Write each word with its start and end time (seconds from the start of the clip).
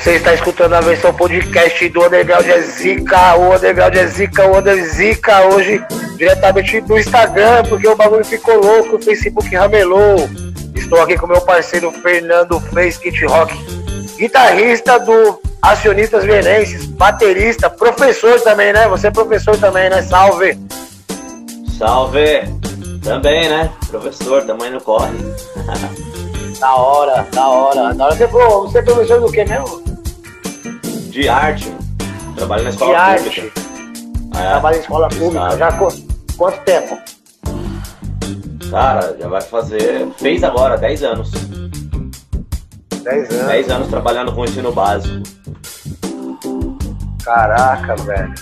Você 0.00 0.12
está 0.12 0.32
escutando 0.32 0.72
a 0.72 0.80
versão 0.80 1.12
podcast 1.12 1.86
do 1.90 2.06
Underground 2.06 2.46
é 2.46 2.62
Zica, 2.62 3.36
o 3.36 3.54
Underground 3.54 3.94
é 3.94 4.06
Zica, 4.06 4.46
o 4.46 4.58
Under 4.58 4.82
Zica, 4.82 5.42
hoje 5.48 5.84
diretamente 6.16 6.80
do 6.80 6.98
Instagram, 6.98 7.62
porque 7.68 7.86
o 7.86 7.94
bagulho 7.94 8.24
ficou 8.24 8.64
louco, 8.64 8.96
o 8.96 9.02
Facebook 9.02 9.54
ramelou. 9.54 10.16
Estou 10.74 11.02
aqui 11.02 11.18
com 11.18 11.26
meu 11.26 11.42
parceiro 11.42 11.92
Fernando 11.92 12.58
Fez 12.72 12.96
Kit 12.96 13.26
Rock, 13.26 13.54
guitarrista 14.16 14.98
do 14.98 15.38
Acionistas 15.60 16.24
Vienenses, 16.24 16.86
baterista, 16.86 17.68
professor 17.68 18.40
também, 18.40 18.72
né? 18.72 18.88
Você 18.88 19.08
é 19.08 19.10
professor 19.10 19.58
também, 19.58 19.90
né? 19.90 20.00
Salve! 20.00 20.58
Salve! 21.78 22.48
Também, 23.04 23.50
né? 23.50 23.70
Professor, 23.90 24.44
também 24.44 24.70
não 24.70 24.80
corre. 24.80 25.12
Da 26.58 26.74
hora, 26.74 27.26
da 27.32 27.48
hora. 27.48 27.94
Da 27.94 28.04
hora. 28.04 28.14
Você, 28.14 28.28
pô, 28.28 28.66
você 28.66 28.80
é 28.80 28.82
professor 28.82 29.18
do 29.18 29.32
que 29.32 29.42
mesmo? 29.46 29.89
De 31.10 31.28
arte. 31.28 31.74
Trabalho 32.36 32.64
na 32.64 32.70
escola 32.70 33.14
De 33.14 33.22
pública. 33.24 33.42
arte. 33.42 33.52
É, 34.36 34.48
Trabalho 34.50 34.76
em 34.76 34.80
escola 34.80 35.08
pública. 35.08 35.56
Já 35.58 35.72
qu- 35.72 36.02
quanto 36.36 36.58
tempo? 36.60 36.98
Cara, 38.70 39.16
já 39.18 39.28
vai 39.28 39.40
fazer. 39.42 40.06
Fez 40.18 40.44
agora, 40.44 40.76
10 40.78 41.02
anos. 41.02 41.30
10 43.02 43.30
anos. 43.30 43.46
10 43.46 43.70
anos 43.70 43.88
trabalhando 43.88 44.32
com 44.32 44.44
ensino 44.44 44.70
básico. 44.72 45.20
Caraca, 47.24 47.96
velho. 47.96 48.34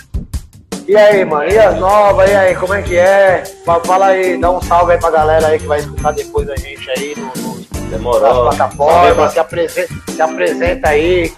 E 0.86 0.96
aí, 0.96 1.24
mano? 1.24 1.50
E 1.50 1.58
as 1.58 1.78
novas? 1.78 2.30
E 2.30 2.34
aí, 2.34 2.54
como 2.54 2.74
é 2.74 2.82
que 2.82 2.96
é? 2.96 3.42
Fa- 3.64 3.80
Fala 3.80 4.06
aí, 4.06 4.38
dá 4.40 4.50
um 4.50 4.60
salve 4.62 4.92
aí 4.92 4.98
pra 4.98 5.10
galera 5.10 5.48
aí 5.48 5.58
que 5.58 5.66
vai 5.66 5.80
escutar 5.80 6.12
depois 6.12 6.48
a 6.48 6.56
gente 6.56 6.88
aí 6.90 7.14
no, 7.16 7.42
no, 7.42 7.54
nas 7.56 7.90
Demorou. 7.90 8.20
Salve 8.20 8.56
plataformas. 8.56 9.14
pra, 9.14 9.28
Se 9.30 9.38
apresenta, 9.38 9.94
se 10.12 10.22
apresenta 10.22 10.88
aí. 10.88 11.32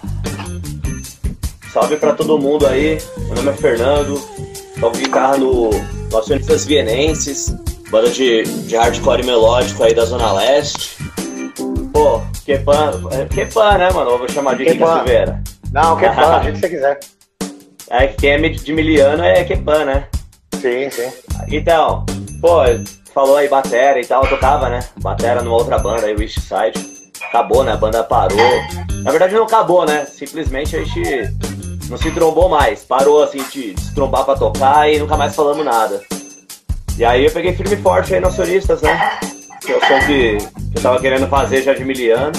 Salve 1.71 1.95
pra 1.95 2.13
todo 2.13 2.37
mundo 2.37 2.67
aí. 2.67 2.97
Meu 3.17 3.35
nome 3.35 3.49
é 3.49 3.53
Fernando. 3.53 4.21
Toco 4.79 4.97
guitarra 4.97 5.37
no, 5.37 5.69
no 5.69 6.17
Acionistas 6.17 6.65
Vienenses. 6.65 7.55
Banda 7.89 8.09
de, 8.09 8.43
de 8.43 8.75
hardcore 8.75 9.23
melódico 9.25 9.83
aí 9.83 9.93
da 9.93 10.05
Zona 10.05 10.31
Leste. 10.33 10.97
Pô, 11.91 12.21
Kepan. 12.45 13.01
é 13.11 13.25
Kepan, 13.25 13.77
né, 13.77 13.91
mano? 13.91 14.11
Eu 14.11 14.17
vou 14.17 14.29
chamar 14.29 14.55
de 14.55 14.65
Kepan. 14.65 14.97
Silveira. 14.97 15.43
Não, 15.71 15.97
fala, 15.99 16.39
do 16.39 16.43
jeito 16.43 16.55
que 16.55 16.61
você 16.61 16.69
quiser. 16.69 16.99
É, 17.89 18.07
quem 18.07 18.31
é 18.31 18.37
de 18.37 18.73
Miliano 18.73 19.23
é 19.23 19.43
Kepan, 19.43 19.85
né? 19.85 20.07
Sim, 20.55 20.89
sim. 20.89 21.11
Então, 21.49 22.05
pô, 22.39 22.59
falou 23.13 23.35
aí 23.37 23.49
batera 23.49 23.99
e 23.99 24.05
tal, 24.05 24.23
eu 24.23 24.29
tocava, 24.29 24.69
né? 24.69 24.79
Batera 25.01 25.41
numa 25.41 25.55
outra 25.55 25.77
banda 25.77 26.05
aí, 26.05 26.15
Wish 26.15 26.39
Side. 26.39 26.91
Acabou, 27.27 27.63
né? 27.63 27.73
A 27.73 27.77
banda 27.77 28.03
parou. 28.03 28.37
Na 29.03 29.11
verdade 29.11 29.33
não 29.33 29.43
acabou, 29.43 29.85
né? 29.85 30.05
Simplesmente 30.05 30.75
a 30.75 30.83
gente 30.83 31.01
não 31.91 31.97
se 31.97 32.09
trombou 32.11 32.47
mais. 32.47 32.83
Parou 32.83 33.21
assim 33.21 33.43
de 33.51 33.79
se 33.79 33.93
trombar 33.93 34.23
pra 34.23 34.35
tocar 34.35 34.89
e 34.89 34.97
nunca 34.97 35.17
mais 35.17 35.35
falamos 35.35 35.63
nada. 35.65 36.01
E 36.97 37.03
aí 37.03 37.25
eu 37.25 37.31
peguei 37.31 37.53
firme 37.53 37.75
e 37.75 37.81
forte 37.81 38.15
aí 38.15 38.21
nos 38.21 38.33
solistas, 38.33 38.81
né? 38.81 39.19
Que 39.59 39.73
é 39.73 39.77
o 39.77 39.81
som 39.81 39.99
que, 40.07 40.37
eu 40.73 40.81
tava 40.81 40.99
querendo 41.01 41.27
fazer 41.27 41.61
já 41.61 41.73
de 41.73 41.83
miliano. 41.83 42.31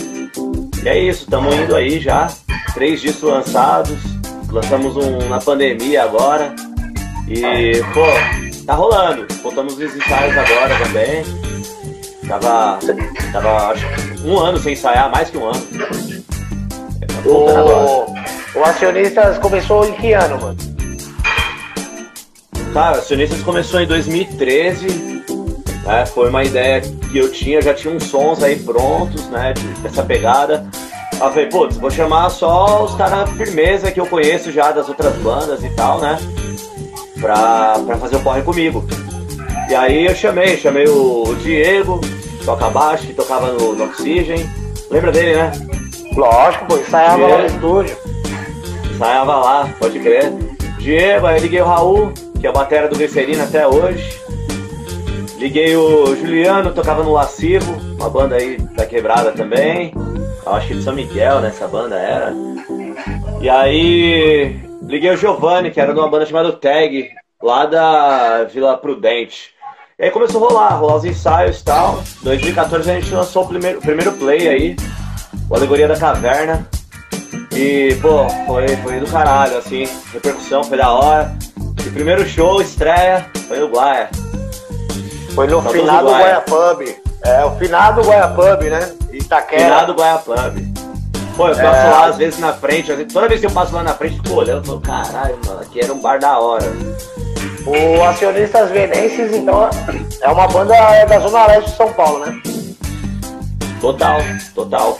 E 0.83 0.89
é 0.89 0.99
isso, 0.99 1.27
tamo 1.31 1.53
indo 1.53 1.77
aí 1.77 2.01
já. 2.01 2.33
Três 2.73 3.01
discos 3.01 3.31
lançados. 3.31 4.01
Lançamos 4.51 4.97
um 4.97 5.29
na 5.29 5.39
pandemia 5.39 6.03
agora. 6.03 6.55
E, 7.29 7.83
pô, 7.93 8.65
tá 8.67 8.75
rolando. 8.75 9.27
Voltamos 9.43 9.75
os 9.75 9.97
ensaios 9.97 10.37
agora 10.37 10.79
também. 10.79 11.23
Tava, 12.27 12.79
tava 13.33 13.73
acho, 13.73 13.87
um 14.25 14.39
ano 14.39 14.59
sem 14.59 14.73
ensaiar, 14.73 15.11
mais 15.11 15.29
que 15.29 15.37
um 15.37 15.47
ano. 15.47 16.22
O, 17.25 18.59
o 18.59 18.65
Acionistas 18.65 19.39
começou 19.39 19.87
em 19.87 19.93
que 19.93 20.13
ano, 20.13 20.41
mano? 20.41 20.57
Cara, 22.73 22.99
o 22.99 23.03
Sionistas 23.03 23.43
começou 23.43 23.81
em 23.81 23.87
2013. 23.87 24.87
Né, 25.85 26.07
foi 26.07 26.31
uma 26.31 26.43
ideia 26.45 26.81
que 26.81 27.19
eu 27.19 27.31
tinha, 27.31 27.61
já 27.61 27.75
tinha 27.75 27.93
uns 27.95 28.05
sons 28.05 28.43
aí 28.43 28.57
prontos, 28.57 29.29
né? 29.29 29.53
de- 29.53 29.67
Dessa 29.83 30.03
pegada. 30.03 30.65
Aí 31.13 31.21
eu 31.21 31.31
falei, 31.31 31.47
putz, 31.47 31.77
vou 31.77 31.91
chamar 31.91 32.31
só 32.31 32.85
os 32.85 32.95
caras 32.95 33.29
firmeza 33.31 33.91
que 33.93 34.01
eu 34.01 34.07
conheço 34.07 34.51
já 34.51 34.73
das 34.73 34.89
outras 34.89 35.15
bandas 35.17 35.63
e 35.63 35.69
tal, 35.71 36.01
né? 36.01 36.19
Pra, 37.21 37.79
pra 37.87 37.97
fazer 37.99 38.17
o 38.17 38.21
corre 38.21 38.43
comigo. 38.43 38.85
E 39.69 39.75
aí 39.75 40.07
eu 40.07 40.15
chamei, 40.15 40.57
chamei 40.57 40.87
o, 40.89 41.25
o 41.29 41.35
Diego, 41.37 42.01
que 42.01 42.45
toca 42.45 42.69
baixo, 42.71 43.07
que 43.07 43.13
tocava 43.15 43.53
no, 43.53 43.75
no 43.75 43.85
Oxygen. 43.85 44.49
Lembra 44.91 45.13
dele, 45.13 45.35
né? 45.37 45.53
Lógico, 46.15 46.67
pô, 46.67 46.77
ensaiava 46.77 47.27
lá 47.27 47.39
no 47.39 47.47
estúdio. 47.47 47.97
Ensaiava 48.95 49.37
lá, 49.37 49.69
pode 49.79 49.99
crer. 49.99 50.33
Diego, 50.79 51.27
aí 51.27 51.41
liguei 51.41 51.61
o 51.61 51.65
Raul, 51.65 52.13
que 52.41 52.47
é 52.47 52.51
a 52.51 52.53
batera 52.53 52.89
do 52.89 52.97
Glicerina 52.97 53.45
até 53.45 53.67
hoje. 53.67 54.21
Liguei 55.39 55.77
o 55.77 56.15
Juliano, 56.15 56.73
tocava 56.73 57.03
no 57.03 57.13
Lascivo, 57.13 57.73
uma 57.99 58.09
banda 58.09 58.37
aí 58.37 58.57
da 58.59 58.87
quebrada 58.87 59.33
também. 59.33 59.93
Eu 60.45 60.53
acho 60.53 60.69
que 60.69 60.75
de 60.75 60.83
São 60.83 60.95
Miguel, 60.95 61.41
né? 61.41 61.49
Essa 61.49 61.67
banda 61.67 61.97
era. 61.97 62.33
E 63.41 63.49
aí 63.49 64.61
liguei 64.83 65.11
o 65.11 65.17
Giovanni, 65.17 65.71
que 65.71 65.81
era 65.81 65.93
de 65.93 65.99
uma 65.99 66.09
banda 66.09 66.27
chamada 66.27 66.53
Tag, 66.53 67.11
lá 67.43 67.67
da 67.67 68.45
Vila 68.45 68.77
Prudente. 68.77 69.51
E 69.99 70.05
aí 70.05 70.11
começou 70.11 70.45
a 70.45 70.49
rolar, 70.49 70.69
rolar 70.77 70.97
os 70.97 71.05
ensaios 71.05 71.61
e 71.61 71.65
tal. 71.65 72.03
2014 72.23 72.91
a 72.91 72.95
gente 72.95 73.15
lançou 73.15 73.45
o 73.45 73.49
primeiro, 73.49 73.79
o 73.79 73.83
primeiro 73.83 74.13
play 74.13 74.49
aí, 74.49 74.77
o 75.49 75.55
Alegoria 75.57 75.89
da 75.89 75.97
Caverna. 75.97 76.67
E, 77.53 77.97
pô, 78.01 78.29
foi, 78.47 78.69
foi 78.79 79.01
do 79.01 79.07
caralho, 79.07 79.59
assim, 79.59 79.89
repercussão 80.13 80.65
foi 80.65 80.79
da 80.79 80.91
hora. 80.91 81.35
E 81.85 81.91
primeiro 81.91 82.27
show, 82.27 82.61
estreia, 82.63 83.27
foi 83.49 83.59
no 83.59 83.69
Guaia. 83.69 84.09
Foi 85.35 85.47
no 85.47 85.61
finado 85.63 86.09
Guaia. 86.09 86.43
Guaiapub. 86.49 86.97
É, 87.25 87.45
o 87.45 87.53
finado 87.57 88.03
Guaiapub, 88.03 88.69
né? 88.71 88.93
Itaquera. 89.13 89.63
Finado 89.65 89.95
Guaia 89.95 90.19
Pub. 90.19 90.73
Pô, 91.37 91.49
eu 91.49 91.55
passo 91.57 91.65
É. 91.65 91.91
lá 91.91 92.07
às 92.07 92.17
vezes 92.17 92.39
na 92.39 92.53
frente, 92.53 92.93
toda 93.07 93.29
vez 93.29 93.41
que 93.41 93.47
eu 93.47 93.51
passo 93.51 93.75
lá 93.75 93.83
na 93.83 93.95
frente, 93.95 94.17
fico 94.17 94.35
olhando, 94.35 94.67
falo, 94.67 94.81
caralho, 94.81 95.39
mano, 95.47 95.61
aqui 95.61 95.81
era 95.81 95.93
um 95.93 95.99
bar 95.99 96.19
da 96.19 96.39
hora. 96.39 96.67
O 97.67 98.03
Acionistas 98.05 98.71
Venenses, 98.71 99.33
então, 99.35 99.71
é 100.21 100.29
uma 100.29 100.47
banda 100.49 100.75
da 101.07 101.19
Zona 101.21 101.47
Leste 101.47 101.71
de 101.71 101.77
São 101.77 101.93
Paulo, 101.93 102.27
né? 102.27 102.41
Total, 103.83 104.19
total. 104.55 104.99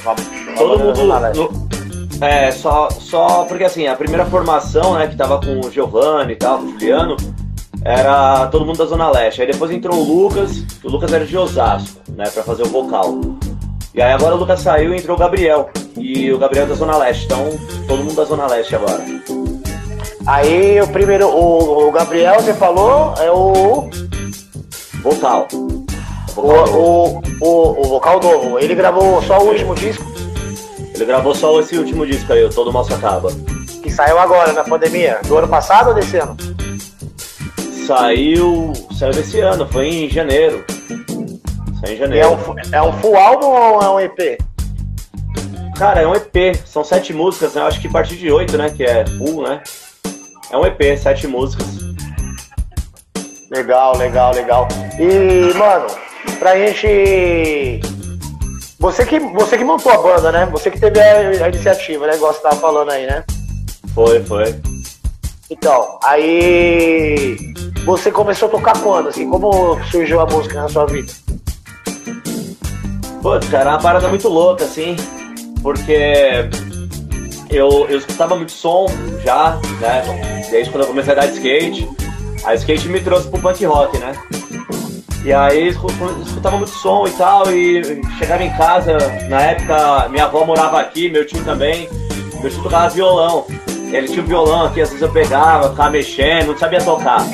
Todo 0.59 0.79
mundo. 0.79 1.07
no- 1.35 1.73
é, 2.21 2.51
só, 2.53 2.89
só 2.91 3.45
porque 3.45 3.65
assim, 3.65 3.87
a 3.87 3.97
primeira 3.97 4.27
formação, 4.27 4.95
né, 4.99 5.07
que 5.07 5.17
tava 5.17 5.41
com 5.41 5.61
o 5.67 5.71
Giovanni 5.71 6.33
e 6.35 6.37
tal, 6.37 6.59
com 6.59 6.67
o 6.67 6.71
Juliano, 6.73 7.17
era 7.85 8.47
todo 8.49 8.67
mundo 8.67 8.77
da 8.79 8.85
Zona 8.85 9.11
Leste. 9.11 9.41
Aí 9.41 9.51
depois 9.51 9.71
entrou 9.71 9.97
o 9.99 10.03
Lucas, 10.05 10.51
que 10.81 10.87
o 10.87 10.91
Lucas 10.91 11.13
era 11.13 11.25
de 11.25 11.37
Osasco, 11.39 12.01
né, 12.11 12.29
pra 12.29 12.43
fazer 12.43 12.63
o 12.65 12.69
vocal. 12.69 13.19
E 13.95 14.03
aí 14.03 14.13
agora 14.13 14.35
o 14.35 14.39
Lucas 14.39 14.61
saiu 14.61 14.93
e 14.95 14.99
entrou 14.99 15.17
o 15.17 15.19
Gabriel. 15.19 15.71
E 15.97 16.33
o 16.33 16.39
Gabriel 16.39 16.65
é 16.65 16.69
da 16.69 16.75
Zona 16.75 16.97
Leste, 16.97 17.25
então 17.27 17.45
todo 17.89 17.99
mundo 18.03 18.15
da 18.15 18.25
Zona 18.25 18.47
Leste 18.47 18.75
agora. 18.75 19.03
Aí 20.27 20.81
o 20.81 20.89
primeiro, 20.89 21.29
o, 21.29 21.89
o 21.89 21.93
Gabriel, 21.93 22.35
você 22.41 22.55
falou, 22.55 23.15
é 23.19 23.31
o, 23.31 23.89
Vocal. 25.03 25.49
O, 26.37 26.43
Vocal 26.43 26.67
novo. 26.67 27.23
o, 27.41 27.47
o, 27.47 27.81
o 27.81 27.89
vocal 27.89 28.21
novo. 28.21 28.59
Ele 28.59 28.75
gravou 28.75 29.23
só 29.23 29.39
o 29.41 29.49
último 29.49 29.75
disco, 29.75 30.05
Ele 30.95 31.05
gravou 31.05 31.35
só 31.35 31.59
esse 31.61 31.77
último 31.77 32.07
disco 32.07 32.33
aí, 32.33 32.45
o 32.45 32.51
Todo 32.51 32.73
Mal 32.73 32.85
Se 32.85 32.93
Acaba. 32.95 33.31
que 33.83 33.91
saiu 33.91 34.19
agora, 34.19 34.53
na 34.53 34.65
pandemia. 34.65 35.21
Do 35.27 35.39
ano 35.39 35.49
passado 35.49 35.89
ou 35.89 35.95
desse 35.95 36.17
ano? 36.19 36.37
Saiu. 37.87 38.73
Saiu 38.99 39.13
desse 39.13 39.41
ano, 39.41 39.67
foi 39.67 39.89
em 39.89 40.09
janeiro. 40.09 40.65
Saiu 41.81 41.95
em 41.95 41.97
janeiro. 41.99 42.29
é 42.29 42.31
um, 42.31 42.77
é 42.77 42.83
um 42.83 42.93
full 43.01 43.17
álbum 43.17 43.47
ou 43.47 43.83
é 43.83 43.89
um 43.91 44.01
EP? 44.01 44.39
Cara, 45.77 46.03
é 46.03 46.07
um 46.07 46.15
EP, 46.15 46.57
são 46.65 46.85
sete 46.85 47.13
músicas, 47.13 47.55
né? 47.55 47.63
Eu 47.63 47.67
acho 47.67 47.81
que 47.81 47.89
a 47.89 47.91
partir 47.91 48.17
de 48.17 48.31
oito, 48.31 48.57
né? 48.57 48.71
Que 48.71 48.85
é 48.85 49.05
full, 49.19 49.43
né? 49.43 49.61
É 50.51 50.57
um 50.57 50.65
EP, 50.65 50.97
sete 50.97 51.27
músicas. 51.27 51.67
Legal, 53.51 53.97
legal, 53.97 54.33
legal. 54.33 54.69
E, 54.99 55.53
mano, 55.59 55.87
pra 56.43 56.57
gente. 56.59 57.81
Você 58.81 59.07
que, 59.07 59.21
você 59.21 59.57
que 59.57 59.63
montou 59.63 59.93
a 59.93 59.99
banda, 59.99 60.33
né? 60.33 60.45
Você 60.47 60.73
que 60.73 60.81
teve 60.81 61.01
a, 61.01 61.45
a 61.45 61.49
iniciativa, 61.49 62.09
né? 62.09 62.17
Igual 62.17 62.35
você 62.35 62.41
tava 62.41 62.57
falando 62.57 62.91
aí, 62.91 63.07
né? 63.07 63.23
Foi, 63.95 64.21
foi. 64.25 64.61
Então, 65.49 66.01
aí. 66.03 67.37
Você 67.85 68.11
começou 68.11 68.49
a 68.49 68.51
tocar 68.51 68.81
quando? 68.81 69.09
Assim, 69.09 69.31
como 69.31 69.79
surgiu 69.85 70.21
a 70.21 70.27
música 70.27 70.63
na 70.63 70.69
sua 70.69 70.85
vida? 70.87 71.13
Putz, 73.23 73.49
cara, 73.49 73.71
é 73.71 73.73
uma 73.75 73.81
parada 73.81 74.09
muito 74.09 74.29
louca, 74.29 74.65
assim, 74.65 74.97
porque 75.63 76.49
eu, 77.51 77.87
eu 77.89 77.99
escutava 77.99 78.35
muito 78.35 78.51
som 78.51 78.87
já, 79.25 79.61
né? 79.81 80.45
Desde 80.51 80.73
quando 80.73 80.83
eu 80.83 80.89
comecei 80.89 81.13
a 81.13 81.17
dar 81.17 81.27
skate. 81.27 81.89
A 82.45 82.55
skate 82.55 82.89
me 82.89 83.01
trouxe 83.01 83.29
pro 83.29 83.41
punk 83.41 83.65
rock, 83.65 83.97
né? 83.99 84.13
E 85.25 85.33
aí 85.33 85.69
escu- 85.69 85.89
escutava 86.27 86.57
muito 86.57 86.71
som 86.73 87.07
e 87.07 87.11
tal, 87.13 87.51
e 87.53 87.83
chegava 88.19 88.43
em 88.43 88.51
casa, 88.57 88.97
na 89.29 89.41
época 89.43 90.09
minha 90.09 90.25
avó 90.25 90.45
morava 90.45 90.81
aqui, 90.81 91.09
meu 91.09 91.25
tio 91.27 91.43
também. 91.45 91.89
meu 92.41 92.51
tio 92.51 92.63
tocava 92.63 92.89
violão. 92.89 93.47
Ele 93.93 94.09
tinha 94.09 94.23
um 94.23 94.27
violão 94.27 94.65
aqui, 94.67 94.81
às 94.81 94.89
vezes 94.89 95.03
eu 95.03 95.13
pegava, 95.13 95.71
ficava 95.71 95.91
mexendo, 95.91 96.49
não 96.49 96.59
sabia 96.59 96.81
tocar. 96.83 97.25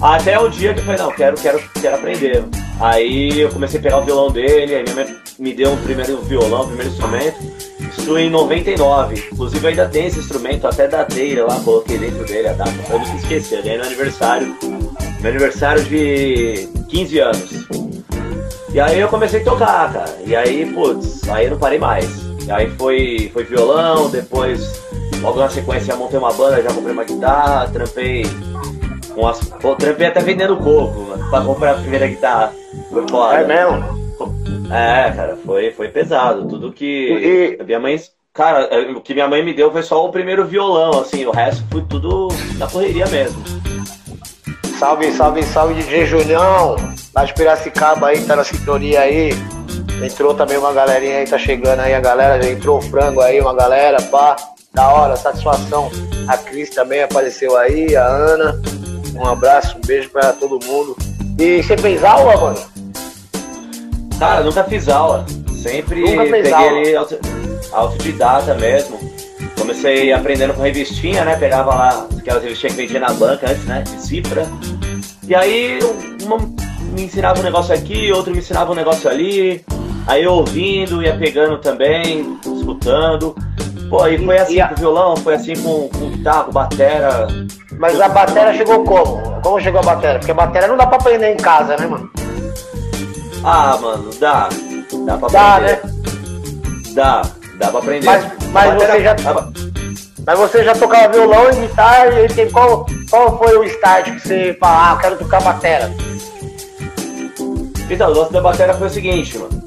Até 0.00 0.38
o 0.38 0.48
dia 0.48 0.74
que 0.74 0.80
eu 0.80 0.84
falei, 0.84 1.00
não, 1.00 1.10
quero, 1.12 1.36
quero, 1.36 1.62
quero 1.80 1.94
aprender. 1.96 2.44
Aí 2.80 3.40
eu 3.40 3.50
comecei 3.50 3.78
a 3.78 3.82
pegar 3.82 3.98
o 3.98 4.02
violão 4.04 4.30
dele, 4.30 4.74
aí 4.74 4.82
minha 4.82 4.94
mãe 4.94 5.16
me 5.38 5.54
deu 5.54 5.72
um 5.72 5.76
primeiro 5.78 6.16
violão, 6.22 6.62
um 6.64 6.66
primeiro 6.66 6.90
instrumento. 6.90 7.36
Isso 7.96 8.18
em 8.18 8.28
99. 8.30 9.22
Inclusive 9.32 9.68
ainda 9.68 9.88
tem 9.88 10.06
esse 10.06 10.18
instrumento, 10.18 10.66
até 10.66 10.86
dateira 10.88 11.44
lá, 11.46 11.58
coloquei 11.60 11.98
dentro 11.98 12.24
dele 12.24 12.48
a 12.48 12.52
data. 12.52 12.72
Eu 12.90 12.98
nunca 12.98 13.16
esqueci, 13.16 13.54
eu 13.54 13.62
ganhei 13.62 13.78
no 13.78 13.84
aniversário. 13.84 14.56
Meu 15.20 15.30
aniversário 15.30 15.82
de 15.84 16.68
15 16.88 17.18
anos. 17.18 17.66
E 18.72 18.80
aí 18.80 19.00
eu 19.00 19.08
comecei 19.08 19.40
a 19.40 19.44
tocar, 19.44 19.92
cara. 19.92 20.16
E 20.24 20.36
aí, 20.36 20.66
putz, 20.72 21.26
aí 21.28 21.46
eu 21.46 21.52
não 21.52 21.58
parei 21.58 21.78
mais. 21.78 22.06
E 22.46 22.50
aí 22.50 22.68
foi, 22.70 23.30
foi 23.32 23.42
violão, 23.44 24.10
depois, 24.10 24.82
logo 25.20 25.40
na 25.40 25.48
sequência, 25.48 25.96
montei 25.96 26.18
uma 26.18 26.32
banda, 26.32 26.62
já 26.62 26.72
comprei 26.72 26.92
uma 26.92 27.04
guitarra, 27.04 27.68
trampei 27.68 28.24
com 29.14 29.26
as. 29.26 29.40
Pô, 29.40 29.74
trampei 29.74 30.06
até 30.08 30.20
vendendo 30.20 30.56
coco, 30.58 31.00
mano, 31.08 31.28
pra 31.30 31.40
comprar 31.40 31.70
a 31.72 31.74
primeira 31.74 32.06
guitarra. 32.06 32.52
Foi 32.90 33.08
foda. 33.08 33.34
É 33.36 33.46
mesmo? 33.46 33.96
É, 34.70 35.10
cara, 35.12 35.38
foi, 35.44 35.70
foi 35.72 35.88
pesado. 35.88 36.46
Tudo 36.46 36.70
que. 36.72 37.56
E- 37.58 37.64
Minha 37.64 37.80
mãe. 37.80 37.98
Cara, 38.34 38.68
o 38.94 39.00
que 39.00 39.14
minha 39.14 39.26
mãe 39.26 39.42
me 39.42 39.54
deu 39.54 39.72
foi 39.72 39.82
só 39.82 40.04
o 40.04 40.10
primeiro 40.12 40.44
violão, 40.44 41.00
assim, 41.00 41.24
o 41.24 41.30
resto 41.30 41.64
foi 41.72 41.80
tudo 41.88 42.28
na 42.58 42.66
correria 42.66 43.06
mesmo. 43.06 43.42
Salve, 44.78 45.10
salve, 45.12 45.42
salve 45.42 45.74
DJ 45.74 46.04
Julião, 46.06 46.76
lá 47.14 47.24
de 47.24 47.32
Piracicaba 47.34 48.08
aí, 48.08 48.22
tá 48.24 48.36
na 48.36 48.44
sintonia 48.44 49.00
aí. 49.00 49.30
Entrou 50.04 50.34
também 50.34 50.58
uma 50.58 50.72
galerinha 50.72 51.18
aí, 51.18 51.26
tá 51.26 51.38
chegando 51.38 51.80
aí 51.80 51.94
a 51.94 52.00
galera, 52.00 52.42
já 52.42 52.50
entrou 52.50 52.78
o 52.78 52.82
frango 52.82 53.20
aí, 53.22 53.40
uma 53.40 53.54
galera, 53.54 54.00
pá, 54.02 54.36
da 54.74 54.88
hora, 54.88 55.16
satisfação. 55.16 55.90
A 56.28 56.36
Cris 56.36 56.70
também 56.70 57.02
apareceu 57.02 57.56
aí, 57.56 57.96
a 57.96 58.04
Ana. 58.04 58.60
Um 59.14 59.24
abraço, 59.26 59.78
um 59.78 59.80
beijo 59.86 60.10
pra 60.10 60.32
todo 60.34 60.62
mundo. 60.66 60.94
E 61.38 61.62
você 61.62 61.76
fez 61.78 62.04
aula, 62.04 62.36
mano? 62.36 62.58
Cara, 64.18 64.42
nunca 64.42 64.62
fiz 64.64 64.88
aula. 64.88 65.24
Sempre 65.62 66.00
Nunca 66.02 66.26
fez 66.26 66.42
peguei 66.48 66.52
aula. 66.52 66.78
ali 66.80 66.96
auto- 66.96 67.18
autodidata 67.72 68.54
mesmo. 68.54 68.98
Comecei 69.58 70.12
aprendendo 70.12 70.54
com 70.54 70.62
revistinha, 70.62 71.24
né? 71.24 71.36
Pegava 71.36 71.74
lá 71.74 72.06
aquelas 72.18 72.42
revistinhas 72.42 72.74
que 72.76 72.82
vendia 72.82 73.00
na 73.00 73.12
banca 73.12 73.50
antes, 73.50 73.64
né? 73.64 73.82
De 73.82 74.02
cifra. 74.02 74.46
E 75.26 75.34
aí 75.34 75.78
uma 76.22 76.38
me 76.38 77.02
ensinava 77.04 77.40
um 77.40 77.42
negócio 77.42 77.74
aqui, 77.74 78.12
outro 78.12 78.32
me 78.32 78.38
ensinava 78.38 78.72
um 78.72 78.74
negócio 78.74 79.08
ali. 79.10 79.64
Aí 80.06 80.22
eu 80.22 80.32
ouvindo, 80.34 81.02
ia 81.02 81.16
pegando 81.16 81.58
também, 81.58 82.38
escutando. 82.44 83.34
Pô, 83.90 84.02
aí 84.02 84.18
foi 84.24 84.38
assim 84.38 84.54
E 84.54 84.60
a- 84.60 84.68
com 84.68 84.74
violão, 84.76 85.16
foi 85.16 85.34
assim 85.34 85.54
com, 85.56 85.88
com 85.88 86.10
guitarra, 86.10 86.44
com 86.44 86.52
batera. 86.52 87.26
Mas 87.78 88.00
a 88.00 88.08
bateria 88.08 88.54
chegou 88.54 88.84
como? 88.84 89.40
Como 89.42 89.60
chegou 89.60 89.80
a 89.80 89.82
bateria? 89.82 90.18
Porque 90.18 90.30
a 90.30 90.34
bateria 90.34 90.68
não 90.68 90.76
dá 90.76 90.86
pra 90.86 90.96
aprender 90.96 91.32
em 91.32 91.36
casa, 91.36 91.76
né, 91.76 91.86
mano? 91.86 92.10
Ah, 93.44 93.78
mano, 93.80 94.10
dá. 94.18 94.48
Dá 95.04 95.18
pra 95.18 95.28
Dá, 95.28 95.56
aprender. 95.56 95.82
né? 95.84 95.92
Dá, 96.94 97.22
dá 97.58 97.68
pra 97.68 97.78
aprender. 97.80 98.06
Mas- 98.06 98.24
mas 98.56 98.72
batera- 98.74 98.92
você 98.92 99.02
já- 99.02 99.46
Mas 100.26 100.38
você 100.40 100.64
já 100.64 100.74
tocava 100.74 101.08
violão 101.12 101.50
e 101.50 101.54
guitarra, 101.68 102.20
e 102.20 102.28
tem 102.28 102.50
qual, 102.50 102.84
qual 103.08 103.38
foi 103.38 103.56
o 103.58 103.64
start 103.64 104.06
que 104.10 104.20
você 104.20 104.56
falou, 104.58 104.76
ah, 104.76 104.90
eu 104.94 104.98
quero 104.98 105.16
tocar 105.18 105.40
bateria? 105.40 105.94
Então, 107.88 108.10
o 108.10 108.14
lance 108.18 108.32
da 108.32 108.40
bateria 108.40 108.74
foi 108.74 108.88
o 108.88 108.90
seguinte, 108.90 109.38
mano. 109.38 109.62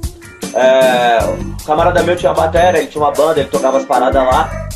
É, 0.53 1.19
o 1.23 1.63
camarada 1.65 2.03
meu 2.03 2.15
tinha 2.15 2.31
uma 2.31 2.41
bateria, 2.41 2.79
ele 2.81 2.87
tinha 2.87 3.01
uma 3.03 3.11
banda, 3.11 3.39
ele 3.39 3.49
tocava 3.49 3.77
as 3.77 3.85
paradas 3.85 4.21
lá. 4.21 4.67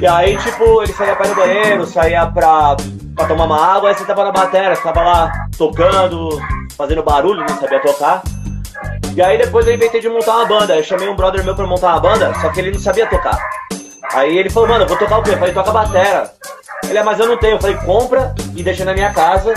E 0.00 0.06
aí, 0.06 0.36
tipo, 0.38 0.82
ele 0.82 0.92
saía 0.92 1.16
pra 1.16 1.26
ir 1.26 1.30
no 1.30 1.34
banheiro, 1.34 1.86
saía 1.86 2.26
pra, 2.26 2.76
pra 3.16 3.26
tomar 3.26 3.44
uma 3.46 3.74
água, 3.74 3.88
aí 3.88 3.96
você 3.96 4.04
tava 4.04 4.22
na 4.24 4.30
bateria, 4.30 4.76
ficava 4.76 5.02
lá 5.02 5.32
tocando, 5.56 6.40
fazendo 6.76 7.02
barulho, 7.02 7.40
não 7.40 7.58
sabia 7.58 7.80
tocar. 7.80 8.22
E 9.18 9.20
aí 9.20 9.36
depois 9.36 9.66
eu 9.66 9.74
inventei 9.74 10.00
de 10.00 10.08
montar 10.08 10.36
uma 10.36 10.46
banda. 10.46 10.76
Eu 10.76 10.84
chamei 10.84 11.08
um 11.08 11.16
brother 11.16 11.42
meu 11.42 11.52
pra 11.52 11.66
montar 11.66 11.88
uma 11.88 11.98
banda, 11.98 12.32
só 12.40 12.50
que 12.50 12.60
ele 12.60 12.70
não 12.70 12.78
sabia 12.78 13.04
tocar. 13.04 13.36
Aí 14.12 14.38
ele 14.38 14.48
falou, 14.48 14.68
mano, 14.68 14.84
eu 14.84 14.88
vou 14.88 14.96
tocar 14.96 15.18
o 15.18 15.24
quê? 15.24 15.30
Eu 15.32 15.38
falei, 15.38 15.52
toca 15.52 15.72
batera. 15.72 16.32
Ele, 16.84 16.98
é, 16.98 17.02
mas 17.02 17.18
eu 17.18 17.26
não 17.26 17.36
tenho. 17.36 17.56
Eu 17.56 17.60
falei, 17.60 17.76
compra 17.78 18.32
e 18.54 18.62
deixa 18.62 18.84
na 18.84 18.94
minha 18.94 19.12
casa, 19.12 19.52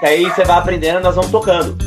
que 0.00 0.06
aí 0.06 0.24
você 0.24 0.42
vai 0.42 0.58
aprendendo, 0.58 1.04
nós 1.04 1.14
vamos 1.14 1.30
tocando. 1.30 1.78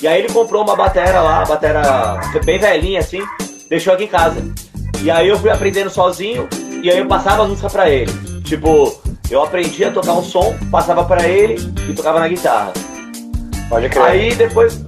E 0.00 0.08
aí 0.08 0.18
ele 0.18 0.32
comprou 0.32 0.62
uma 0.62 0.74
batera 0.74 1.20
lá, 1.20 1.44
batera 1.44 2.18
bem 2.42 2.58
velhinha 2.58 3.00
assim, 3.00 3.22
deixou 3.68 3.92
aqui 3.92 4.04
em 4.04 4.08
casa. 4.08 4.42
E 5.02 5.10
aí 5.10 5.28
eu 5.28 5.38
fui 5.38 5.50
aprendendo 5.50 5.90
sozinho, 5.90 6.48
e 6.82 6.90
aí 6.90 7.00
eu 7.00 7.06
passava 7.06 7.42
as 7.42 7.50
músicas 7.50 7.70
pra 7.70 7.90
ele. 7.90 8.10
Tipo, 8.44 8.98
eu 9.30 9.42
aprendi 9.42 9.84
a 9.84 9.92
tocar 9.92 10.14
um 10.14 10.22
som, 10.22 10.56
passava 10.70 11.04
pra 11.04 11.28
ele 11.28 11.56
e 11.86 11.92
tocava 11.92 12.18
na 12.18 12.28
guitarra. 12.28 12.72
Pode 13.68 13.90
crer. 13.90 14.04
Aí 14.04 14.34
depois, 14.34 14.82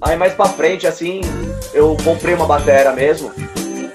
aí 0.00 0.16
mais 0.16 0.32
pra 0.34 0.46
frente, 0.46 0.86
assim, 0.86 1.20
eu 1.72 1.96
comprei 2.04 2.34
uma 2.34 2.46
batera 2.46 2.92
mesmo. 2.92 3.30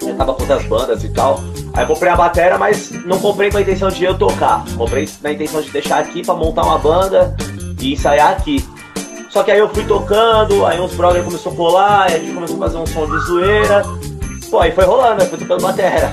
Eu 0.02 0.16
tava 0.16 0.34
com 0.34 0.42
outras 0.42 0.64
bandas 0.66 1.04
e 1.04 1.10
tal. 1.10 1.40
Aí 1.74 1.84
eu 1.84 1.88
comprei 1.88 2.12
a 2.12 2.16
batera, 2.16 2.58
mas 2.58 2.92
não 3.06 3.20
comprei 3.20 3.50
com 3.50 3.58
a 3.58 3.62
intenção 3.62 3.90
de 3.90 4.04
eu 4.04 4.18
tocar. 4.18 4.64
Comprei 4.78 5.08
na 5.22 5.32
intenção 5.32 5.62
de 5.62 5.70
deixar 5.72 6.00
aqui 6.00 6.24
pra 6.24 6.36
montar 6.36 6.64
uma 6.64 6.78
banda 6.78 7.36
e 7.80 7.94
ensaiar 7.94 8.32
aqui. 8.34 8.64
Só 9.30 9.42
que 9.42 9.50
aí 9.52 9.58
eu 9.58 9.68
fui 9.70 9.84
tocando, 9.86 10.66
aí 10.66 10.80
uns 10.80 10.94
brothers 10.94 11.26
começou 11.26 11.52
a 11.52 11.56
colar, 11.56 12.02
aí 12.04 12.16
a 12.16 12.20
gente 12.20 12.34
começou 12.34 12.58
a 12.58 12.60
fazer 12.60 12.78
um 12.78 12.86
som 12.86 13.06
de 13.08 13.18
zoeira. 13.26 13.84
Pô, 14.52 14.60
aí 14.60 14.72
foi 14.72 14.86
rolando, 14.86 15.24
aí 15.24 15.28
fui 15.28 15.40
tocando 15.40 15.62
batera. 15.64 16.12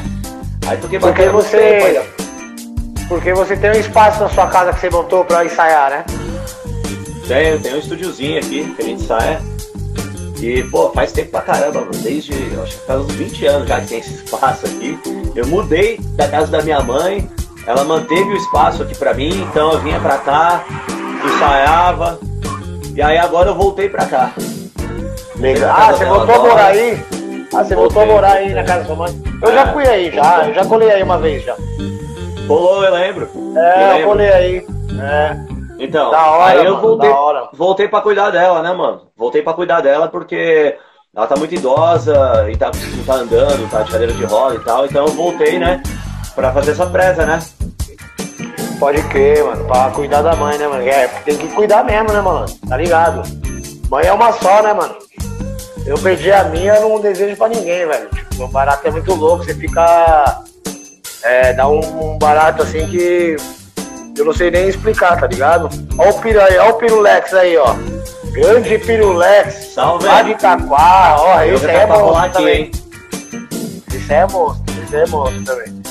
Aí 0.67 0.76
toquei 0.79 0.99
Porque 0.99 1.23
batera 1.25 1.33
muito 1.33 1.47
você- 1.47 1.59
tempo, 1.59 1.87
aí, 1.87 3.07
Porque 3.09 3.35
você 3.35 3.57
tem 3.57 3.71
um 3.71 3.75
espaço 3.75 4.21
na 4.23 4.29
sua 4.31 4.47
casa 4.47 4.73
que 4.73 4.81
você 4.81 4.88
montou 4.88 5.25
pra 5.25 5.45
ensaiar, 5.45 5.91
né? 5.91 6.05
Tem, 7.29 7.59
tem 7.59 7.75
um 7.75 7.79
estúdiozinho 7.79 8.38
aqui 8.38 8.73
que 8.75 8.83
a 8.83 8.85
gente 8.87 9.03
sai. 9.03 9.38
E, 10.40 10.62
pô, 10.64 10.90
faz 10.90 11.12
tempo 11.12 11.30
pra 11.32 11.42
caramba, 11.42 11.80
mano. 11.80 11.92
Desde, 12.02 12.32
eu 12.54 12.62
acho 12.62 12.78
que 12.78 12.87
faz 12.87 13.00
uns 13.00 13.12
20 13.12 13.47
anos 13.47 13.68
já 13.68 13.80
que 13.80 13.87
tem 13.88 13.99
esse 13.99 14.14
espaço 14.14 14.66
aqui. 14.66 14.99
Eu 15.37 15.47
mudei 15.47 15.99
da 16.16 16.26
casa 16.28 16.47
da 16.50 16.62
minha 16.62 16.80
mãe, 16.82 17.28
ela 17.66 17.85
manteve 17.85 18.23
o 18.30 18.37
espaço 18.37 18.82
aqui 18.82 18.97
pra 18.97 19.12
mim, 19.14 19.42
então 19.50 19.73
eu 19.73 19.80
vinha 19.80 20.00
pra 20.00 20.16
cá, 20.18 20.64
ensaiava. 21.25 22.18
E 22.94 23.02
aí 23.02 23.18
agora 23.18 23.50
eu 23.50 23.54
voltei 23.54 23.88
pra 23.88 24.06
cá. 24.06 24.32
Legal. 25.37 25.70
Ah, 25.70 25.87
casa 25.87 25.99
você 25.99 26.04
voltou 26.06 26.35
a 26.35 26.38
morar 26.38 26.66
aí? 26.66 27.02
Ah, 27.52 27.64
você 27.64 27.75
voltou 27.75 28.02
a 28.02 28.04
Voltei. 28.06 28.06
morar 28.14 28.32
aí 28.32 28.54
na 28.54 28.62
casa 28.64 28.80
da 28.80 28.87
sua 28.87 28.97
mãe? 28.97 29.23
Eu 29.42 29.52
já 29.52 29.61
É. 29.62 29.73
fui 29.73 29.87
aí, 29.87 30.11
já. 30.11 30.44
Eu 30.49 30.54
já 30.54 30.64
colei 30.64 30.90
aí 30.90 31.02
uma 31.02 31.18
vez 31.18 31.44
já. 31.44 31.56
Rolou, 32.47 32.85
eu 32.85 32.92
lembro. 32.94 33.28
É, 33.56 33.82
eu 33.85 33.88
lembro. 33.94 34.09
colei 34.09 34.28
aí. 34.32 34.66
É. 35.00 35.37
Então, 35.81 36.11
hora, 36.11 36.45
aí 36.45 36.65
eu 36.65 36.75
mano, 36.75 36.87
voltei, 36.87 37.11
hora. 37.11 37.49
voltei 37.55 37.89
pra 37.89 38.01
cuidar 38.03 38.31
dela, 38.31 38.63
né, 38.63 38.73
mano? 38.73 39.03
Voltei 39.17 39.43
pra 39.43 39.55
cuidar 39.55 39.81
dela 39.81 40.09
porque 40.09 40.77
ela 41.17 41.27
tá 41.27 41.37
muito 41.37 41.55
idosa 41.55 42.47
e 42.51 42.57
tá, 42.57 42.71
não 42.97 43.05
tá 43.05 43.15
andando, 43.15 43.71
tá 43.71 43.83
de 43.83 43.91
cadeira 43.91 44.13
de 44.13 44.25
roda 44.25 44.57
e 44.57 44.61
tal. 44.61 44.85
Então 44.85 45.07
eu 45.07 45.13
voltei, 45.13 45.59
né, 45.59 45.83
pra 46.35 46.53
fazer 46.53 46.73
essa 46.73 46.87
presa, 46.87 47.25
né? 47.25 47.41
Pode 48.79 49.03
crer, 49.09 49.45
mano. 49.45 49.65
Pra 49.67 49.91
cuidar 49.91 50.23
da 50.23 50.37
mãe, 50.37 50.57
né, 50.59 50.67
mano? 50.69 50.83
É, 50.87 51.09
tem 51.25 51.37
que 51.37 51.49
cuidar 51.49 51.85
mesmo, 51.85 52.13
né, 52.13 52.21
mano? 52.21 52.47
Tá 52.69 52.77
ligado? 52.77 53.23
Mãe 53.91 54.07
é 54.07 54.13
uma 54.13 54.33
só, 54.33 54.63
né, 54.63 54.73
mano? 54.73 54.97
Eu 55.87 55.99
perdi 55.99 56.31
a 56.31 56.45
minha, 56.45 56.75
eu 56.75 56.89
não 56.89 57.01
desejo 57.01 57.37
pra 57.37 57.49
ninguém, 57.49 57.87
velho. 57.87 58.09
Tipo, 58.11 58.45
o 58.45 58.49
barato 58.49 58.87
é 58.87 58.91
muito 58.91 59.15
louco, 59.15 59.45
você 59.45 59.55
fica. 59.55 60.43
É, 61.23 61.53
dá 61.53 61.67
um, 61.69 62.13
um 62.15 62.19
barato 62.19 62.63
assim 62.63 62.87
que. 62.87 63.37
Eu 64.17 64.25
não 64.25 64.33
sei 64.33 64.50
nem 64.50 64.69
explicar, 64.69 65.19
tá 65.19 65.26
ligado? 65.26 65.69
Ó 65.99 66.11
o, 66.11 66.14
piru, 66.21 66.40
aí, 66.40 66.59
ó 66.59 66.71
o 66.71 66.75
Pirulex 66.75 67.33
aí, 67.35 67.57
ó. 67.57 67.75
Grande 68.33 68.79
Pirulex. 68.79 69.73
Salve. 69.75 70.07
Lá 70.07 70.23
de 70.23 70.33
Itaquá, 70.33 71.17
ó. 71.19 71.43
Esse 71.43 71.67
aí 71.71 71.76
é 71.76 71.87
monstro 71.87 72.31
também. 72.33 72.62
hein? 72.62 72.71
Esse 73.95 74.12
é 74.14 74.26
monstro, 74.26 74.64
esse 74.85 74.97
é 74.97 75.07
monstro 75.07 75.45
também. 75.45 75.83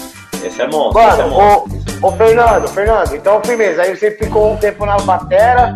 Esse 0.43 0.61
é 0.61 0.67
monstro, 0.67 1.01
esse 1.01 1.19
é 1.21 1.25
Mano, 1.25 1.29
monstro. 1.29 1.79
ô, 2.01 2.07
ô 2.07 2.11
Fernando, 2.13 2.67
Fernando, 2.69 3.15
então 3.15 3.41
firmeza, 3.43 3.81
aí 3.81 3.95
você 3.95 4.11
ficou 4.11 4.53
um 4.53 4.57
tempo 4.57 4.85
na 4.85 4.97
batera, 4.99 5.75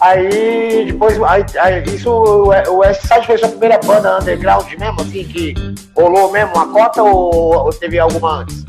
aí 0.00 0.84
depois, 0.86 1.20
aí, 1.22 1.44
aí 1.58 1.82
isso, 1.86 2.10
o 2.10 2.48
o 2.70 2.76
West 2.78 3.02
Side 3.06 3.26
fez 3.26 3.40
sua 3.40 3.48
primeira 3.48 3.78
banda 3.84 4.18
underground 4.20 4.66
mesmo, 4.78 5.00
assim, 5.00 5.24
que 5.24 5.54
rolou 5.96 6.30
mesmo 6.30 6.54
uma 6.54 6.68
cota 6.72 7.02
ou, 7.02 7.64
ou 7.64 7.70
teve 7.72 7.98
alguma 7.98 8.42
antes? 8.42 8.64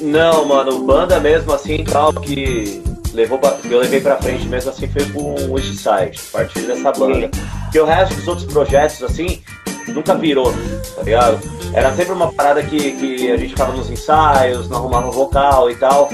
Não, 0.00 0.44
mano, 0.44 0.80
banda 0.84 1.18
mesmo 1.20 1.52
assim 1.52 1.84
tal, 1.84 2.12
que 2.12 2.82
levou 3.12 3.38
pra, 3.38 3.52
que 3.52 3.70
eu 3.70 3.80
levei 3.80 4.00
pra 4.00 4.16
frente 4.16 4.46
mesmo 4.46 4.70
assim 4.70 4.86
foi 4.88 5.04
com 5.06 5.34
o 5.34 5.52
Westside, 5.52 6.20
a 6.28 6.32
partir 6.32 6.60
dessa 6.62 6.92
banda. 6.92 7.30
Porque 7.64 7.80
o 7.80 7.84
resto 7.84 8.14
dos 8.14 8.28
outros 8.28 8.52
projetos, 8.52 9.02
assim, 9.02 9.42
nunca 9.88 10.14
virou, 10.14 10.52
tá 10.94 11.02
ligado? 11.02 11.38
Era 11.72 11.94
sempre 11.94 12.12
uma 12.12 12.32
parada 12.32 12.62
que, 12.62 12.92
que 12.92 13.30
a 13.30 13.36
gente 13.36 13.50
ficava 13.50 13.72
nos 13.72 13.90
ensaios, 13.90 14.68
não 14.68 14.78
arrumava 14.78 15.10
vocal 15.10 15.70
e 15.70 15.76
tal. 15.76 16.08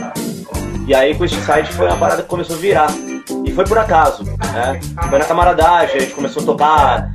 E 0.86 0.94
aí 0.94 1.14
com 1.14 1.20
o 1.20 1.22
Westside 1.22 1.72
foi 1.72 1.86
uma 1.86 1.96
parada 1.96 2.22
que 2.22 2.28
começou 2.28 2.56
a 2.56 2.58
virar. 2.58 2.90
E 3.44 3.52
foi 3.52 3.64
por 3.64 3.78
acaso, 3.78 4.24
né? 4.24 4.80
Foi 5.08 5.18
na 5.18 5.24
camaradagem, 5.24 5.96
a 5.96 6.00
gente 6.00 6.14
começou 6.14 6.42
a 6.42 6.46
tocar 6.46 7.14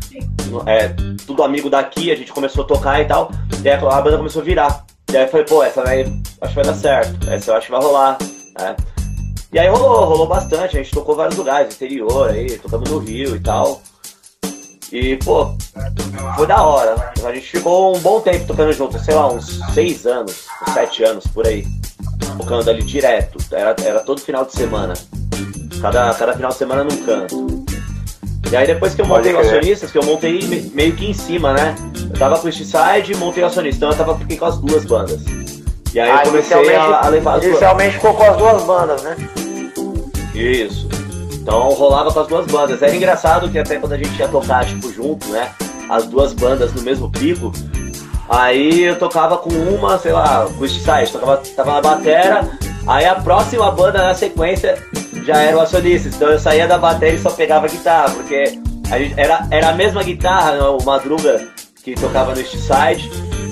é, 0.65 0.88
tudo 0.89 1.39
tudo 1.39 1.43
amigo 1.43 1.69
daqui, 1.69 2.11
a 2.11 2.15
gente 2.15 2.33
começou 2.33 2.63
a 2.63 2.67
tocar 2.67 2.99
e 2.99 3.05
tal. 3.05 3.31
E 3.63 3.69
aí 3.69 3.75
a 3.75 4.01
banda 4.01 4.17
começou 4.17 4.41
a 4.41 4.45
virar. 4.45 4.85
E 5.11 5.17
aí 5.17 5.23
eu 5.23 5.29
falei, 5.29 5.45
pô, 5.45 5.63
essa 5.63 5.81
vai, 5.81 6.01
acho 6.01 6.49
que 6.49 6.55
vai 6.55 6.65
dar 6.65 6.75
certo, 6.75 7.29
essa 7.29 7.51
eu 7.51 7.55
acho 7.55 7.65
que 7.65 7.71
vai 7.71 7.81
rolar. 7.81 8.17
Né? 8.59 8.75
E 9.51 9.57
aí 9.57 9.67
rolou, 9.67 10.05
rolou 10.05 10.27
bastante, 10.27 10.77
a 10.77 10.83
gente 10.83 10.91
tocou 10.91 11.15
vários 11.15 11.35
lugares, 11.35 11.73
interior 11.73 12.29
aí, 12.29 12.57
tocamos 12.59 12.89
no 12.89 12.99
Rio 12.99 13.35
e 13.35 13.39
tal. 13.39 13.81
E, 14.91 15.17
pô, 15.17 15.55
foi 16.35 16.47
da 16.47 16.63
hora. 16.63 17.11
A 17.23 17.33
gente 17.33 17.47
ficou 17.47 17.95
um 17.95 17.99
bom 17.99 18.21
tempo 18.21 18.45
tocando 18.47 18.73
junto, 18.73 18.99
sei 18.99 19.13
lá, 19.13 19.31
uns 19.31 19.59
seis 19.73 20.05
anos, 20.05 20.47
uns 20.67 20.73
sete 20.73 21.03
anos 21.03 21.27
por 21.27 21.45
aí. 21.45 21.65
Tocando 22.37 22.69
ali 22.69 22.83
direto. 22.83 23.37
Era, 23.51 23.75
era 23.83 23.99
todo 23.99 24.19
final 24.19 24.45
de 24.45 24.53
semana. 24.53 24.93
Cada, 25.81 26.13
cada 26.13 26.33
final 26.33 26.49
de 26.49 26.57
semana 26.57 26.83
num 26.83 27.05
canto. 27.05 27.65
E 28.51 28.55
aí 28.55 28.65
depois 28.65 28.96
que 28.96 29.01
eu 29.01 29.05
montei 29.05 29.34
o 29.34 29.39
acionistas, 29.39 29.91
que 29.91 29.98
eu 29.98 30.03
montei 30.03 30.72
meio 30.74 30.96
que 30.96 31.05
em 31.05 31.13
cima, 31.13 31.53
né? 31.53 31.75
Eu 32.10 32.17
tava 32.17 32.39
com 32.39 32.48
o 32.48 32.51
Side 32.51 33.12
e 33.12 33.15
montei 33.15 33.43
o 33.43 33.46
acionista, 33.46 33.77
então 33.77 33.89
eu 33.91 33.98
tava 33.98 34.17
fiquei 34.17 34.38
com 34.38 34.46
as 34.46 34.58
duas 34.58 34.86
bandas. 34.86 35.22
E 35.93 36.00
aí 36.00 36.10
ah, 36.10 36.22
eu 36.24 36.31
comecei 36.31 36.75
a, 36.75 37.00
a 37.00 37.10
levar 37.10 37.38
as 37.38 37.46
Inicialmente 37.46 37.96
ficou 37.96 38.13
com 38.13 38.24
as 38.24 38.38
duas 38.38 38.63
bandas, 38.63 39.03
né? 39.03 39.15
Isso. 40.34 40.88
Então 41.34 41.69
rolava 41.69 42.12
com 42.12 42.19
as 42.19 42.27
duas 42.27 42.46
bandas. 42.48 42.81
Era 42.81 42.96
engraçado 42.96 43.50
que 43.50 43.58
até 43.58 43.77
quando 43.77 43.93
a 43.93 43.98
gente 43.98 44.17
ia 44.17 44.27
tocar, 44.27 44.65
tipo, 44.65 44.91
junto, 44.91 45.27
né? 45.29 45.51
As 45.89 46.05
duas 46.05 46.34
bandas 46.34 46.74
no 46.74 46.81
mesmo 46.81 47.12
pico. 47.12 47.51
Aí 48.27 48.84
eu 48.84 48.96
tocava 48.98 49.38
com 49.38 49.50
uma, 49.50 49.98
sei 49.98 50.12
lá, 50.12 50.48
com 50.58 50.63
o 50.63 50.67
Side, 50.67 51.12
tocava, 51.12 51.38
tava 51.55 51.74
na 51.74 51.81
batera. 51.81 52.51
Aí 52.88 53.05
a 53.05 53.15
próxima 53.15 53.69
banda 53.72 54.03
na 54.03 54.13
sequência 54.13 54.77
já 55.29 55.41
era 55.41 55.57
o 55.57 55.62
acionista. 55.62 56.09
Então 56.09 56.29
eu 56.29 56.39
saía 56.39 56.67
da 56.67 56.77
bateria 56.77 57.15
e 57.15 57.21
só 57.21 57.29
pegava 57.29 57.67
guitarra, 57.67 58.09
porque 58.09 58.59
a 58.91 58.98
gente, 58.98 59.13
era, 59.19 59.48
era 59.51 59.69
a 59.69 59.74
mesma 59.74 60.01
guitarra, 60.01 60.53
né, 60.53 60.63
o 60.63 60.83
Madruga 60.83 61.48
que 61.83 61.93
tocava 61.95 62.33
no 62.33 62.45
Side 62.45 63.09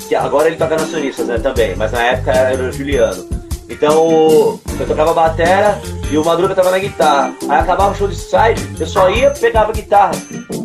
que 0.08 0.16
agora 0.16 0.48
ele 0.48 0.58
toca 0.58 0.76
na 0.78 0.86
Sonistas, 0.86 1.28
né, 1.28 1.38
também, 1.38 1.76
mas 1.76 1.92
na 1.92 2.02
época 2.02 2.32
era 2.32 2.64
o 2.64 2.72
Juliano. 2.72 3.28
Então 3.70 4.60
eu 4.80 4.88
tocava 4.88 5.14
batera 5.14 5.80
e 6.10 6.18
o 6.18 6.24
Madruga 6.24 6.56
tava 6.56 6.72
na 6.72 6.80
guitarra. 6.80 7.34
Aí 7.50 7.60
acabava 7.60 7.92
o 7.92 7.96
show 7.96 8.08
de 8.08 8.16
side, 8.16 8.76
eu 8.80 8.88
só 8.88 9.10
ia, 9.10 9.30
pegava 9.32 9.72
guitarra, 9.74 10.14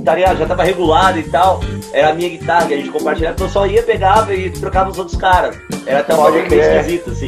tá 0.04 0.14
ligado? 0.14 0.38
Já 0.38 0.47
tava 0.47 0.62
regulado 0.62 1.19
e 1.19 1.25
tal. 1.25 1.61
Era 1.92 2.11
a 2.11 2.14
minha 2.14 2.28
guitarra 2.28 2.66
que 2.66 2.75
a 2.75 2.76
gente 2.76 2.90
compartilhava, 2.90 3.35
então 3.35 3.47
eu 3.49 3.52
só 3.52 3.66
ia, 3.66 3.83
pegava 3.83 4.33
e 4.33 4.50
trocava 4.50 4.90
os 4.90 4.99
outros 4.99 5.16
caras. 5.16 5.57
Era 5.85 6.00
até 6.00 6.14
um 6.14 6.31
meio 6.31 6.62
esquisito, 6.62 7.11
assim. 7.11 7.26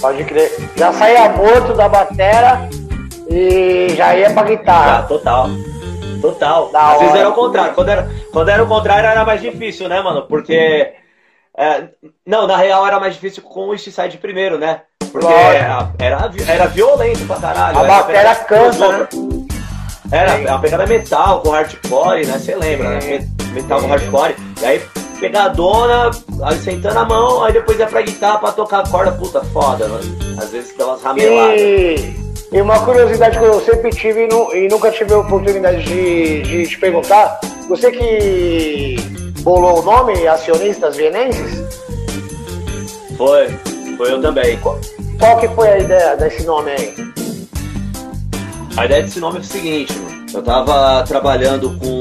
Pode 0.00 0.24
crer. 0.24 0.50
Já 0.76 0.92
saía 0.92 1.28
morto 1.30 1.74
da 1.74 1.88
batera 1.88 2.68
e 3.28 3.88
já 3.96 4.16
ia 4.16 4.30
pra 4.32 4.42
guitarra. 4.44 4.98
Ah, 4.98 5.02
total. 5.02 5.48
Total. 6.20 6.70
Da 6.70 6.80
Às 6.80 6.88
hora. 6.88 6.98
vezes 7.00 7.14
era 7.16 7.28
o 7.28 7.34
contrário. 7.34 7.74
Quando 7.74 7.88
era, 7.88 8.10
quando 8.32 8.48
era 8.48 8.62
o 8.62 8.66
contrário 8.66 9.08
era 9.08 9.24
mais 9.24 9.40
difícil, 9.40 9.88
né, 9.88 10.00
mano? 10.00 10.22
Porque 10.22 10.92
é, 11.56 11.88
não, 12.26 12.46
na 12.46 12.56
real 12.56 12.86
era 12.86 13.00
mais 13.00 13.14
difícil 13.14 13.42
com 13.42 13.68
o 13.68 13.72
East 13.72 13.90
Side 13.90 14.18
primeiro, 14.18 14.58
né? 14.58 14.82
Porque 15.10 15.26
era, 15.26 15.90
era, 15.98 16.30
era, 16.46 16.66
violento 16.66 17.26
pra 17.26 17.36
caralho. 17.36 17.78
A 17.78 17.84
bateria 17.84 18.34
cansa, 18.34 18.88
né? 18.88 19.08
Era 20.12 20.54
a 20.54 20.58
pegada 20.58 20.86
metal 20.86 21.40
com 21.40 21.50
hardcore, 21.50 22.26
né? 22.26 22.38
Você 22.38 22.54
lembra, 22.54 22.90
né? 22.90 23.26
Metal 23.52 23.80
com 23.80 23.88
hardcore. 23.88 24.36
E 24.60 24.64
aí 24.64 24.82
pegadona, 25.18 26.10
aí 26.42 26.58
sentando 26.58 26.98
a 26.98 27.04
mão, 27.06 27.42
aí 27.42 27.52
depois 27.52 27.78
ia 27.78 27.86
pra 27.86 28.02
guitarra 28.02 28.38
pra 28.38 28.52
tocar 28.52 28.80
a 28.80 28.88
corda, 28.88 29.12
puta, 29.12 29.42
foda, 29.46 29.88
mano. 29.88 30.04
Às 30.38 30.50
vezes 30.50 30.76
dá 30.76 30.86
umas 30.86 31.02
rameladas. 31.02 31.60
E, 31.60 32.25
e 32.52 32.60
uma 32.60 32.78
curiosidade 32.84 33.38
que 33.38 33.44
eu 33.44 33.60
sempre 33.60 33.90
tive 33.90 34.28
e, 34.54 34.68
nunca 34.68 34.90
tive 34.90 35.12
a 35.14 35.18
oportunidade 35.18 35.82
de, 35.82 36.42
de 36.42 36.66
te 36.68 36.78
perguntar, 36.78 37.40
você 37.68 37.90
que 37.90 38.96
bolou 39.40 39.80
o 39.80 39.82
nome 39.82 40.26
Acionistas 40.26 40.96
Vienenses? 40.96 41.64
Foi, 43.16 43.48
foi 43.96 44.12
eu 44.12 44.20
também. 44.20 44.56
Qual, 44.58 44.78
qual 45.18 45.38
que 45.38 45.48
foi 45.48 45.68
a 45.68 45.78
ideia 45.78 46.16
desse 46.16 46.44
nome 46.44 46.70
aí? 46.70 46.94
A 48.76 48.84
ideia 48.84 49.02
desse 49.02 49.18
nome 49.18 49.38
é 49.38 49.40
o 49.40 49.44
seguinte, 49.44 49.92
mano. 49.98 50.26
Eu 50.32 50.42
tava 50.42 51.02
trabalhando 51.04 51.70
com 51.78 52.00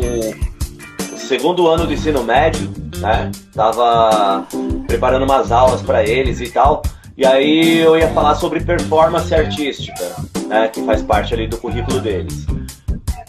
o 1.13 1.17
segundo 1.17 1.67
ano 1.67 1.87
do 1.87 1.93
ensino 1.93 2.23
médio, 2.23 2.69
né? 2.97 3.31
Tava 3.53 4.45
preparando 4.85 5.23
umas 5.23 5.51
aulas 5.51 5.81
para 5.81 6.03
eles 6.03 6.41
e 6.41 6.49
tal. 6.49 6.83
E 7.17 7.25
aí 7.25 7.79
eu 7.79 7.97
ia 7.97 8.09
falar 8.09 8.35
sobre 8.35 8.59
performance 8.59 9.33
artística, 9.33 10.03
né? 10.47 10.67
Que 10.67 10.83
faz 10.83 11.01
parte 11.01 11.33
ali 11.33 11.47
do 11.47 11.57
currículo 11.57 11.99
deles. 11.99 12.45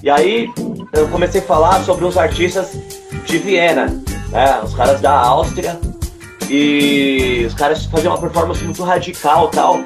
E 0.02 0.11
aí 0.11 0.50
eu 0.92 1.08
comecei 1.08 1.40
a 1.40 1.44
falar 1.44 1.82
sobre 1.85 2.04
uns 2.04 2.16
artistas 2.16 2.76
de 3.25 3.38
Viena, 3.38 3.87
né? 4.30 4.61
Os 4.62 4.75
caras 4.75 5.00
da 5.00 5.12
Áustria. 5.12 5.78
E 6.49 7.44
os 7.46 7.54
caras 7.54 7.85
faziam 7.87 8.12
uma 8.12 8.20
performance 8.20 8.62
muito 8.62 8.82
radical 8.85 9.49
tal. 9.49 9.80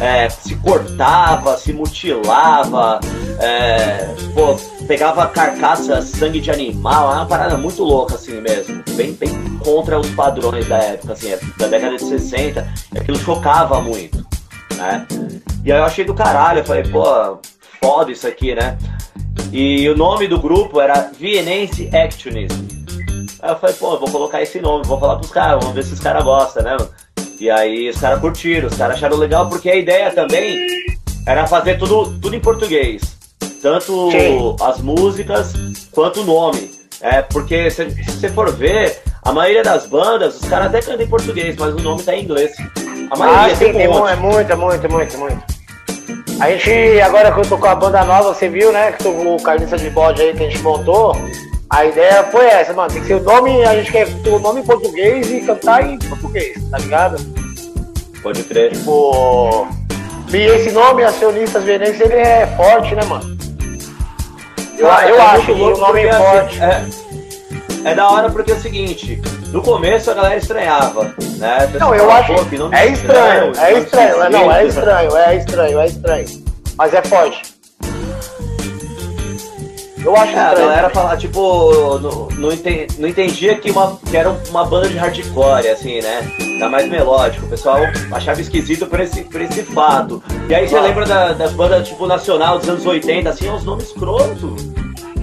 É, 0.00 0.28
se 0.28 0.54
cortava, 0.56 1.56
se 1.56 1.72
mutilava, 1.72 3.00
é, 3.40 4.14
pô, 4.34 4.54
pegava 4.86 5.26
carcaça, 5.26 6.00
sangue 6.02 6.40
de 6.40 6.50
animal, 6.50 7.12
é 7.12 7.16
uma 7.16 7.26
parada 7.26 7.56
muito 7.56 7.82
louca 7.82 8.14
assim 8.14 8.40
mesmo, 8.40 8.82
bem, 8.94 9.14
bem 9.14 9.30
contra 9.58 9.98
os 9.98 10.08
padrões 10.10 10.68
da 10.68 10.76
época, 10.76 11.14
assim, 11.14 11.32
é, 11.32 11.40
da 11.58 11.66
década 11.66 11.96
de 11.96 12.04
60, 12.04 12.66
aquilo 12.94 13.18
chocava 13.18 13.80
muito, 13.80 14.24
né? 14.76 15.06
E 15.64 15.72
aí 15.72 15.78
eu 15.78 15.84
achei 15.84 16.04
do 16.04 16.14
caralho, 16.14 16.60
eu 16.60 16.64
falei, 16.64 16.84
pô, 16.84 17.38
foda 17.80 18.12
isso 18.12 18.26
aqui, 18.26 18.54
né? 18.54 18.78
E 19.52 19.88
o 19.88 19.96
nome 19.96 20.28
do 20.28 20.40
grupo 20.40 20.80
era 20.80 21.10
Vienense 21.18 21.90
Actionism. 21.94 22.66
Aí 23.42 23.50
eu 23.50 23.58
falei, 23.58 23.76
pô, 23.76 23.98
vou 23.98 24.10
colocar 24.10 24.42
esse 24.42 24.60
nome, 24.60 24.86
vou 24.86 24.98
falar 24.98 25.16
pros 25.16 25.30
caras, 25.30 25.60
vamos 25.60 25.74
ver 25.74 25.84
se 25.84 25.92
os 25.92 26.00
caras 26.00 26.24
gostam, 26.24 26.62
né? 26.62 26.76
E 27.38 27.50
aí 27.50 27.88
os 27.90 27.98
caras 27.98 28.20
curtiram, 28.20 28.68
os 28.68 28.76
caras 28.76 28.96
acharam 28.96 29.16
legal, 29.16 29.48
porque 29.48 29.68
a 29.68 29.76
ideia 29.76 30.10
também 30.10 30.56
era 31.26 31.46
fazer 31.46 31.78
tudo, 31.78 32.18
tudo 32.20 32.34
em 32.34 32.40
português. 32.40 33.16
Tanto 33.60 34.10
Sim. 34.10 34.56
as 34.62 34.80
músicas 34.80 35.52
quanto 35.92 36.20
o 36.20 36.24
nome. 36.24 36.70
É, 37.00 37.22
porque 37.22 37.70
se 37.70 37.84
você 37.84 38.28
for 38.28 38.50
ver, 38.52 39.02
a 39.22 39.32
maioria 39.32 39.62
das 39.62 39.86
bandas, 39.86 40.40
os 40.40 40.48
caras 40.48 40.68
até 40.68 40.80
cantam 40.80 41.04
em 41.04 41.08
português, 41.08 41.56
mas 41.58 41.74
o 41.74 41.78
nome 41.78 42.02
tá 42.02 42.14
em 42.14 42.24
inglês. 42.24 42.56
A 43.10 43.16
maioria 43.16 43.52
ah, 43.52 43.56
sim, 43.56 43.72
tem, 43.72 43.88
um 43.88 44.08
é 44.08 44.16
muito, 44.16 44.56
muito, 44.56 44.90
muito, 44.90 45.18
muito. 45.18 45.56
A 46.40 46.50
gente, 46.50 47.00
agora 47.00 47.32
que 47.32 47.40
eu 47.40 47.48
tô 47.48 47.56
com 47.56 47.66
a 47.66 47.74
banda 47.74 48.04
nova, 48.04 48.34
você 48.34 48.48
viu, 48.48 48.72
né? 48.72 48.92
Que 48.92 49.08
o 49.08 49.36
Carniça 49.42 49.78
de 49.78 49.88
Bode 49.90 50.20
aí 50.20 50.34
que 50.34 50.44
a 50.44 50.50
gente 50.50 50.62
montou. 50.62 51.16
A 51.70 51.84
ideia 51.84 52.24
foi 52.24 52.46
essa, 52.46 52.72
mano. 52.72 52.92
Tem 52.92 53.00
que 53.00 53.08
ser 53.08 53.14
o 53.14 53.22
nome, 53.22 53.64
a 53.64 53.74
gente 53.76 53.90
quer 53.90 54.06
ter 54.06 54.30
o 54.30 54.38
nome 54.38 54.60
em 54.60 54.64
português 54.64 55.30
e 55.30 55.40
cantar 55.40 55.84
em 55.84 55.98
português, 55.98 56.58
tá 56.70 56.78
ligado? 56.78 57.16
Pode 58.22 58.42
crer. 58.44 58.72
Tipo. 58.72 59.66
E 60.32 60.36
esse 60.36 60.72
nome, 60.72 61.04
Acionistas 61.04 61.64
Venenses, 61.64 62.00
ele 62.00 62.14
é 62.14 62.46
forte, 62.56 62.94
né, 62.94 63.04
mano? 63.04 63.36
Eu, 64.76 64.90
ah, 64.90 65.08
eu 65.08 65.16
é 65.16 65.20
acho 65.20 65.46
que 65.46 65.52
o 65.52 65.76
nome 65.76 66.02
é 66.02 66.12
forte. 66.12 66.62
É, 66.62 66.84
é 67.86 67.94
da 67.94 68.10
hora 68.10 68.28
porque 68.30 68.50
é 68.50 68.54
o 68.56 68.60
seguinte, 68.60 69.22
no 69.52 69.62
começo 69.62 70.10
a 70.10 70.14
galera 70.14 70.36
estranhava, 70.36 71.14
né? 71.38 71.70
Não, 71.78 71.94
eu 71.94 72.10
acho. 72.10 72.32
É 72.72 72.86
estranho, 72.88 73.52
é 73.56 73.78
estranho, 73.78 74.30
não, 74.30 74.52
é 74.52 74.66
estranho, 74.66 75.16
é 75.16 75.36
estranho, 75.36 75.78
é 75.78 75.86
estranho. 75.86 76.44
Mas 76.76 76.92
é 76.92 77.02
forte. 77.02 77.56
Eu 80.04 80.16
acho 80.16 80.32
é, 80.32 80.38
a 80.38 80.54
galera 80.54 80.90
falar, 80.90 81.16
tipo, 81.16 81.98
não, 81.98 82.28
não, 82.28 82.52
entendi, 82.52 82.86
não 82.98 83.08
entendia 83.08 83.56
que, 83.56 83.70
uma, 83.70 83.96
que 84.08 84.16
era 84.16 84.30
uma 84.50 84.64
banda 84.64 84.88
de 84.88 84.96
hardcore, 84.96 85.68
assim, 85.68 86.00
né? 86.00 86.20
Era 86.56 86.68
mais 86.68 86.88
melódico. 86.88 87.46
O 87.46 87.48
pessoal 87.48 87.78
achava 88.12 88.40
esquisito 88.40 88.86
por 88.86 89.00
esse, 89.00 89.22
por 89.22 89.40
esse 89.40 89.62
fato. 89.62 90.22
E 90.48 90.54
aí 90.54 90.68
você 90.68 90.76
ah. 90.76 90.80
lembra 90.80 91.06
da, 91.06 91.32
das 91.32 91.52
bandas, 91.52 91.88
tipo, 91.88 92.06
nacional 92.06 92.58
dos 92.58 92.68
anos 92.68 92.86
80, 92.86 93.28
assim, 93.30 93.48
uns 93.48 93.64
nomes 93.64 93.86
escrotos. 93.86 94.64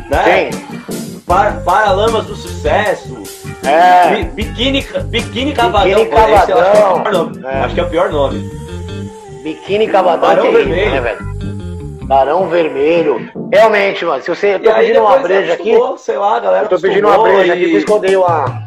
Né? 0.09 0.51
Sim. 0.51 1.02
Para, 1.25 1.51
Paralamas 1.61 2.25
do 2.25 2.35
Sucesso. 2.35 3.23
É. 3.65 4.23
Biquíni, 4.25 4.85
Biquíni 5.05 5.53
Cavadão. 5.53 5.87
Biquíni 5.87 6.09
Cavadão. 6.09 6.35
Esse, 6.35 6.51
acho, 6.51 7.31
que 7.33 7.47
é 7.47 7.51
é. 7.51 7.57
acho, 7.59 7.73
que 7.73 7.79
é 7.79 7.83
o 7.83 7.89
pior 7.89 8.11
nome. 8.11 8.51
Biquíni 9.43 9.87
Cavadão. 9.87 10.29
Barão 10.29 10.51
Vermelho. 10.51 10.91
né, 10.91 11.01
velho? 11.01 11.33
Barão 12.05 12.49
Vermelho. 12.49 13.31
Realmente, 13.51 14.03
mano, 14.03 14.21
se 14.21 14.29
você. 14.29 14.55
Eu 14.55 14.59
tô 14.59 14.73
pedindo 14.73 14.99
uma 14.99 15.17
breja 15.19 15.53
aqui. 15.53 15.71
Sei 15.97 16.17
lá, 16.17 16.39
galera. 16.39 16.65
Eu 16.65 16.69
tô 16.69 16.79
pedindo 16.79 17.07
uma 17.07 17.23
breja 17.23 17.47
e... 17.47 17.51
aqui, 17.51 17.71
por 17.71 17.77
isso 17.77 17.85
que 17.85 17.91
eu 17.91 17.99
dei 17.99 18.15
uma. 18.15 18.63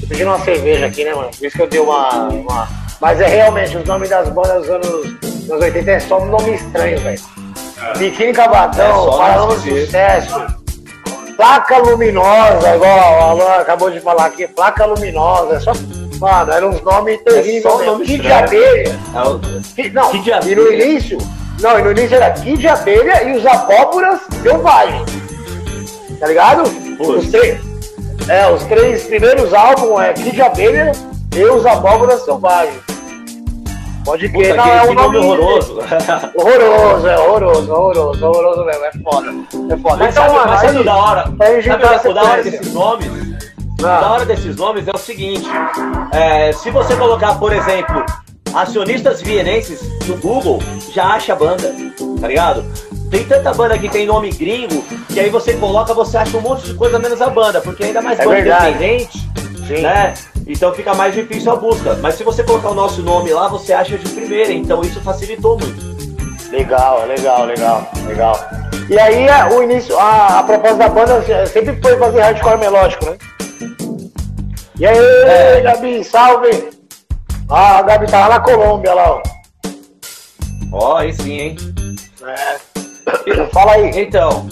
Tô 0.00 0.06
pedindo 0.08 0.28
uma 0.28 0.38
cerveja 0.38 0.86
aqui, 0.86 1.04
né, 1.04 1.14
mano? 1.14 1.30
Por 1.36 1.46
isso 1.46 1.56
que 1.56 1.62
eu 1.62 1.68
dei 1.68 1.80
uma. 1.80 2.28
uma... 2.28 2.68
Mas 2.98 3.20
é 3.20 3.26
realmente, 3.26 3.76
os 3.76 3.84
nomes 3.84 4.08
das 4.08 4.28
bandas 4.30 4.62
dos 4.62 4.70
anos, 4.70 4.88
anos 5.50 5.62
80 5.62 5.90
é 5.90 6.00
só 6.00 6.18
um 6.18 6.26
nome 6.26 6.54
estranho, 6.54 6.98
velho. 7.00 7.20
É. 7.82 7.98
Biquíni 7.98 8.32
Cabatão, 8.32 9.14
é 9.14 9.18
Paralama 9.18 9.56
de 9.58 9.84
Sucesso. 9.84 10.65
Placa 11.36 11.78
luminosa, 11.78 12.74
igual 12.74 12.98
a 12.98 13.24
Alan 13.24 13.60
acabou 13.60 13.90
de 13.90 14.00
falar 14.00 14.26
aqui, 14.26 14.48
placa 14.48 14.86
luminosa, 14.86 15.56
é 15.56 15.60
só. 15.60 15.72
Mano, 16.18 16.50
eram 16.50 16.70
uns 16.70 16.82
nomes 16.82 17.20
terríveis. 17.22 17.64
É 17.80 17.84
nome 17.84 18.06
Kid 18.06 18.22
de 18.22 18.32
abelha. 18.32 18.98
É 19.14 19.20
o... 19.20 19.40
Não, 19.92 20.10
Kid 20.10 20.30
e 20.46 20.54
no 20.54 20.72
início, 20.72 21.18
não, 21.60 21.78
e 21.78 21.82
no 21.82 21.90
início 21.90 22.16
era 22.16 22.30
Kid 22.30 22.56
de 22.56 22.68
Abelha 22.68 23.22
e 23.22 23.36
os 23.36 23.46
Abóboras 23.46 24.20
Selvagens. 24.42 25.04
Tá 26.18 26.26
ligado? 26.26 26.62
Os 26.98 27.30
três, 27.30 27.60
É, 28.28 28.48
os 28.50 28.64
três 28.64 29.04
primeiros 29.04 29.52
álbuns 29.52 30.00
é 30.00 30.12
Kid 30.14 30.40
Abelha 30.40 30.92
e 31.34 31.44
os 31.44 31.66
Abóboras 31.66 32.24
Selvagens. 32.24 32.80
Pode 34.06 34.28
que 34.28 34.52
não 34.54 34.64
é 34.64 34.82
um 34.84 34.94
nome 34.94 34.94
nome 34.94 35.18
horroroso. 35.18 35.78
Horroroso, 36.36 37.08
é 37.08 37.18
horroroso, 37.18 37.72
horroroso, 37.72 38.24
horroroso 38.26 38.64
mesmo, 38.64 38.84
é 38.84 38.92
foda. 38.92 39.34
É 39.74 39.76
foda. 39.76 39.96
Mas 39.96 40.14
então, 40.16 40.22
sabe, 40.22 40.34
mano, 40.34 40.46
mas 40.50 40.60
sabe 40.60 40.72
aí, 40.76 40.80
o 40.80 40.84
da 40.84 40.96
hora? 40.96 41.22
Sabe 41.24 42.08
o 42.08 42.14
da 42.14 42.22
hora 42.22 42.42
desses 42.44 42.72
nomes? 42.72 43.08
O 43.82 43.86
Ah. 43.86 44.00
da 44.00 44.10
hora 44.12 44.24
desses 44.24 44.56
nomes 44.56 44.86
é 44.88 44.92
o 44.94 44.98
seguinte: 44.98 45.46
é, 46.12 46.52
se 46.52 46.70
você 46.70 46.94
colocar, 46.94 47.34
por 47.38 47.52
exemplo, 47.52 48.06
acionistas 48.54 49.20
vienenses 49.20 49.82
no 50.06 50.16
Google, 50.18 50.62
já 50.94 51.06
acha 51.14 51.32
a 51.32 51.36
banda, 51.36 51.74
tá 52.20 52.28
ligado? 52.28 52.64
Tem 53.10 53.24
tanta 53.24 53.52
banda 53.54 53.76
que 53.76 53.88
tem 53.88 54.06
nome 54.06 54.30
gringo 54.30 54.82
que 55.12 55.18
aí 55.20 55.30
você 55.30 55.54
coloca, 55.54 55.92
você 55.92 56.16
acha 56.16 56.36
um 56.36 56.40
monte 56.40 56.62
de 56.66 56.74
coisa 56.74 56.98
menos 56.98 57.20
a 57.20 57.28
banda, 57.28 57.60
porque 57.60 57.82
ainda 57.84 58.00
mais 58.00 58.18
É 58.20 58.24
banda 58.24 58.36
verdade. 58.36 58.68
independente, 58.70 59.18
Sim. 59.66 59.82
né? 59.82 60.14
Então 60.46 60.72
fica 60.72 60.94
mais 60.94 61.12
difícil 61.12 61.50
a 61.50 61.56
busca. 61.56 61.94
Mas 62.00 62.14
se 62.14 62.22
você 62.22 62.44
colocar 62.44 62.70
o 62.70 62.74
nosso 62.74 63.02
nome 63.02 63.32
lá, 63.32 63.48
você 63.48 63.72
acha 63.72 63.98
de 63.98 64.08
primeira, 64.10 64.52
então 64.52 64.80
isso 64.82 65.00
facilitou 65.00 65.58
muito. 65.58 65.96
Legal, 66.50 67.04
legal, 67.06 67.44
legal, 67.44 67.90
legal. 68.06 68.38
E 68.88 68.96
aí 68.98 69.26
o 69.52 69.62
início, 69.62 69.98
a, 69.98 70.38
a 70.38 70.42
proposta 70.44 70.76
da 70.76 70.88
banda 70.88 71.46
sempre 71.48 71.76
foi 71.82 71.98
fazer 71.98 72.20
hardcore 72.20 72.58
melódico, 72.58 73.06
né? 73.06 73.18
E 74.78 74.86
aí, 74.86 74.96
É. 74.96 75.60
Gabi, 75.62 76.04
salve! 76.04 76.70
Ah, 77.48 77.78
a 77.78 77.82
Gabi 77.82 78.06
tava 78.06 78.28
na 78.28 78.40
Colômbia 78.40 78.94
lá, 78.94 79.10
ó. 79.14 79.22
Ó, 80.72 80.96
aí 80.98 81.12
sim, 81.12 81.40
hein? 81.40 81.56
É. 82.22 83.46
Fala 83.52 83.72
aí. 83.72 83.90
Então, 83.94 84.46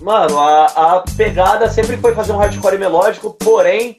mano, 0.00 0.38
a, 0.38 0.66
a 0.66 1.04
pegada 1.16 1.68
sempre 1.68 1.96
foi 1.96 2.14
fazer 2.14 2.32
um 2.32 2.38
hardcore 2.38 2.78
melódico, 2.78 3.34
porém 3.34 3.96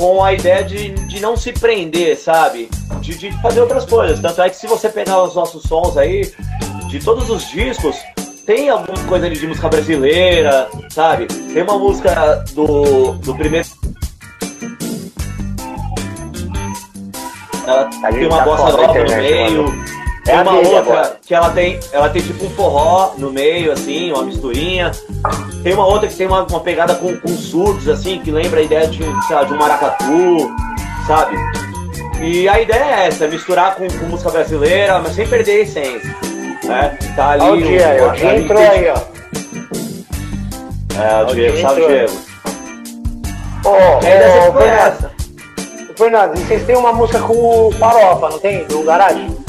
com 0.00 0.24
a 0.24 0.32
ideia 0.32 0.64
de, 0.64 0.92
de 0.92 1.20
não 1.20 1.36
se 1.36 1.52
prender, 1.52 2.16
sabe? 2.16 2.70
De, 3.02 3.18
de 3.18 3.42
fazer 3.42 3.60
outras 3.60 3.84
coisas. 3.84 4.18
Tanto 4.18 4.40
é 4.40 4.48
que 4.48 4.56
se 4.56 4.66
você 4.66 4.88
pegar 4.88 5.22
os 5.22 5.34
nossos 5.34 5.62
sons 5.64 5.94
aí, 5.98 6.32
de 6.88 6.98
todos 7.00 7.28
os 7.28 7.46
discos, 7.50 7.96
tem 8.46 8.70
alguma 8.70 8.98
coisa 9.04 9.26
ali 9.26 9.38
de 9.38 9.46
música 9.46 9.68
brasileira, 9.68 10.70
sabe? 10.88 11.26
Tem 11.26 11.62
uma 11.62 11.78
música 11.78 12.42
do, 12.54 13.12
do 13.12 13.34
primeiro. 13.34 13.68
Ela 17.66 17.84
tem 18.10 18.26
uma 18.26 18.38
tá 18.38 18.44
bossa 18.44 18.72
nova 18.72 19.04
no 19.04 19.16
meio. 19.16 19.64
mano. 19.64 19.99
É 20.30 20.42
uma 20.42 20.52
outra 20.52 20.78
agora. 20.78 21.16
que 21.26 21.34
ela 21.34 21.50
tem, 21.50 21.80
ela 21.92 22.08
tem 22.08 22.22
tipo 22.22 22.44
um 22.44 22.50
forró 22.50 23.14
no 23.18 23.32
meio, 23.32 23.72
assim, 23.72 24.12
uma 24.12 24.22
misturinha. 24.22 24.92
Tem 25.62 25.74
uma 25.74 25.86
outra 25.86 26.08
que 26.08 26.14
tem 26.14 26.26
uma, 26.26 26.44
uma 26.44 26.60
pegada 26.60 26.94
com, 26.94 27.16
com 27.16 27.28
surdos, 27.28 27.88
assim, 27.88 28.20
que 28.20 28.30
lembra 28.30 28.60
a 28.60 28.62
ideia 28.62 28.86
de, 28.86 29.02
um, 29.02 29.20
lá, 29.30 29.44
de 29.44 29.52
um 29.52 29.56
maracatu, 29.56 30.54
sabe? 31.06 31.36
E 32.22 32.48
a 32.48 32.60
ideia 32.60 32.84
é 32.84 33.06
essa, 33.08 33.26
misturar 33.26 33.74
com, 33.74 33.88
com 33.88 34.06
música 34.06 34.30
brasileira, 34.30 34.98
mas 34.98 35.14
sem 35.14 35.26
perder 35.26 35.52
a 35.52 35.62
essência. 35.62 36.16
Né? 36.64 36.98
Tá 37.16 37.30
ali 37.30 37.42
Olha 37.42 37.64
o 37.64 37.68
aí, 37.68 38.00
o 38.00 38.10
ali 38.10 38.44
entrou 38.44 38.60
aí, 38.60 38.88
ó. 38.88 39.20
É, 41.00 41.22
o 41.22 41.34
Diego, 41.34 41.56
salve. 41.60 41.86
Diego. 41.86 42.08
Sempre 43.60 43.68
ô, 43.68 44.52
foi 44.52 44.62
Fernando, 44.62 44.62
essa. 44.62 45.10
Fernando, 45.96 46.38
vocês 46.38 46.64
têm 46.64 46.76
uma 46.76 46.92
música 46.92 47.20
com 47.20 47.68
o 47.68 47.72
Farofa, 47.72 48.30
não 48.30 48.38
tem? 48.38 48.64
Do 48.64 48.82
Garagem? 48.82 49.39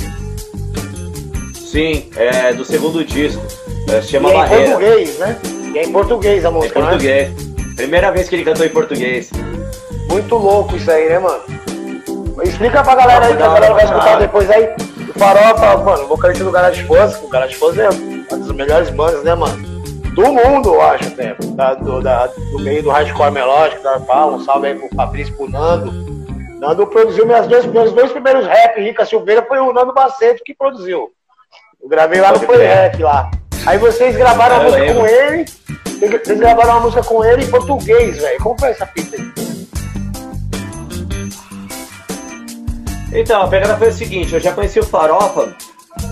Sim, 1.72 2.10
é 2.18 2.52
do 2.54 2.66
segundo 2.66 3.04
disco. 3.06 3.42
É, 3.90 4.02
se 4.02 4.10
chama 4.10 4.30
e 4.30 4.32
é 4.32 4.36
em 4.36 4.40
Barreira. 4.40 4.72
português, 4.72 5.18
né? 5.20 5.40
E 5.74 5.78
é 5.80 5.84
em 5.84 5.92
português 5.92 6.46
a 6.46 6.50
Em 6.50 6.54
música, 6.54 6.80
né? 6.80 6.86
português. 6.90 7.32
Primeira 7.78 8.12
vez 8.12 8.28
que 8.28 8.36
ele 8.36 8.44
cantou 8.44 8.66
em 8.66 8.70
português. 8.70 9.32
Muito 10.10 10.36
louco 10.36 10.76
isso 10.76 10.92
aí, 10.92 11.08
né, 11.08 11.20
mano? 11.20 11.42
Explica 12.44 12.84
pra 12.84 12.96
galera 12.96 13.28
aí, 13.28 13.38
que 13.38 13.44
a 13.44 13.48
galera 13.48 13.74
vai 13.74 13.86
escutar 13.86 14.20
depois 14.20 14.50
aí. 14.50 14.70
O 15.16 15.18
Farofa, 15.20 15.78
mano, 15.78 16.04
o 16.04 16.08
vocalista 16.08 16.44
do 16.44 16.52
Garage 16.52 16.84
Force, 16.84 17.24
o 17.24 17.30
Garage 17.30 17.56
Force 17.56 17.80
é 17.80 17.90
uma 17.90 18.38
das 18.38 18.52
melhores 18.52 18.90
bandas, 18.90 19.24
né, 19.24 19.34
mano? 19.34 19.58
Do 20.14 20.24
mundo, 20.24 20.74
eu 20.74 20.82
acho, 20.82 21.08
até. 21.08 21.36
Da, 21.56 21.74
do, 21.76 22.02
da- 22.02 22.28
do 22.28 22.60
meio 22.60 22.84
do 22.84 22.90
hardcore 22.90 23.32
melódico, 23.32 23.82
da 23.82 23.94
Arpal, 23.94 24.34
um 24.34 24.40
salve 24.44 24.68
aí 24.68 24.76
pro 24.76 24.90
Fabrício, 24.94 25.34
pro 25.38 25.50
Nando. 25.50 25.92
Nando 26.60 26.86
produziu 26.88 27.26
minhas 27.26 27.48
dois, 27.48 27.66
meus 27.66 27.94
dois 27.94 28.12
primeiros 28.12 28.46
rap, 28.46 28.78
Rica 28.82 29.06
Silveira, 29.06 29.42
foi 29.48 29.60
o 29.60 29.72
Nando 29.72 29.94
Baceto 29.94 30.42
que 30.44 30.54
produziu. 30.54 31.10
Eu 31.82 31.90
gravei 31.90 32.22
lá 32.22 32.32
no 32.32 32.40
Pode. 32.40 32.62
Rap 32.62 33.02
lá. 33.02 33.32
Aí 33.66 33.78
vocês 33.78 34.16
gravaram 34.16 34.58
a 34.58 34.64
música 34.64 34.84
lembro. 34.84 35.02
com 35.02 35.08
ele, 35.08 35.46
vocês 36.24 36.40
gravaram 36.40 36.72
uma 36.72 36.80
música 36.82 37.04
com 37.04 37.26
ele 37.26 37.44
em 37.44 37.50
português, 37.50 38.18
velho. 38.18 38.40
Como 38.40 38.60
foi 38.60 38.70
essa 38.70 38.86
fita 38.86 39.16
aí? 39.16 39.32
Então, 43.14 43.42
a 43.42 43.48
pegada 43.48 43.76
foi 43.78 43.90
o 43.90 43.94
seguinte, 43.94 44.34
eu 44.34 44.40
já 44.40 44.54
conheci 44.54 44.80
o 44.80 44.86
Farofa 44.86 45.54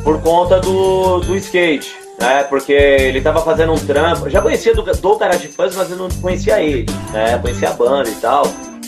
por 0.03 0.21
conta 0.21 0.59
do, 0.59 1.19
do 1.19 1.35
skate, 1.37 1.95
né? 2.19 2.43
Porque 2.43 2.73
ele 2.73 3.21
tava 3.21 3.41
fazendo 3.41 3.71
um 3.71 3.77
trampo. 3.79 4.25
Eu 4.25 4.31
já 4.31 4.41
conhecia 4.41 4.73
do, 4.73 4.81
do 4.81 5.17
Garage 5.17 5.47
Fuzz, 5.49 5.75
mas 5.75 5.91
eu 5.91 5.97
não 5.97 6.09
conhecia 6.21 6.61
ele, 6.61 6.85
né? 7.11 7.37
Conhecia 7.37 7.69
a 7.69 7.73
banda 7.73 8.09
e 8.09 8.15
tal. 8.15 8.43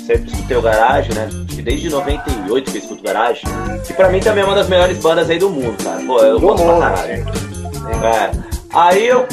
Sempre 0.06 0.32
escutei 0.32 0.58
o 0.58 0.62
Garage, 0.62 1.14
né? 1.14 1.30
Que 1.48 1.62
desde 1.62 1.90
98 1.90 2.72
que 2.72 2.78
eu 2.78 2.82
escuto 2.82 3.04
Garage. 3.04 3.42
Que 3.86 3.94
pra 3.94 4.10
mim 4.10 4.20
também 4.20 4.44
é 4.44 4.46
uma 4.46 4.56
das 4.56 4.68
melhores 4.68 4.98
bandas 4.98 5.30
aí 5.30 5.38
do 5.38 5.50
mundo, 5.50 5.82
cara. 5.84 6.02
Pô, 6.04 6.20
eu 6.20 6.40
gosto 6.40 6.64
pra 6.64 6.80
caralho. 6.80 7.26
É. 8.04 8.32
Aí 8.74 9.08
eu 9.08 9.28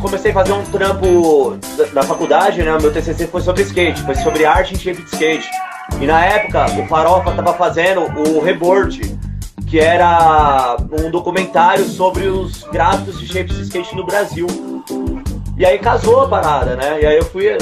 comecei 0.00 0.30
a 0.30 0.34
fazer 0.34 0.52
um 0.52 0.64
trampo 0.64 1.58
da, 1.76 1.84
da 1.84 2.02
faculdade, 2.02 2.62
né? 2.62 2.74
O 2.74 2.80
meu 2.80 2.92
TCC 2.92 3.26
foi 3.26 3.40
sobre 3.42 3.62
skate, 3.62 4.02
foi 4.02 4.14
sobre 4.16 4.44
arte 4.44 4.74
em 4.74 4.78
shape 4.78 5.02
de 5.02 5.10
skate. 5.10 5.48
E 6.00 6.06
na 6.06 6.24
época, 6.24 6.66
o 6.80 6.86
Farofa 6.86 7.32
tava 7.32 7.52
fazendo 7.54 8.00
o 8.00 8.40
Reboard, 8.40 9.18
que 9.66 9.78
era 9.78 10.76
um 10.90 11.10
documentário 11.10 11.84
sobre 11.84 12.26
os 12.26 12.64
gráficos 12.64 13.20
de 13.20 13.26
shapes 13.26 13.56
de 13.56 13.62
skate 13.62 13.94
no 13.94 14.04
Brasil. 14.04 14.46
E 15.60 15.66
aí 15.66 15.78
casou 15.78 16.22
a 16.22 16.26
parada, 16.26 16.74
né? 16.74 17.02
E 17.02 17.06
aí 17.06 17.18
eu 17.18 17.24
fui 17.26 17.48
é, 17.48 17.58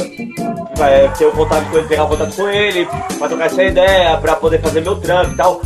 ter 1.18 1.32
contato 1.32 1.68
com 1.68 1.78
ele, 1.78 1.88
pegar 1.88 2.04
o 2.04 2.08
contato 2.08 2.36
com 2.36 2.48
ele, 2.48 2.86
pra 3.18 3.26
trocar 3.26 3.46
essa 3.46 3.64
ideia, 3.64 4.16
pra 4.18 4.36
poder 4.36 4.60
fazer 4.60 4.82
meu 4.82 4.94
trampo 5.00 5.32
e 5.32 5.36
tal. 5.36 5.60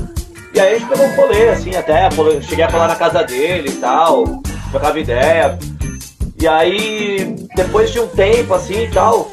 E 0.55 0.59
aí 0.59 0.77
a 0.77 0.79
gente 0.79 0.89
pegou 0.89 1.05
um 1.05 1.15
rolê, 1.15 1.51
assim, 1.51 1.77
até, 1.77 2.09
cheguei 2.41 2.65
a 2.65 2.71
falar 2.71 2.89
na 2.89 2.97
casa 2.97 3.23
dele 3.23 3.69
e 3.69 3.73
tal, 3.73 4.25
trocava 4.71 4.99
ideia. 4.99 5.59
E 6.41 6.49
aí, 6.49 7.37
depois 7.55 7.93
de 7.93 8.01
um 8.01 8.07
tempo, 8.07 8.55
assim 8.55 8.85
e 8.85 8.91
tal, 8.91 9.31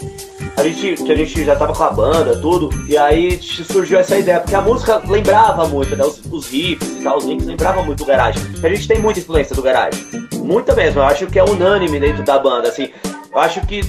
a 0.60 0.64
gente, 0.64 1.04
que 1.04 1.12
a 1.12 1.16
gente 1.16 1.46
já 1.46 1.56
tava 1.56 1.74
com 1.74 1.84
a 1.84 1.90
banda, 1.90 2.38
tudo, 2.38 2.70
e 2.88 2.98
aí 2.98 3.40
surgiu 3.42 3.98
essa 3.98 4.18
ideia, 4.18 4.40
porque 4.40 4.56
a 4.56 4.62
música 4.62 5.02
lembrava 5.08 5.68
muito, 5.68 5.96
né? 5.96 6.04
Os, 6.04 6.22
os 6.30 6.50
riffs 6.50 6.90
e 6.90 7.02
tal, 7.02 7.18
os 7.18 7.26
links 7.26 7.46
lembravam 7.46 7.86
muito 7.86 8.00
do 8.00 8.06
garagem. 8.06 8.44
Que 8.54 8.66
a 8.66 8.70
gente 8.70 8.88
tem 8.88 9.00
muita 9.00 9.20
influência 9.20 9.56
do 9.56 9.62
garagem. 9.62 10.06
Muita 10.36 10.76
mesmo, 10.76 11.00
eu 11.00 11.06
acho 11.06 11.28
que 11.28 11.40
é 11.40 11.44
unânime 11.44 12.00
dentro 12.00 12.24
da 12.24 12.38
banda, 12.38 12.68
assim. 12.68 12.90
Eu 13.32 13.40
acho 13.40 13.62
que. 13.66 13.82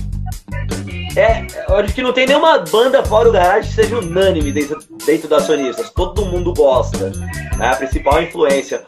É, 1.17 1.45
eu 1.69 1.77
acho 1.77 1.93
que 1.93 2.03
não 2.03 2.13
tem 2.13 2.27
nenhuma 2.27 2.59
banda 2.59 3.05
fora 3.05 3.29
o 3.29 3.33
garagem 3.33 3.69
que 3.69 3.75
seja 3.75 3.99
unânime 3.99 4.53
dentro, 4.53 4.79
dentro 5.05 5.29
das 5.29 5.43
sonistas. 5.43 5.91
Todo 5.91 6.25
mundo 6.27 6.55
gosta. 6.55 7.11
É 7.61 7.67
a 7.67 7.77
principal 7.77 8.23
influência. 8.23 8.85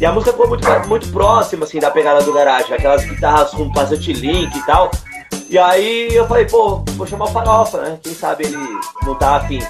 E 0.00 0.06
a 0.06 0.10
música 0.10 0.32
ficou 0.32 0.48
muito, 0.48 0.66
muito 0.88 1.08
próxima, 1.08 1.64
assim, 1.64 1.78
da 1.78 1.90
pegada 1.90 2.22
do 2.22 2.32
garagem. 2.32 2.74
Aquelas 2.74 3.04
guitarras 3.04 3.50
com 3.50 3.68
bastante 3.68 4.12
link 4.14 4.56
e 4.56 4.66
tal. 4.66 4.90
E 5.50 5.58
aí 5.58 6.08
eu 6.14 6.26
falei, 6.26 6.44
pô, 6.44 6.82
vou 6.96 7.06
chamar 7.06 7.24
o 7.24 7.28
Farofa, 7.28 7.78
né? 7.80 7.98
Quem 8.02 8.14
sabe 8.14 8.44
ele 8.44 8.56
não 9.02 9.14
tá 9.14 9.36
afim. 9.36 9.60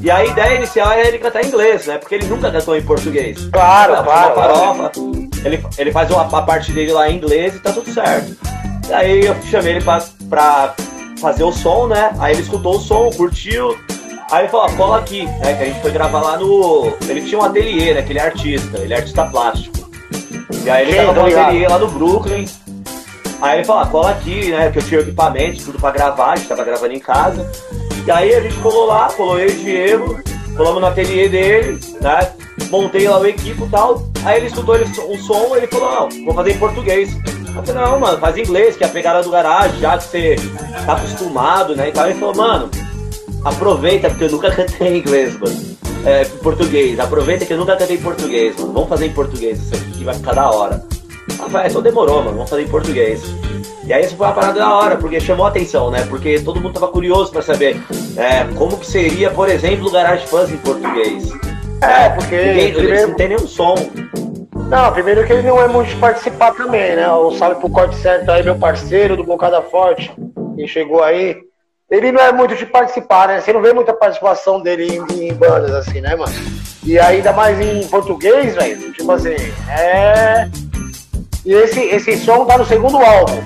E 0.00 0.10
a 0.10 0.24
ideia 0.24 0.56
inicial 0.56 0.92
era 0.92 1.08
ele 1.08 1.18
cantar 1.18 1.42
em 1.44 1.48
inglês, 1.48 1.86
né? 1.86 1.98
Porque 1.98 2.14
ele 2.14 2.26
nunca 2.26 2.50
cantou 2.50 2.76
em 2.76 2.82
português. 2.82 3.46
Claro, 3.52 3.94
Ah, 3.94 4.02
claro, 4.02 4.34
Farofa, 4.34 4.92
ele, 5.44 5.62
ele 5.76 5.92
faz 5.92 6.10
uma, 6.10 6.22
a 6.22 6.42
parte 6.42 6.72
dele 6.72 6.92
lá 6.92 7.10
em 7.10 7.16
inglês 7.16 7.54
e 7.54 7.58
tá 7.60 7.72
tudo 7.72 7.92
certo. 7.92 8.34
E 8.88 8.92
aí 8.92 9.26
eu 9.26 9.36
chamei 9.50 9.74
ele 9.74 9.84
pra, 9.84 10.02
pra 10.30 10.74
fazer 11.20 11.44
o 11.44 11.52
som, 11.52 11.86
né? 11.86 12.14
Aí 12.18 12.34
ele 12.34 12.42
escutou 12.42 12.76
o 12.76 12.80
som, 12.80 13.10
curtiu. 13.10 13.76
Aí 14.30 14.42
ele 14.42 14.48
falou, 14.48 14.70
cola 14.76 14.98
aqui, 14.98 15.24
né? 15.26 15.54
Que 15.54 15.62
a 15.62 15.66
gente 15.66 15.80
foi 15.80 15.90
gravar 15.90 16.20
lá 16.20 16.38
no. 16.38 16.92
Ele 17.08 17.20
tinha 17.22 17.40
um 17.40 17.44
ateliê, 17.44 17.92
né? 17.94 18.02
Que 18.02 18.12
ele 18.12 18.18
é 18.18 18.22
artista, 18.22 18.78
ele 18.78 18.94
é 18.94 18.96
artista 18.96 19.24
plástico. 19.26 19.76
E 20.64 20.70
aí 20.70 20.82
ele 20.88 20.92
Sim, 20.98 21.06
tava 21.06 21.28
no 21.28 21.40
ateliê 21.40 21.68
lá 21.68 21.78
no 21.78 21.88
Brooklyn. 21.88 22.46
Aí 23.40 23.58
ele 23.58 23.64
falou, 23.64 23.82
ah, 23.82 23.86
cola 23.86 24.10
aqui, 24.10 24.50
né? 24.50 24.70
Que 24.70 24.78
eu 24.78 24.82
tinha 24.82 25.00
equipamento, 25.00 25.64
tudo 25.64 25.78
pra 25.78 25.90
gravar, 25.90 26.32
a 26.32 26.36
gente 26.36 26.48
tava 26.48 26.64
gravando 26.64 26.94
em 26.94 26.98
casa. 26.98 27.50
E 28.06 28.10
aí 28.10 28.34
a 28.34 28.40
gente 28.40 28.56
colou 28.56 28.86
lá, 28.86 29.08
colou 29.08 29.38
eu 29.38 29.48
e 29.48 29.52
o 29.52 29.56
Diego, 29.56 30.20
colamos 30.56 30.80
no 30.80 30.86
ateliê 30.86 31.28
dele, 31.28 31.78
né? 32.00 32.32
Montei 32.70 33.08
lá 33.08 33.18
o 33.18 33.26
equipe 33.26 33.62
e 33.62 33.68
tal. 33.68 34.08
Aí 34.24 34.38
ele 34.38 34.46
escutou 34.46 34.74
ele, 34.74 34.84
um 34.84 35.18
som, 35.18 35.54
ele 35.56 35.66
falou, 35.66 36.08
não, 36.08 36.24
vou 36.24 36.34
fazer 36.34 36.52
em 36.52 36.58
português. 36.58 37.16
Eu 37.54 37.62
falei, 37.62 37.82
não, 37.82 38.00
mano, 38.00 38.18
faz 38.18 38.36
em 38.36 38.42
inglês, 38.42 38.76
que 38.76 38.84
é 38.84 38.86
a 38.86 38.90
pegada 38.90 39.22
do 39.22 39.30
garagem, 39.30 39.80
já 39.80 39.96
que 39.98 40.04
você 40.04 40.36
tá 40.84 40.94
acostumado, 40.94 41.76
né? 41.76 41.88
E 41.88 41.92
tal. 41.92 42.08
Ele 42.08 42.18
falou, 42.18 42.36
mano, 42.36 42.70
aproveita, 43.44 44.08
porque 44.08 44.24
eu 44.24 44.30
nunca 44.30 44.50
cantei 44.50 44.88
em 44.88 44.98
inglês, 44.98 45.38
mano. 45.38 45.76
É, 46.04 46.24
português, 46.24 47.00
aproveita 47.00 47.44
que 47.44 47.52
eu 47.52 47.58
nunca 47.58 47.76
cantei 47.76 47.96
em 47.96 48.02
português, 48.02 48.56
mano. 48.56 48.72
Vamos 48.72 48.88
fazer 48.88 49.06
em 49.06 49.12
português, 49.12 49.58
isso 49.58 49.74
aqui 49.74 50.04
vai 50.04 50.14
ficar 50.14 50.34
da 50.34 50.50
hora. 50.50 50.82
Ah, 51.38 51.48
vai, 51.48 51.70
só 51.70 51.80
demorou, 51.80 52.18
mano, 52.22 52.36
vamos 52.36 52.50
fazer 52.50 52.62
em 52.62 52.68
português. 52.68 53.22
E 53.84 53.92
aí 53.92 54.04
isso 54.04 54.16
foi 54.16 54.26
uma 54.26 54.32
parada 54.32 54.58
da 54.58 54.74
hora, 54.74 54.96
porque 54.96 55.20
chamou 55.20 55.46
a 55.46 55.48
atenção, 55.48 55.90
né? 55.90 56.04
Porque 56.08 56.40
todo 56.40 56.60
mundo 56.60 56.74
tava 56.74 56.88
curioso 56.88 57.30
para 57.30 57.42
saber 57.42 57.80
é, 58.16 58.44
como 58.56 58.76
que 58.78 58.86
seria, 58.86 59.30
por 59.30 59.48
exemplo, 59.48 59.86
o 59.86 59.90
Garage 59.92 60.26
Fuzz 60.26 60.50
em 60.50 60.56
português. 60.56 61.30
É, 61.80 62.08
porque 62.08 62.36
Ninguém, 62.36 62.72
primeiro- 62.74 63.08
não 63.08 63.14
tem 63.14 63.28
nenhum 63.28 63.46
som. 63.46 63.74
Não, 64.68 64.92
primeiro 64.92 65.24
que 65.24 65.32
ele 65.32 65.46
não 65.46 65.62
é 65.62 65.68
muito 65.68 65.90
de 65.90 65.96
participar 65.96 66.52
também, 66.52 66.96
né? 66.96 67.08
O 67.12 67.30
salve 67.32 67.60
pro 67.60 67.70
corte 67.70 67.94
certo 67.96 68.28
aí, 68.30 68.42
meu 68.42 68.56
parceiro 68.56 69.16
do 69.16 69.22
Bocada 69.22 69.62
Forte, 69.62 70.12
que 70.56 70.66
chegou 70.66 71.02
aí. 71.04 71.36
Ele 71.88 72.10
não 72.10 72.20
é 72.20 72.32
muito 72.32 72.56
de 72.56 72.66
participar, 72.66 73.28
né? 73.28 73.40
Você 73.40 73.52
não 73.52 73.62
vê 73.62 73.72
muita 73.72 73.92
participação 73.92 74.60
dele 74.60 74.88
em, 75.12 75.28
em 75.28 75.32
bandas, 75.34 75.70
assim, 75.72 76.00
né, 76.00 76.16
mano? 76.16 76.32
E 76.84 76.98
ainda 76.98 77.32
mais 77.32 77.60
em 77.60 77.86
português, 77.86 78.56
velho. 78.56 78.92
Tipo 78.92 79.12
assim, 79.12 79.36
é. 79.70 80.48
E 81.46 81.52
esse, 81.54 81.80
esse 81.80 82.16
som 82.18 82.44
tá 82.44 82.58
no 82.58 82.66
segundo 82.66 82.96
álbum. 82.98 83.40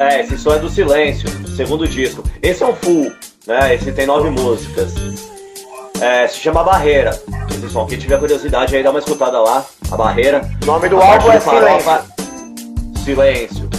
É, 0.00 0.20
esse 0.20 0.36
som 0.36 0.52
é 0.52 0.58
do 0.58 0.68
Silêncio, 0.68 1.28
segundo 1.54 1.86
disco. 1.86 2.24
Esse 2.42 2.64
é 2.64 2.66
um 2.66 2.74
full, 2.74 3.12
né? 3.46 3.74
Esse 3.76 3.92
tem 3.92 4.04
nove 4.06 4.28
músicas. 4.30 4.92
É, 6.00 6.26
se 6.26 6.38
chama 6.40 6.64
Barreira. 6.64 7.18
Esse 7.50 7.68
som, 7.70 7.86
quem 7.86 7.96
tiver 7.98 8.18
curiosidade 8.18 8.74
aí, 8.74 8.82
dá 8.82 8.90
uma 8.90 8.98
escutada 8.98 9.40
lá. 9.40 9.64
A 9.92 9.96
Barreira. 9.96 10.42
O 10.64 10.66
nome 10.66 10.88
do 10.88 11.00
álbum 11.00 11.30
é 11.30 11.36
do 11.38 11.40
Farofa- 11.40 12.04
Silêncio. 13.04 13.70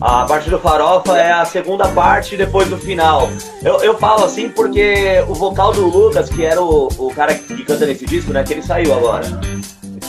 A 0.00 0.24
parte 0.24 0.50
do 0.50 0.58
Farofa 0.58 1.16
é 1.16 1.30
a 1.30 1.44
segunda 1.44 1.86
parte 1.88 2.36
depois 2.36 2.66
do 2.68 2.76
final. 2.76 3.30
Eu, 3.62 3.76
eu 3.84 3.96
falo 3.98 4.24
assim 4.24 4.48
porque 4.48 5.22
o 5.28 5.34
vocal 5.34 5.72
do 5.72 5.86
Lucas, 5.86 6.28
que 6.28 6.44
era 6.44 6.60
o, 6.60 6.88
o 6.98 7.14
cara 7.14 7.34
que 7.34 7.62
canta 7.64 7.86
nesse 7.86 8.04
disco, 8.06 8.32
né? 8.32 8.42
Que 8.42 8.54
ele 8.54 8.62
saiu 8.62 8.92
agora. 8.94 9.24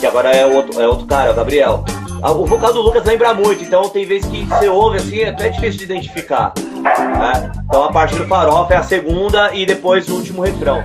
Que 0.02 0.06
agora 0.08 0.30
é 0.30 0.44
outro, 0.44 0.80
é 0.82 0.88
outro 0.88 1.06
cara, 1.06 1.30
o 1.30 1.34
Gabriel. 1.34 1.84
Ah, 2.20 2.32
O 2.32 2.44
vocal 2.44 2.72
do 2.72 2.82
Lucas 2.82 3.04
lembra 3.04 3.32
muito, 3.34 3.62
então 3.62 3.88
tem 3.88 4.04
vezes 4.04 4.28
que 4.28 4.44
você 4.44 4.68
ouve 4.68 4.96
assim, 4.96 5.20
é 5.20 5.28
até 5.28 5.48
difícil 5.48 5.78
de 5.78 5.84
identificar. 5.84 6.52
né? 6.82 7.52
Então 7.66 7.84
a 7.84 7.92
parte 7.92 8.16
do 8.16 8.26
Farofa 8.26 8.74
é 8.74 8.78
a 8.78 8.82
segunda 8.82 9.54
e 9.54 9.64
depois 9.64 10.08
o 10.08 10.16
último 10.16 10.42
refrão. 10.42 10.82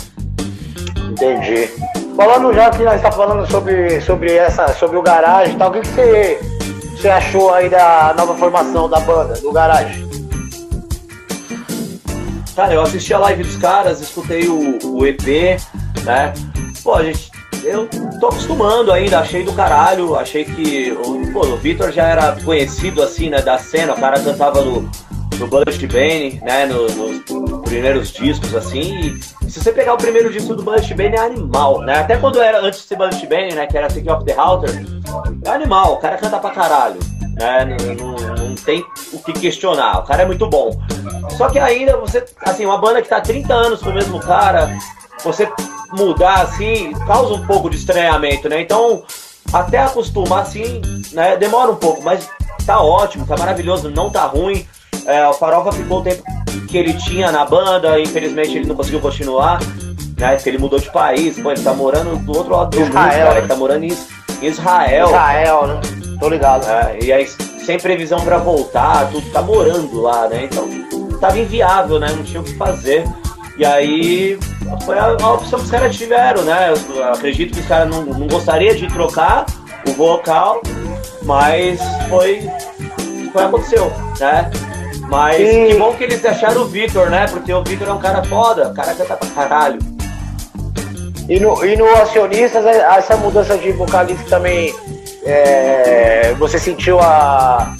Entendi. 1.09 1.67
Falando 2.15 2.53
já 2.53 2.69
que 2.69 2.83
nós 2.83 3.01
tá 3.01 3.11
falando 3.11 3.49
sobre, 3.49 3.99
sobre 4.01 4.35
essa, 4.35 4.67
sobre 4.75 4.97
o 4.97 5.01
garagem 5.01 5.55
e 5.55 5.57
tal, 5.57 5.71
o 5.71 5.73
que, 5.73 5.79
que 5.81 5.87
você, 5.87 6.39
você 6.95 7.09
achou 7.09 7.51
aí 7.51 7.69
da 7.69 8.13
nova 8.15 8.35
formação 8.35 8.87
da 8.87 8.99
banda, 8.99 9.33
do 9.41 9.51
garagem? 9.51 10.07
Cara, 12.55 12.71
eu 12.71 12.83
assisti 12.83 13.15
a 13.15 13.17
live 13.17 13.43
dos 13.43 13.55
caras, 13.55 13.99
escutei 13.99 14.47
o, 14.47 14.77
o 14.83 15.07
EP, 15.07 15.59
né? 16.03 16.35
Pô, 16.83 17.01
gente, 17.03 17.31
eu 17.67 17.87
tô 18.19 18.27
acostumando 18.27 18.91
ainda, 18.91 19.19
achei 19.19 19.43
do 19.43 19.53
caralho, 19.53 20.15
achei 20.15 20.45
que 20.45 20.91
o, 20.91 21.55
Vitor 21.57 21.91
já 21.91 22.03
era 22.07 22.35
conhecido 22.43 23.01
assim, 23.03 23.29
né, 23.29 23.41
da 23.41 23.57
cena, 23.57 23.93
o 23.93 23.99
cara 23.99 24.19
cantava 24.19 24.61
no, 24.61 24.89
no 25.37 25.47
Bullet 25.47 25.85
Bane, 25.87 26.41
né, 26.43 26.65
no- 26.65 26.87
nos 26.87 27.61
primeiros 27.63 28.11
discos, 28.11 28.55
assim, 28.55 29.17
e 29.45 29.49
se 29.51 29.61
você 29.61 29.71
pegar 29.71 29.93
o 29.93 29.97
primeiro 29.97 30.31
disco 30.31 30.55
do 30.55 30.63
Bullet 30.63 30.93
Bane 30.93 31.15
é 31.15 31.19
animal, 31.19 31.79
né? 31.81 31.99
Até 31.99 32.17
quando 32.17 32.41
era 32.41 32.59
antes 32.61 32.81
de 32.81 32.87
ser 32.87 32.95
Bullet 32.95 33.25
Bane, 33.27 33.53
né, 33.53 33.65
que 33.67 33.77
era 33.77 33.87
Take 33.87 34.09
Off 34.09 34.23
the 34.25 34.33
Halter, 34.33 34.69
é 35.45 35.49
animal, 35.49 35.93
o 35.93 35.97
cara 35.97 36.17
canta 36.17 36.39
pra 36.39 36.49
caralho, 36.51 36.99
né? 37.39 37.65
Não, 37.97 38.11
não- 38.11 38.35
não 38.47 38.55
tem 38.55 38.83
o 39.13 39.19
que 39.19 39.33
questionar, 39.33 39.99
o 39.99 40.03
cara 40.03 40.23
é 40.23 40.25
muito 40.25 40.47
bom. 40.49 40.71
Só 41.37 41.49
que 41.49 41.59
ainda 41.59 41.95
você, 41.97 42.23
assim, 42.41 42.65
uma 42.65 42.77
banda 42.77 43.01
que 43.01 43.09
tá 43.09 43.17
há 43.17 43.21
30 43.21 43.53
anos 43.53 43.81
com 43.81 43.89
o 43.89 43.93
mesmo 43.93 44.19
cara, 44.19 44.69
você 45.23 45.47
mudar 45.93 46.41
assim, 46.41 46.91
causa 47.05 47.33
um 47.33 47.45
pouco 47.45 47.69
de 47.69 47.77
estranhamento, 47.77 48.47
né? 48.49 48.61
Então, 48.61 49.03
até 49.53 49.79
acostumar 49.79 50.41
assim, 50.41 50.81
né, 51.13 51.35
demora 51.37 51.71
um 51.71 51.75
pouco, 51.75 52.01
mas 52.03 52.29
tá 52.65 52.81
ótimo, 52.81 53.25
tá 53.25 53.37
maravilhoso, 53.37 53.89
não 53.89 54.09
tá 54.09 54.23
ruim. 54.25 54.65
É, 55.05 55.25
o 55.27 55.33
Farofa 55.33 55.71
ficou 55.71 55.99
o 55.99 56.03
tempo 56.03 56.21
que 56.67 56.77
ele 56.77 56.93
tinha 56.93 57.31
na 57.31 57.45
banda, 57.45 57.99
infelizmente 57.99 58.57
ele 58.57 58.65
não 58.67 58.75
conseguiu 58.75 58.99
continuar, 58.99 59.59
né? 60.17 60.35
Porque 60.35 60.49
ele 60.49 60.57
mudou 60.57 60.79
de 60.79 60.91
país, 60.91 61.39
pô, 61.39 61.51
ele 61.51 61.61
tá 61.61 61.73
morando 61.73 62.17
do 62.17 62.37
outro 62.37 62.53
lado 62.55 62.71
do 62.71 62.79
mundo, 62.79 62.89
Israel, 62.89 63.11
cara, 63.19 63.31
né? 63.33 63.37
ele 63.39 63.47
tá 63.47 63.55
morando 63.55 63.83
em 63.83 63.87
Is- 63.87 64.07
em 64.41 64.47
Israel. 64.47 65.05
Israel, 65.07 65.67
né? 65.67 65.81
Tô 66.19 66.27
ligado. 66.29 66.67
É, 66.69 66.97
e 67.01 67.13
aí, 67.13 67.25
sem 67.63 67.79
previsão 67.79 68.19
pra 68.21 68.37
voltar, 68.37 69.09
tudo 69.11 69.29
tá 69.31 69.41
morando 69.41 70.01
lá, 70.01 70.27
né? 70.27 70.43
Então, 70.43 70.67
tava 71.21 71.39
inviável, 71.39 71.99
né? 71.99 72.07
Não 72.15 72.23
tinha 72.23 72.41
o 72.41 72.43
que 72.43 72.53
fazer. 72.55 73.07
E 73.57 73.65
aí, 73.65 74.39
foi 74.85 74.97
a, 74.99 75.17
a 75.19 75.33
opção 75.33 75.59
que 75.59 75.65
os 75.65 75.71
caras 75.71 75.95
tiveram, 75.95 76.43
né? 76.43 76.71
Eu 76.71 77.03
acredito 77.05 77.53
que 77.53 77.61
os 77.61 77.67
caras 77.67 77.89
não, 77.89 78.05
não 78.05 78.27
gostariam 78.27 78.75
de 78.75 78.87
trocar 78.87 79.45
o 79.87 79.91
vocal, 79.93 80.61
mas 81.23 81.79
foi. 82.09 82.47
Foi 83.33 83.43
aconteceu, 83.43 83.91
né? 84.19 84.49
Mas 85.09 85.37
Sim. 85.37 85.67
que 85.67 85.75
bom 85.75 85.93
que 85.93 86.03
eles 86.03 86.23
acharam 86.25 86.61
o 86.61 86.65
Vitor, 86.65 87.09
né? 87.09 87.27
Porque 87.27 87.53
o 87.53 87.63
Vitor 87.63 87.87
é 87.87 87.93
um 87.93 87.99
cara 87.99 88.23
foda, 88.23 88.69
o 88.69 88.73
cara 88.73 88.93
canta 88.93 89.15
pra 89.15 89.29
caralho. 89.29 89.79
E 91.29 91.39
no, 91.39 91.65
e 91.65 91.75
no 91.75 91.85
Acionistas, 91.95 92.65
é, 92.65 92.77
essa 92.97 93.17
mudança 93.17 93.57
de 93.57 93.71
vocalista 93.71 94.23
também, 94.29 94.73
é, 95.25 96.33
você 96.37 96.57
sentiu 96.57 96.99
a, 96.99 97.75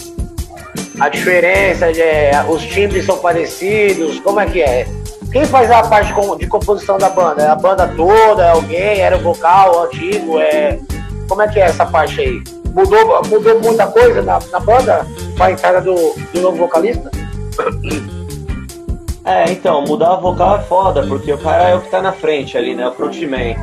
a 0.99 1.09
diferença, 1.09 1.89
é, 1.89 2.31
os 2.47 2.61
timbres 2.65 3.05
são 3.05 3.17
parecidos, 3.19 4.19
como 4.19 4.39
é 4.39 4.45
que 4.45 4.61
é? 4.61 4.85
Quem 5.31 5.45
faz 5.45 5.69
a 5.69 5.83
parte 5.83 6.13
de 6.39 6.47
composição 6.47 6.97
da 6.97 7.09
banda? 7.09 7.43
É 7.43 7.47
a 7.47 7.55
banda 7.55 7.87
toda? 7.95 8.45
É 8.45 8.49
alguém? 8.49 8.99
Era 8.99 9.17
o 9.17 9.21
vocal 9.21 9.83
antigo? 9.85 10.39
É, 10.39 10.79
como 11.27 11.41
é 11.41 11.47
que 11.47 11.59
é 11.59 11.63
essa 11.63 11.85
parte 11.85 12.21
aí? 12.21 12.43
Mudou, 12.73 13.21
mudou 13.27 13.59
muita 13.59 13.87
coisa 13.87 14.21
na, 14.21 14.39
na 14.51 14.59
banda 14.59 15.05
com 15.37 15.43
a 15.43 15.51
entrada 15.51 15.81
do, 15.81 15.95
do 16.33 16.41
novo 16.41 16.57
vocalista? 16.57 17.11
É, 19.25 19.51
então, 19.51 19.81
mudar 19.81 20.13
o 20.13 20.21
vocal 20.21 20.57
é 20.57 20.61
foda, 20.61 21.05
porque 21.05 21.33
o 21.33 21.37
cara 21.37 21.69
é 21.69 21.75
o 21.75 21.81
que 21.81 21.89
tá 21.89 22.01
na 22.01 22.13
frente 22.13 22.57
ali, 22.57 22.73
né? 22.73 22.87
O 22.87 22.93
frontman. 22.93 23.57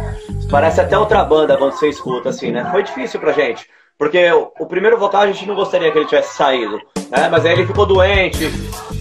Parece 0.50 0.80
até 0.80 0.98
outra 0.98 1.24
banda 1.24 1.56
quando 1.56 1.72
você 1.72 1.88
escuta, 1.88 2.28
assim, 2.28 2.52
né? 2.52 2.68
Foi 2.70 2.82
difícil 2.82 3.18
pra 3.18 3.32
gente. 3.32 3.66
Porque 3.98 4.30
o 4.32 4.66
primeiro 4.66 4.98
vocal 4.98 5.22
a 5.22 5.26
gente 5.26 5.46
não 5.46 5.54
gostaria 5.54 5.90
que 5.90 5.96
ele 5.96 6.06
tivesse 6.06 6.36
saído, 6.36 6.76
né? 7.10 7.28
Mas 7.30 7.46
aí 7.46 7.52
ele 7.52 7.66
ficou 7.66 7.86
doente, 7.86 8.50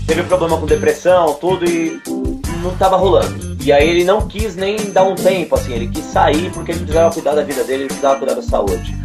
teve 0.08 0.24
problema 0.24 0.58
com 0.58 0.66
depressão, 0.66 1.34
tudo, 1.34 1.66
e 1.66 2.00
não 2.64 2.76
tava 2.76 2.96
rolando. 2.96 3.58
E 3.64 3.72
aí 3.72 3.90
ele 3.90 4.04
não 4.04 4.28
quis 4.28 4.56
nem 4.56 4.78
dar 4.92 5.04
um 5.04 5.16
tempo, 5.16 5.56
assim, 5.56 5.74
ele 5.74 5.88
quis 5.88 6.06
sair 6.06 6.52
porque 6.52 6.72
ele 6.72 6.80
precisava 6.80 7.14
cuidar 7.14 7.36
da 7.36 7.44
vida 7.44 7.64
dele, 7.64 7.84
ele 7.84 7.88
precisava 7.88 8.18
cuidar 8.18 8.34
da 8.34 8.42
saúde. 8.42 8.96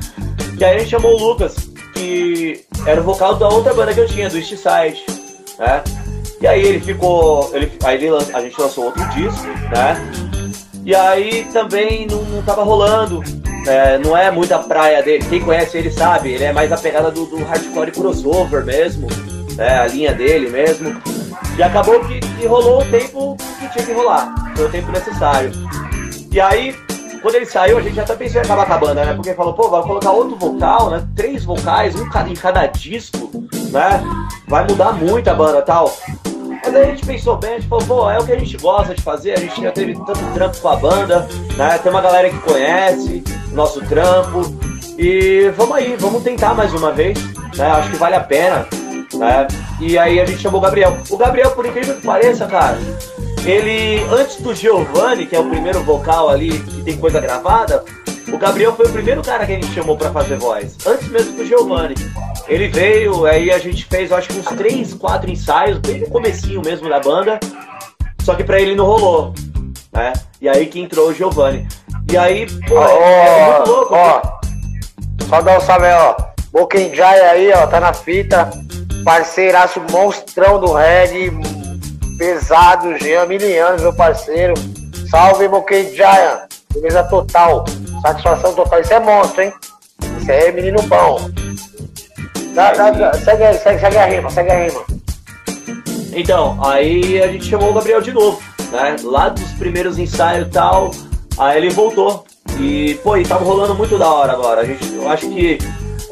E 0.58 0.64
aí 0.64 0.76
a 0.76 0.78
gente 0.78 0.90
chamou 0.90 1.14
o 1.14 1.28
Lucas, 1.28 1.56
que 1.94 2.64
era 2.86 3.00
o 3.00 3.04
vocal 3.04 3.36
da 3.36 3.48
outra 3.48 3.74
banda 3.74 3.92
que 3.92 4.00
eu 4.00 4.06
tinha, 4.06 4.28
do 4.28 4.38
East 4.38 4.56
Side, 4.56 5.04
né? 5.58 5.82
E 6.40 6.46
aí 6.46 6.62
ele 6.62 6.80
ficou. 6.80 7.50
Ele, 7.54 7.70
aí 7.84 7.96
ele 7.96 8.16
a 8.32 8.40
gente 8.40 8.60
lançou 8.60 8.86
outro 8.86 9.04
disco, 9.10 9.46
né? 9.46 9.96
E 10.84 10.94
aí 10.94 11.46
também 11.52 12.06
não, 12.06 12.22
não 12.24 12.42
tava 12.42 12.62
rolando. 12.62 13.22
é, 13.66 13.98
não 13.98 14.16
é 14.16 14.30
muita 14.30 14.58
praia 14.58 15.02
dele. 15.02 15.24
Quem 15.28 15.40
conhece 15.40 15.76
ele 15.76 15.90
sabe, 15.90 16.32
ele 16.32 16.44
é 16.44 16.52
mais 16.52 16.72
a 16.72 16.76
pegada 16.76 17.10
do, 17.10 17.26
do 17.26 17.44
hardcore 17.44 17.92
crossover 17.92 18.64
mesmo. 18.64 19.08
né? 19.56 19.80
a 19.80 19.86
linha 19.86 20.14
dele 20.14 20.48
mesmo. 20.48 20.96
E 21.58 21.62
acabou 21.62 21.98
que, 22.04 22.20
que 22.20 22.46
rolou 22.46 22.82
o 22.82 22.84
tempo 22.84 23.36
que 23.58 23.68
tinha 23.70 23.84
que 23.84 23.92
rolar. 23.92 24.32
Foi 24.54 24.66
o 24.66 24.70
tempo 24.70 24.92
necessário. 24.92 25.50
E 26.30 26.40
aí, 26.40 26.72
quando 27.20 27.34
ele 27.34 27.46
saiu, 27.46 27.78
a 27.78 27.82
gente 27.82 27.98
até 27.98 28.14
pensou 28.14 28.40
em 28.40 28.44
acabar 28.44 28.64
com 28.64 28.74
a 28.74 28.78
banda, 28.78 29.04
né? 29.04 29.12
Porque 29.12 29.34
falou, 29.34 29.52
pô, 29.54 29.68
vai 29.68 29.82
colocar 29.82 30.12
outro 30.12 30.36
vocal, 30.36 30.88
né? 30.90 31.04
Três 31.16 31.44
vocais, 31.44 31.96
um 31.96 32.04
em 32.04 32.34
cada 32.34 32.64
disco, 32.66 33.28
né? 33.72 34.00
Vai 34.46 34.68
mudar 34.68 34.92
muito 34.92 35.28
a 35.28 35.34
banda 35.34 35.60
tal. 35.62 35.92
Mas 36.64 36.76
aí 36.76 36.82
a 36.82 36.86
gente 36.86 37.04
pensou 37.04 37.36
bem, 37.36 37.54
a 37.54 37.58
gente 37.58 37.68
falou, 37.68 37.84
pô, 37.84 38.10
é 38.10 38.20
o 38.20 38.24
que 38.24 38.32
a 38.32 38.38
gente 38.38 38.56
gosta 38.56 38.94
de 38.94 39.02
fazer, 39.02 39.32
a 39.32 39.40
gente 39.40 39.60
já 39.60 39.72
teve 39.72 39.94
tanto 39.94 40.32
trampo 40.34 40.58
com 40.58 40.68
a 40.68 40.76
banda, 40.76 41.28
né? 41.56 41.76
Tem 41.78 41.90
uma 41.90 42.00
galera 42.00 42.30
que 42.30 42.38
conhece 42.38 43.24
o 43.50 43.56
nosso 43.56 43.80
trampo. 43.86 44.42
E 44.96 45.52
vamos 45.56 45.76
aí, 45.76 45.96
vamos 45.98 46.22
tentar 46.22 46.54
mais 46.54 46.72
uma 46.72 46.92
vez, 46.92 47.18
né? 47.56 47.66
Acho 47.66 47.90
que 47.90 47.96
vale 47.96 48.14
a 48.14 48.20
pena. 48.20 48.64
Né? 49.18 49.48
E 49.80 49.98
aí 49.98 50.20
a 50.20 50.24
gente 50.24 50.40
chamou 50.40 50.60
o 50.60 50.62
Gabriel. 50.62 50.96
O 51.10 51.16
Gabriel, 51.16 51.50
por 51.50 51.66
incrível 51.66 51.96
que 51.96 52.06
pareça, 52.06 52.46
cara, 52.46 52.78
ele, 53.44 54.00
antes 54.10 54.36
do 54.36 54.54
Giovanni, 54.54 55.26
que 55.26 55.34
é 55.34 55.40
o 55.40 55.48
primeiro 55.48 55.82
vocal 55.82 56.28
ali, 56.28 56.58
que 56.60 56.82
tem 56.82 56.96
coisa 56.96 57.20
gravada, 57.20 57.84
o 58.32 58.38
Gabriel 58.38 58.74
foi 58.74 58.86
o 58.86 58.92
primeiro 58.92 59.22
cara 59.22 59.44
que 59.46 59.52
a 59.52 59.54
gente 59.54 59.72
chamou 59.72 59.96
pra 59.96 60.10
fazer 60.10 60.36
voz. 60.36 60.76
Antes 60.86 61.08
mesmo 61.08 61.32
do 61.36 61.46
Giovanni. 61.46 61.94
Ele 62.46 62.68
veio, 62.68 63.26
aí 63.26 63.50
a 63.50 63.58
gente 63.58 63.84
fez, 63.86 64.10
eu 64.10 64.16
acho 64.16 64.28
que 64.28 64.38
uns 64.38 64.46
três, 64.56 64.94
quatro 64.94 65.30
ensaios, 65.30 65.78
bem 65.78 66.00
no 66.00 66.08
comecinho 66.08 66.62
mesmo 66.64 66.88
da 66.88 67.00
banda. 67.00 67.38
Só 68.22 68.34
que 68.34 68.44
pra 68.44 68.60
ele 68.60 68.74
não 68.74 68.84
rolou, 68.86 69.34
né? 69.92 70.12
E 70.40 70.48
aí 70.48 70.66
que 70.66 70.80
entrou 70.80 71.08
o 71.08 71.14
Giovanni. 71.14 71.66
E 72.10 72.16
aí, 72.16 72.46
pô, 72.66 72.76
Ó, 72.76 72.86
é, 72.86 73.38
é 73.38 73.56
muito 73.56 73.70
louco. 73.70 73.94
ó, 73.94 74.22
só 75.28 75.40
dar 75.42 75.58
um 75.58 75.60
salve 75.60 75.86
ó. 75.88 76.16
Bokenjai 76.50 77.20
aí, 77.20 77.52
ó, 77.52 77.66
tá 77.66 77.80
na 77.80 77.92
fita. 77.92 78.50
Parceiraço 79.08 79.80
monstrão 79.90 80.60
do 80.60 80.74
Red. 80.74 81.30
Pesado, 82.18 82.94
Jean 82.98 83.24
Miliano, 83.24 83.80
meu 83.80 83.94
parceiro. 83.94 84.52
Salve, 85.10 85.48
Bokenjai. 85.48 86.42
Beleza 86.74 87.02
total. 87.04 87.64
Satisfação 88.02 88.52
total. 88.52 88.82
Isso 88.82 88.92
é 88.92 89.00
monstro, 89.00 89.44
hein? 89.44 89.52
Isso 90.20 90.30
é 90.30 90.52
menino 90.52 90.82
bom. 90.82 91.30
Tá, 92.54 92.72
tá, 92.72 92.92
tá, 92.92 93.14
segue, 93.14 93.54
segue, 93.54 93.80
segue 93.80 93.96
a 93.96 94.04
rima, 94.04 94.28
segue 94.28 94.50
a 94.50 94.64
rima. 94.66 94.84
Então, 96.12 96.58
aí 96.62 97.22
a 97.22 97.28
gente 97.28 97.46
chamou 97.46 97.70
o 97.70 97.72
Gabriel 97.72 98.02
de 98.02 98.12
novo, 98.12 98.42
né? 98.70 98.94
Lá 99.02 99.30
dos 99.30 99.52
primeiros 99.52 99.98
ensaios 99.98 100.48
e 100.48 100.50
tal, 100.50 100.90
aí 101.38 101.56
ele 101.56 101.70
voltou. 101.70 102.26
E, 102.60 103.00
pô, 103.02 103.16
e 103.16 103.24
tava 103.24 103.42
rolando 103.42 103.74
muito 103.74 103.96
da 103.96 104.06
hora 104.06 104.34
agora. 104.34 104.60
A 104.60 104.64
gente, 104.66 104.86
eu 104.92 105.08
acho 105.08 105.26
que 105.30 105.58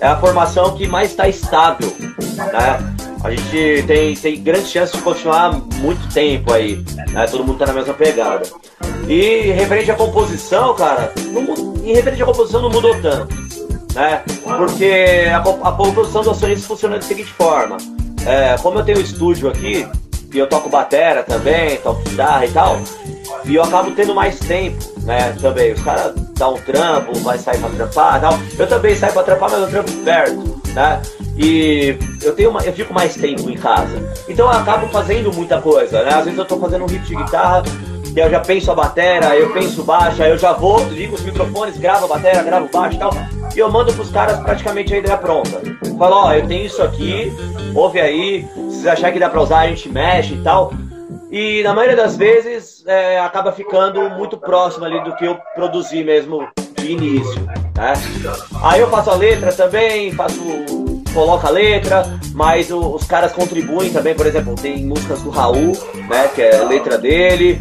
é 0.00 0.06
a 0.06 0.16
formação 0.16 0.76
que 0.76 0.86
mais 0.86 1.10
está 1.10 1.28
estável, 1.28 1.92
né? 2.36 2.94
A 3.24 3.30
gente 3.30 3.84
tem, 3.86 4.14
tem 4.14 4.42
grande 4.42 4.68
chance 4.68 4.96
de 4.96 5.02
continuar 5.02 5.52
muito 5.52 6.12
tempo 6.12 6.52
aí, 6.52 6.84
né? 7.10 7.26
Todo 7.26 7.44
mundo 7.44 7.58
tá 7.58 7.66
na 7.66 7.72
mesma 7.72 7.94
pegada. 7.94 8.44
E 9.08 9.52
referente 9.52 9.90
à 9.90 9.94
composição, 9.94 10.74
cara, 10.74 11.12
não, 11.32 11.74
em 11.84 11.94
referente 11.94 12.22
à 12.22 12.26
composição 12.26 12.62
não 12.62 12.70
mudou 12.70 12.94
tanto, 13.00 13.34
né? 13.94 14.22
Porque 14.44 15.24
a, 15.32 15.38
a 15.38 15.72
composição 15.72 16.22
do 16.22 16.30
acionista 16.30 16.66
funciona 16.66 16.96
da 16.96 17.02
seguinte 17.02 17.32
forma. 17.32 17.76
É, 18.26 18.56
como 18.58 18.78
eu 18.78 18.84
tenho 18.84 18.98
um 18.98 19.02
estúdio 19.02 19.48
aqui, 19.48 19.88
e 20.32 20.38
eu 20.38 20.48
toco 20.48 20.68
batera 20.68 21.22
também, 21.22 21.76
toco 21.78 22.02
guitarra 22.02 22.44
e 22.44 22.50
tal, 22.50 22.80
e 23.44 23.54
eu 23.54 23.62
acabo 23.62 23.90
tendo 23.92 24.14
mais 24.14 24.38
tempo, 24.38 24.76
né, 25.02 25.34
também. 25.40 25.72
Os 25.72 25.80
caras 25.82 26.14
dão 26.36 26.54
um 26.54 26.58
trampo, 26.58 27.18
vai 27.20 27.38
sair 27.38 27.58
pra 27.58 27.70
trampar 27.70 28.20
tal. 28.20 28.38
Eu 28.58 28.66
também 28.66 28.94
saio 28.94 29.12
pra 29.12 29.22
trampar, 29.22 29.50
mas 29.50 29.60
eu 29.62 29.68
trampo 29.68 29.92
perto, 30.04 30.60
né? 30.74 31.02
E 31.36 31.98
eu 32.22 32.34
tenho 32.34 32.50
uma, 32.50 32.60
eu 32.60 32.72
fico 32.72 32.94
mais 32.94 33.14
tempo 33.14 33.50
em 33.50 33.56
casa. 33.56 33.98
Então 34.28 34.46
eu 34.46 34.58
acabo 34.58 34.86
fazendo 34.88 35.32
muita 35.32 35.60
coisa, 35.60 36.02
né? 36.02 36.14
Às 36.14 36.24
vezes 36.24 36.38
eu 36.38 36.44
tô 36.44 36.58
fazendo 36.58 36.84
um 36.84 36.86
riff 36.86 37.06
de 37.06 37.14
guitarra, 37.14 37.62
e 38.14 38.18
eu 38.18 38.30
já 38.30 38.40
penso 38.40 38.70
a 38.70 38.74
batera, 38.74 39.36
eu 39.36 39.52
penso 39.52 39.82
baixo, 39.82 40.22
aí 40.22 40.30
eu 40.30 40.38
já 40.38 40.54
vou, 40.54 40.82
ligo 40.88 41.14
os 41.14 41.22
microfones, 41.22 41.76
gravo 41.76 42.06
a 42.06 42.08
batera, 42.08 42.42
gravo 42.42 42.68
baixo 42.72 42.96
e 42.96 42.98
tal. 42.98 43.12
E 43.54 43.58
eu 43.58 43.70
mando 43.70 43.92
pros 43.92 44.10
caras 44.10 44.38
praticamente 44.40 44.94
a 44.94 44.98
ideia 44.98 45.18
pronta. 45.18 45.60
Falo, 45.98 46.16
ó, 46.16 46.32
eu 46.32 46.46
tenho 46.46 46.64
isso 46.64 46.82
aqui, 46.82 47.30
ouve 47.74 48.00
aí, 48.00 48.46
se 48.70 48.80
você 48.80 48.88
achar 48.88 49.12
que 49.12 49.18
dá 49.18 49.28
pra 49.28 49.42
usar, 49.42 49.60
a 49.60 49.68
gente 49.68 49.90
mexe 49.90 50.32
e 50.32 50.42
tal. 50.42 50.72
E 51.30 51.62
na 51.62 51.74
maioria 51.74 51.96
das 51.96 52.16
vezes 52.16 52.84
é, 52.86 53.18
acaba 53.18 53.52
ficando 53.52 54.08
muito 54.10 54.36
próximo 54.36 54.84
ali 54.84 55.02
do 55.02 55.14
que 55.16 55.24
eu 55.24 55.36
produzi 55.54 56.04
mesmo 56.04 56.48
de 56.76 56.92
início. 56.92 57.42
Né? 57.42 57.92
Aí 58.62 58.80
eu 58.80 58.88
faço 58.88 59.10
a 59.10 59.14
letra 59.14 59.52
também, 59.52 60.12
faço 60.12 60.40
coloca 61.16 61.48
a 61.48 61.50
letra, 61.50 62.04
mas 62.34 62.70
os 62.70 63.04
caras 63.04 63.32
contribuem 63.32 63.90
também, 63.90 64.14
por 64.14 64.26
exemplo, 64.26 64.54
tem 64.54 64.84
músicas 64.84 65.22
do 65.22 65.30
Raul, 65.30 65.72
né, 66.10 66.28
que 66.34 66.42
é 66.42 66.62
letra 66.62 66.98
dele. 66.98 67.60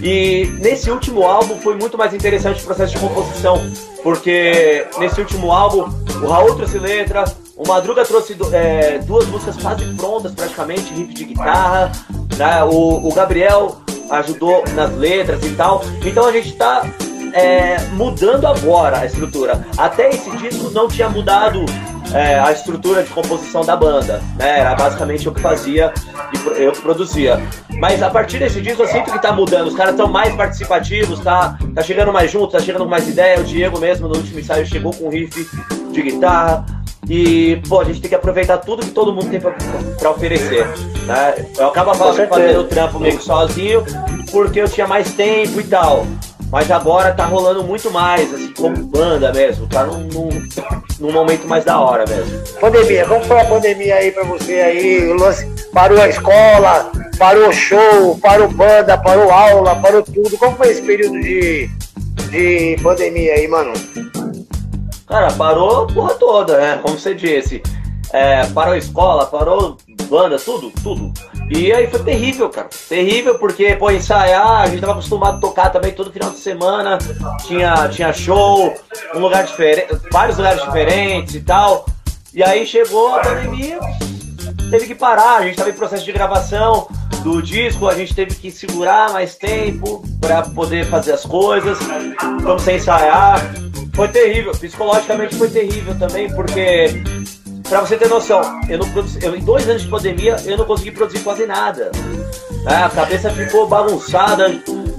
E 0.00 0.46
nesse 0.60 0.90
último 0.92 1.24
álbum 1.24 1.56
foi 1.56 1.74
muito 1.74 1.98
mais 1.98 2.14
interessante 2.14 2.62
o 2.62 2.64
processo 2.64 2.94
de 2.94 3.00
composição, 3.00 3.60
porque 4.02 4.86
nesse 4.98 5.20
último 5.20 5.50
álbum 5.50 5.90
o 6.22 6.26
Raul 6.28 6.54
trouxe 6.54 6.78
letra, 6.78 7.24
o 7.56 7.66
Madruga 7.66 8.04
trouxe 8.04 8.36
é, 8.52 8.98
duas 8.98 9.26
músicas 9.26 9.56
quase 9.56 9.84
prontas, 9.94 10.32
praticamente, 10.32 10.92
riff 10.94 11.14
de 11.14 11.24
guitarra, 11.24 11.90
né? 12.36 12.64
o, 12.64 13.08
o 13.08 13.14
Gabriel 13.14 13.80
ajudou 14.10 14.64
nas 14.74 14.94
letras 14.96 15.44
e 15.44 15.50
tal. 15.50 15.82
Então 16.04 16.26
a 16.26 16.32
gente 16.32 16.48
está 16.48 16.84
é, 17.32 17.78
mudando 17.92 18.46
agora 18.46 19.00
a 19.00 19.06
estrutura. 19.06 19.66
Até 19.76 20.10
esse 20.10 20.30
disco 20.36 20.70
não 20.70 20.88
tinha 20.88 21.08
mudado 21.08 21.64
é, 22.12 22.38
a 22.38 22.52
estrutura 22.52 23.02
de 23.02 23.10
composição 23.10 23.64
da 23.64 23.76
banda, 23.76 24.22
né? 24.36 24.60
Era 24.60 24.74
basicamente 24.74 25.26
eu 25.26 25.32
que 25.32 25.40
fazia 25.40 25.92
e 26.32 26.62
eu 26.62 26.72
que 26.72 26.80
produzia. 26.80 27.40
Mas 27.78 28.02
a 28.02 28.10
partir 28.10 28.38
desse 28.38 28.60
disco 28.60 28.82
eu 28.82 28.88
sinto 28.88 29.10
que 29.10 29.20
tá 29.20 29.32
mudando, 29.32 29.66
os 29.66 29.74
caras 29.74 29.94
estão 29.94 30.08
mais 30.08 30.34
participativos, 30.34 31.18
tá, 31.20 31.58
tá 31.74 31.82
chegando 31.82 32.12
mais 32.12 32.30
juntos, 32.30 32.52
tá 32.52 32.60
chegando 32.60 32.86
mais 32.86 33.08
ideia. 33.08 33.40
O 33.40 33.44
Diego 33.44 33.80
mesmo 33.80 34.06
no 34.06 34.16
último 34.16 34.38
ensaio 34.38 34.64
chegou 34.64 34.92
com 34.92 35.06
um 35.06 35.10
riff 35.10 35.44
de 35.90 36.02
guitarra. 36.02 36.64
E, 37.08 37.60
pô, 37.68 37.80
a 37.80 37.84
gente 37.84 38.00
tem 38.00 38.08
que 38.08 38.14
aproveitar 38.14 38.58
tudo 38.58 38.84
que 38.84 38.92
todo 38.92 39.12
mundo 39.12 39.28
tem 39.28 39.40
pra 39.40 40.10
oferecer. 40.10 40.66
Né? 41.06 41.46
Eu 41.58 41.68
acabo 41.68 41.94
fazendo 41.94 42.60
o 42.60 42.64
trampo 42.64 42.98
meio 42.98 43.18
que 43.18 43.24
sozinho, 43.24 43.84
porque 44.30 44.60
eu 44.60 44.68
tinha 44.68 44.86
mais 44.86 45.12
tempo 45.12 45.60
e 45.60 45.64
tal. 45.64 46.06
Mas 46.50 46.70
agora 46.70 47.12
tá 47.12 47.24
rolando 47.24 47.64
muito 47.64 47.90
mais, 47.90 48.32
assim, 48.32 48.52
como 48.52 48.76
banda 48.76 49.32
mesmo. 49.32 49.66
Tá 49.66 49.84
num, 49.84 50.04
num, 50.04 50.28
num 51.00 51.12
momento 51.12 51.48
mais 51.48 51.64
da 51.64 51.80
hora 51.80 52.04
mesmo. 52.06 52.40
Pandemia, 52.60 53.06
como 53.06 53.24
foi 53.24 53.40
a 53.40 53.44
pandemia 53.44 53.96
aí 53.96 54.12
pra 54.12 54.22
você 54.24 54.54
aí? 54.54 55.16
Parou 55.72 56.00
a 56.00 56.08
escola, 56.08 56.92
parou 57.18 57.48
o 57.48 57.52
show, 57.52 58.18
parou 58.22 58.48
banda, 58.48 58.96
parou 58.96 59.32
aula, 59.32 59.74
parou 59.76 60.02
tudo. 60.02 60.38
Como 60.38 60.56
foi 60.56 60.68
esse 60.68 60.82
período 60.82 61.20
de, 61.20 61.68
de 62.30 62.76
pandemia 62.82 63.34
aí, 63.34 63.48
mano? 63.48 63.72
Cara, 65.08 65.32
parou 65.32 65.84
a 65.84 65.86
porra 65.88 66.14
toda, 66.14 66.56
né? 66.56 66.78
Como 66.82 66.98
você 66.98 67.14
disse. 67.14 67.60
É, 68.12 68.46
parou 68.46 68.74
a 68.74 68.78
escola, 68.78 69.26
parou 69.26 69.76
banda, 70.04 70.38
tudo, 70.38 70.72
tudo. 70.82 71.12
E 71.50 71.72
aí 71.72 71.86
foi 71.88 72.02
terrível, 72.02 72.48
cara. 72.48 72.68
Terrível 72.88 73.38
porque, 73.38 73.74
pô, 73.76 73.90
ensaiar, 73.90 74.62
a 74.62 74.66
gente 74.66 74.80
tava 74.80 74.92
acostumado 74.92 75.36
a 75.36 75.40
tocar 75.40 75.70
também 75.70 75.92
todo 75.92 76.12
final 76.12 76.30
de 76.30 76.38
semana. 76.38 76.98
Tinha, 77.46 77.88
tinha 77.88 78.12
show, 78.12 78.74
um 79.14 79.18
lugar 79.18 79.44
diferente, 79.44 79.88
vários 80.10 80.36
lugares 80.36 80.62
diferentes 80.62 81.34
e 81.34 81.40
tal. 81.40 81.86
E 82.32 82.42
aí 82.42 82.66
chegou 82.66 83.14
a 83.14 83.20
pandemia, 83.20 83.78
teve 84.70 84.86
que 84.86 84.94
parar, 84.94 85.38
a 85.38 85.42
gente 85.42 85.56
tava 85.56 85.70
em 85.70 85.74
processo 85.74 86.04
de 86.04 86.12
gravação 86.12 86.88
do 87.22 87.40
disco, 87.40 87.88
a 87.88 87.94
gente 87.94 88.14
teve 88.14 88.34
que 88.34 88.50
segurar 88.50 89.12
mais 89.12 89.36
tempo 89.36 90.04
para 90.20 90.42
poder 90.42 90.84
fazer 90.86 91.12
as 91.12 91.24
coisas. 91.24 91.78
Vamos 92.42 92.62
sem 92.62 92.76
ensaiar. 92.76 93.40
Foi 93.94 94.08
terrível, 94.08 94.52
psicologicamente 94.52 95.36
foi 95.36 95.48
terrível 95.48 95.96
também, 95.96 96.28
porque 96.34 97.02
Pra 97.74 97.80
você 97.80 97.96
ter 97.96 98.08
noção, 98.08 98.40
eu 98.68 98.78
não 98.78 98.88
produzi, 98.88 99.18
eu, 99.20 99.34
em 99.34 99.40
dois 99.40 99.68
anos 99.68 99.82
de 99.82 99.88
pandemia 99.88 100.36
eu 100.44 100.56
não 100.56 100.64
consegui 100.64 100.92
produzir 100.92 101.18
quase 101.24 101.44
nada. 101.44 101.90
É, 102.68 102.76
a 102.76 102.88
cabeça 102.88 103.28
ficou 103.30 103.66
bagunçada, 103.66 104.46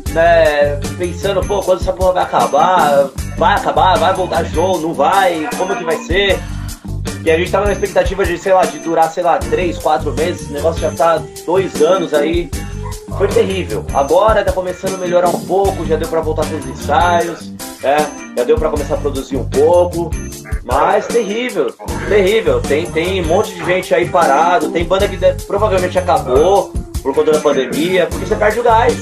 né, 0.10 0.78
pensando, 0.98 1.40
pô, 1.48 1.62
quando 1.62 1.80
essa 1.80 1.94
porra 1.94 2.12
vai 2.12 2.24
acabar? 2.24 3.10
Vai 3.38 3.56
acabar, 3.56 3.98
vai 3.98 4.14
voltar 4.14 4.46
show, 4.48 4.78
não 4.82 4.94
vai, 4.94 5.50
como 5.58 5.74
que 5.74 5.86
vai 5.86 5.96
ser? 6.00 6.38
E 7.24 7.32
a 7.32 7.38
gente 7.38 7.50
tava 7.50 7.68
na 7.68 7.72
expectativa 7.72 8.26
de, 8.26 8.38
sei 8.38 8.52
lá, 8.52 8.66
de 8.66 8.78
durar, 8.80 9.10
sei 9.10 9.24
lá, 9.24 9.38
três, 9.38 9.78
quatro 9.78 10.12
meses, 10.12 10.50
o 10.50 10.52
negócio 10.52 10.82
já 10.82 10.92
tá 10.92 11.24
dois 11.46 11.82
anos 11.82 12.14
aí. 12.14 12.52
Foi 13.18 13.30
terrível. 13.30 13.86
Agora 13.94 14.44
tá 14.44 14.52
começando 14.52 14.96
a 14.96 14.98
melhorar 14.98 15.30
um 15.30 15.46
pouco, 15.46 15.86
já 15.86 15.96
deu 15.96 16.10
pra 16.10 16.20
voltar 16.20 16.46
com 16.46 16.58
os 16.58 16.66
ensaios, 16.66 17.54
é, 17.82 17.96
já 18.36 18.44
deu 18.44 18.58
pra 18.58 18.70
começar 18.70 18.96
a 18.96 18.98
produzir 18.98 19.38
um 19.38 19.48
pouco. 19.48 20.12
Mas 20.66 21.06
terrível, 21.06 21.72
terrível. 22.10 22.60
Tem, 22.60 22.88
tem 22.88 23.22
um 23.22 23.28
monte 23.28 23.54
de 23.54 23.64
gente 23.64 23.94
aí 23.94 24.10
parado, 24.10 24.72
tem 24.72 24.84
banda 24.84 25.08
que 25.08 25.16
provavelmente 25.46 25.98
acabou 26.00 26.74
por 27.04 27.14
conta 27.14 27.34
da 27.34 27.40
pandemia, 27.40 28.08
porque 28.08 28.26
você 28.26 28.36
perde 28.36 28.60
o 28.60 28.64
gás. 28.64 28.94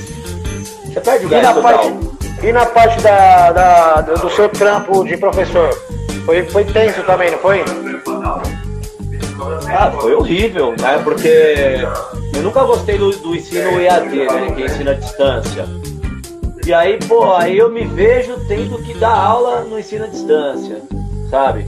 Você 0.85 0.99
perde 0.99 1.25
o 1.25 1.29
gás 1.29 1.41
e 1.41 1.47
na 1.47 1.53
total. 1.53 1.71
Parte, 1.71 2.45
e 2.45 2.51
na 2.51 2.65
parte 2.65 3.01
da, 3.01 3.51
da, 3.53 4.01
do 4.01 4.29
seu 4.31 4.49
trampo 4.49 5.05
de 5.05 5.15
professor? 5.15 5.69
Foi, 6.25 6.43
foi 6.43 6.65
tenso 6.65 7.01
também, 7.03 7.31
não 7.31 7.37
foi? 7.37 7.63
Ah, 9.69 9.89
foi 9.91 10.13
horrível, 10.15 10.75
né? 10.77 10.99
Porque 11.01 11.77
eu 12.35 12.41
nunca 12.41 12.63
gostei 12.65 12.97
do, 12.97 13.11
do 13.11 13.35
ensino 13.37 13.79
EAD, 13.79 14.09
né? 14.09 14.51
Que 14.53 14.63
é 14.63 14.65
ensino 14.65 14.91
à 14.91 14.93
distância. 14.95 15.65
E 16.65 16.73
aí, 16.73 16.99
pô, 17.07 17.33
aí 17.33 17.57
eu 17.57 17.69
me 17.69 17.85
vejo 17.85 18.37
tendo 18.49 18.77
que 18.79 18.93
dar 18.95 19.15
aula 19.15 19.61
no 19.61 19.79
ensino 19.79 20.03
à 20.03 20.07
distância 20.07 20.81
sabe? 21.33 21.65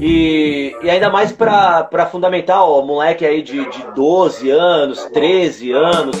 E, 0.00 0.74
e 0.82 0.90
ainda 0.90 1.10
mais 1.10 1.32
pra, 1.32 1.84
pra 1.84 2.06
fundamental, 2.06 2.72
ó, 2.72 2.82
moleque 2.82 3.26
aí 3.26 3.42
de, 3.42 3.68
de 3.68 3.84
12 3.94 4.50
anos, 4.50 5.04
13 5.12 5.70
anos. 5.70 6.16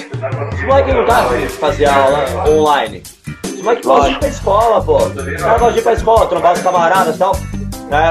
Esse 0.52 0.66
moleque 0.66 0.92
não 0.92 1.06
tá 1.06 1.26
de 1.28 1.48
fazer 1.48 1.86
aula 1.86 2.26
online. 2.50 3.02
Esse 3.44 3.62
moleque 3.62 3.82
gosta 3.82 4.10
de 4.10 4.14
ir 4.14 4.18
pra 4.18 4.28
escola, 4.28 4.84
pô. 4.84 4.98
O 4.98 5.38
cara 5.38 5.58
gosta 5.58 5.72
de 5.72 5.78
ir 5.78 5.82
pra 5.82 5.92
escola, 5.94 6.26
trombar 6.26 6.52
os 6.52 6.62
camaradas 6.62 7.16
e 7.16 7.18
tal. 7.18 7.32
Né? 7.88 8.10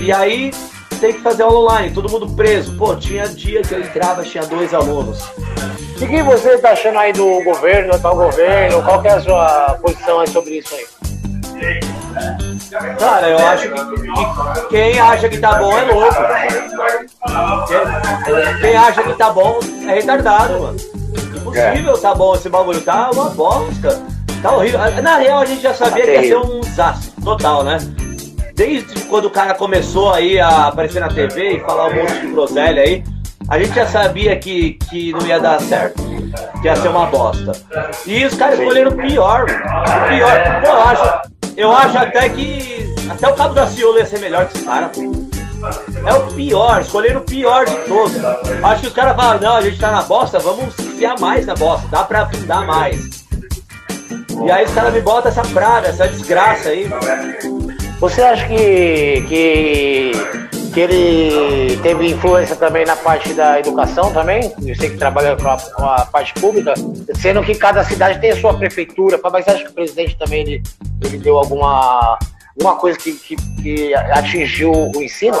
E 0.00 0.10
aí 0.10 0.50
tem 0.98 1.12
que 1.12 1.20
fazer 1.20 1.42
aula 1.42 1.60
online, 1.60 1.94
todo 1.94 2.10
mundo 2.10 2.34
preso. 2.34 2.74
Pô, 2.78 2.96
tinha 2.96 3.28
dia 3.28 3.60
que 3.60 3.74
eu 3.74 3.80
entrava, 3.80 4.22
tinha 4.22 4.46
dois 4.46 4.72
alunos. 4.72 5.22
O 6.00 6.06
que 6.06 6.22
você 6.22 6.56
tá 6.56 6.70
achando 6.70 6.98
aí 6.98 7.12
do 7.12 7.44
governo, 7.44 7.90
do 7.90 7.96
atual 7.96 8.16
governo? 8.16 8.82
Qual 8.82 9.02
que 9.02 9.08
é 9.08 9.12
a 9.12 9.20
sua 9.20 9.78
posição 9.82 10.20
aí 10.20 10.28
sobre 10.28 10.58
isso 10.58 10.74
aí? 10.74 10.95
Cara, 12.98 13.28
eu 13.28 13.38
acho 13.38 13.68
que, 13.68 13.74
que 13.74 14.68
quem 14.68 14.98
acha 14.98 15.28
que 15.28 15.38
tá 15.38 15.54
bom 15.54 15.76
é 15.76 15.82
louco. 15.82 16.16
Quem, 18.24 18.60
quem 18.60 18.76
acha 18.76 19.02
que 19.02 19.14
tá 19.14 19.30
bom 19.30 19.58
é 19.86 19.94
retardado, 19.94 20.60
mano. 20.60 20.76
Impossível 21.36 21.98
tá 21.98 22.14
bom 22.14 22.34
esse 22.34 22.48
bagulho, 22.48 22.80
tá 22.80 23.10
uma 23.10 23.30
bosta. 23.30 24.02
Tá 24.42 24.52
horrível. 24.52 24.80
Na 25.02 25.16
real, 25.16 25.40
a 25.40 25.44
gente 25.44 25.62
já 25.62 25.74
sabia 25.74 26.04
que 26.04 26.10
ia 26.10 26.22
ser 26.22 26.36
um 26.36 26.60
desastre 26.60 27.12
total, 27.22 27.64
né? 27.64 27.78
Desde 28.54 29.02
quando 29.04 29.26
o 29.26 29.30
cara 29.30 29.54
começou 29.54 30.12
aí 30.12 30.40
a 30.40 30.68
aparecer 30.68 31.00
na 31.00 31.08
TV 31.08 31.56
e 31.56 31.60
falar 31.60 31.88
um 31.88 31.94
monte 31.94 32.20
de 32.20 32.26
groselha 32.28 32.82
aí, 32.82 33.04
a 33.48 33.58
gente 33.58 33.74
já 33.74 33.86
sabia 33.86 34.36
que, 34.36 34.72
que 34.90 35.12
não 35.12 35.26
ia 35.26 35.38
dar 35.38 35.60
certo, 35.60 36.02
que 36.60 36.66
ia 36.66 36.74
ser 36.74 36.88
uma 36.88 37.06
bosta. 37.06 37.52
E 38.06 38.24
os 38.24 38.34
caras 38.34 38.58
escolheram 38.58 38.90
o 38.90 38.96
pior, 38.96 39.44
o 39.44 40.08
pior. 40.08 40.62
Pô, 40.62 40.68
eu 40.68 40.82
acho, 40.82 41.30
eu 41.56 41.72
acho 41.72 41.98
até 41.98 42.28
que. 42.28 42.94
Até 43.08 43.28
o 43.28 43.34
Cabo 43.34 43.54
da 43.54 43.66
Ciolo 43.66 43.98
ia 43.98 44.06
ser 44.06 44.18
melhor 44.18 44.46
que 44.46 44.56
esse 44.56 44.64
cara. 44.66 44.90
É 46.04 46.14
o 46.14 46.26
pior, 46.34 46.80
escolheram 46.82 47.20
o 47.20 47.24
pior 47.24 47.64
de 47.64 47.76
todos. 47.86 48.16
Acho 48.62 48.80
que 48.82 48.86
os 48.88 48.92
caras 48.92 49.16
falam, 49.16 49.40
não, 49.40 49.56
a 49.56 49.62
gente 49.62 49.78
tá 49.78 49.90
na 49.90 50.02
bosta, 50.02 50.38
vamos 50.38 50.78
enfiar 50.78 51.18
mais 51.18 51.46
na 51.46 51.54
bosta, 51.54 51.88
dá 51.88 52.04
pra 52.04 52.22
afundar 52.22 52.66
mais. 52.66 53.24
E 54.44 54.50
aí 54.50 54.64
os 54.64 54.72
caras 54.72 54.92
me 54.92 55.00
botam 55.00 55.30
essa 55.30 55.42
praga, 55.42 55.88
essa 55.88 56.06
desgraça 56.08 56.68
aí. 56.68 56.88
Você 57.98 58.20
acha 58.20 58.46
que, 58.46 59.24
que, 59.26 60.12
que 60.76 60.80
ele 60.80 61.78
teve 61.78 62.06
influência 62.06 62.54
também 62.54 62.84
na 62.84 62.94
parte 62.94 63.32
da 63.32 63.58
educação 63.58 64.12
também? 64.12 64.52
Você 64.58 64.90
que 64.90 64.98
trabalha 64.98 65.34
com 65.34 65.48
a, 65.48 65.56
com 65.56 65.84
a 65.86 66.04
parte 66.04 66.34
pública, 66.34 66.74
sendo 67.14 67.42
que 67.42 67.54
cada 67.54 67.82
cidade 67.82 68.20
tem 68.20 68.32
a 68.32 68.36
sua 68.38 68.52
prefeitura, 68.52 69.18
mas 69.22 69.42
você 69.46 69.50
acha 69.52 69.64
que 69.64 69.70
o 69.70 69.74
presidente 69.74 70.18
também 70.18 70.42
ele, 70.42 70.62
ele 71.02 71.16
deu 71.16 71.38
alguma, 71.38 72.18
alguma 72.58 72.76
coisa 72.76 72.98
que, 72.98 73.12
que, 73.12 73.36
que 73.62 73.94
atingiu 73.94 74.70
o 74.94 75.02
ensino? 75.02 75.38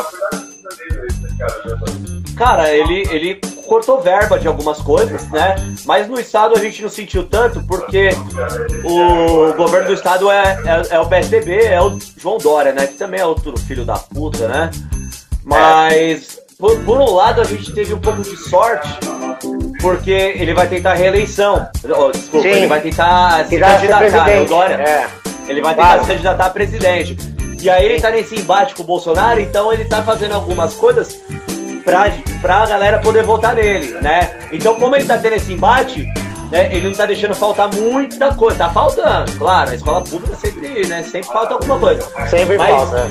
Cara, 2.34 2.74
ele, 2.74 3.06
ele 3.10 3.38
cortou 3.66 4.00
verba 4.00 4.38
de 4.38 4.48
algumas 4.48 4.80
coisas, 4.80 5.28
né? 5.28 5.54
Mas 5.84 6.08
no 6.08 6.18
estado 6.18 6.56
a 6.56 6.58
gente 6.58 6.80
não 6.80 6.88
sentiu 6.88 7.24
tanto 7.24 7.62
porque 7.66 8.08
o 8.82 9.52
governo 9.52 9.88
do 9.88 9.92
estado 9.92 10.30
é, 10.30 10.56
é, 10.64 10.94
é 10.94 10.98
o 10.98 11.06
PSDB, 11.06 11.62
é 11.66 11.82
o 11.82 11.98
João 12.16 12.38
Dória, 12.38 12.72
né? 12.72 12.86
Que 12.86 12.94
também 12.94 13.20
é 13.20 13.26
outro 13.26 13.54
filho 13.58 13.84
da 13.84 13.98
puta, 13.98 14.48
né? 14.48 14.70
Mas 15.46 16.40
por, 16.58 16.76
por, 16.80 16.98
um 16.98 17.14
lado 17.14 17.40
a 17.40 17.44
gente 17.44 17.72
teve 17.72 17.94
um 17.94 18.00
pouco 18.00 18.20
de 18.20 18.36
sorte 18.36 18.88
porque 19.80 20.10
ele 20.10 20.52
vai 20.52 20.66
tentar 20.66 20.94
reeleição. 20.94 21.68
Oh, 21.84 22.10
desculpa, 22.10 22.48
Sim. 22.48 22.54
ele 22.54 22.66
vai 22.66 22.80
tentar 22.80 23.46
se 23.46 23.56
candidatar, 23.56 24.42
o 24.42 24.46
Dória. 24.46 24.74
É. 24.74 25.06
Ele 25.48 25.62
vai 25.62 25.74
tentar 25.74 25.86
claro. 25.86 26.00
se 26.02 26.08
candidatar 26.08 26.46
a 26.46 26.50
presidente. 26.50 27.16
E 27.62 27.70
aí 27.70 27.84
ele 27.84 28.00
tá 28.00 28.10
nesse 28.10 28.34
embate 28.34 28.74
com 28.74 28.82
o 28.82 28.86
Bolsonaro, 28.86 29.40
então 29.40 29.72
ele 29.72 29.84
tá 29.84 30.02
fazendo 30.02 30.34
algumas 30.34 30.74
coisas 30.74 31.20
pra, 31.84 32.10
pra 32.42 32.66
galera 32.66 32.98
poder 32.98 33.22
votar 33.22 33.54
nele, 33.54 33.92
né? 34.00 34.48
Então, 34.52 34.74
como 34.74 34.96
ele 34.96 35.04
tá 35.04 35.16
tendo 35.16 35.34
esse 35.34 35.52
embate, 35.52 36.04
né, 36.50 36.68
ele 36.72 36.88
não 36.88 36.94
tá 36.94 37.06
deixando 37.06 37.34
faltar 37.34 37.72
muita 37.72 38.34
coisa. 38.34 38.58
Tá 38.58 38.70
faltando, 38.70 39.30
claro, 39.38 39.70
a 39.70 39.74
escola 39.74 40.02
pública 40.02 40.34
sempre, 40.36 40.86
né, 40.86 41.02
sempre 41.04 41.28
falta 41.28 41.54
alguma 41.54 41.78
coisa. 41.78 42.02
Sempre 42.28 42.58
Mas, 42.58 42.70
falta. 42.70 43.10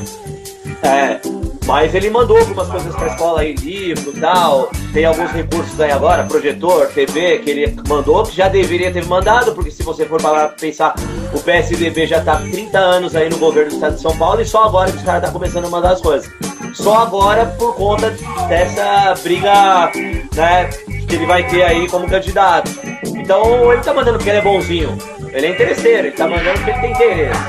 É, 0.85 1.19
mas 1.65 1.95
ele 1.95 2.11
mandou 2.11 2.37
algumas 2.37 2.67
coisas 2.67 2.95
pra 2.95 3.07
escola 3.07 3.41
aí, 3.41 3.53
livro 3.53 4.13
e 4.15 4.19
tal. 4.19 4.69
Tem 4.93 5.03
alguns 5.03 5.31
recursos 5.31 5.81
aí 5.81 5.91
agora, 5.91 6.23
projetor, 6.23 6.87
TV, 6.89 7.39
que 7.39 7.49
ele 7.49 7.75
mandou, 7.87 8.23
que 8.23 8.35
já 8.35 8.47
deveria 8.47 8.91
ter 8.91 9.03
mandado, 9.05 9.53
porque 9.53 9.71
se 9.71 9.81
você 9.81 10.05
for 10.05 10.21
para 10.21 10.49
pensar, 10.49 10.93
o 11.33 11.39
PSDB 11.39 12.05
já 12.05 12.21
tá 12.21 12.33
há 12.33 12.37
30 12.37 12.77
anos 12.77 13.15
aí 13.15 13.29
no 13.29 13.37
governo 13.39 13.71
do 13.71 13.75
estado 13.75 13.95
de 13.95 14.01
São 14.01 14.15
Paulo 14.15 14.41
e 14.41 14.45
só 14.45 14.65
agora 14.65 14.91
que 14.91 14.97
os 14.97 15.03
caras 15.03 15.23
tá 15.23 15.31
começando 15.31 15.65
a 15.65 15.69
mandar 15.69 15.93
as 15.93 16.01
coisas. 16.01 16.31
Só 16.73 16.99
agora 16.99 17.47
por 17.57 17.75
conta 17.75 18.11
dessa 18.47 19.15
briga, 19.23 19.91
né, 20.35 20.69
que 21.07 21.15
ele 21.15 21.25
vai 21.25 21.47
ter 21.47 21.63
aí 21.63 21.89
como 21.89 22.07
candidato. 22.07 22.69
Então 23.05 23.73
ele 23.73 23.81
tá 23.81 23.93
mandando 23.93 24.17
porque 24.19 24.29
ele 24.29 24.39
é 24.39 24.41
bonzinho. 24.41 24.97
Ele 25.33 25.47
é 25.47 25.49
interesseiro, 25.49 26.07
ele 26.07 26.15
tá 26.15 26.27
mandando 26.27 26.59
porque 26.59 26.69
ele 26.69 26.79
tem 26.79 26.91
interesse. 26.91 27.41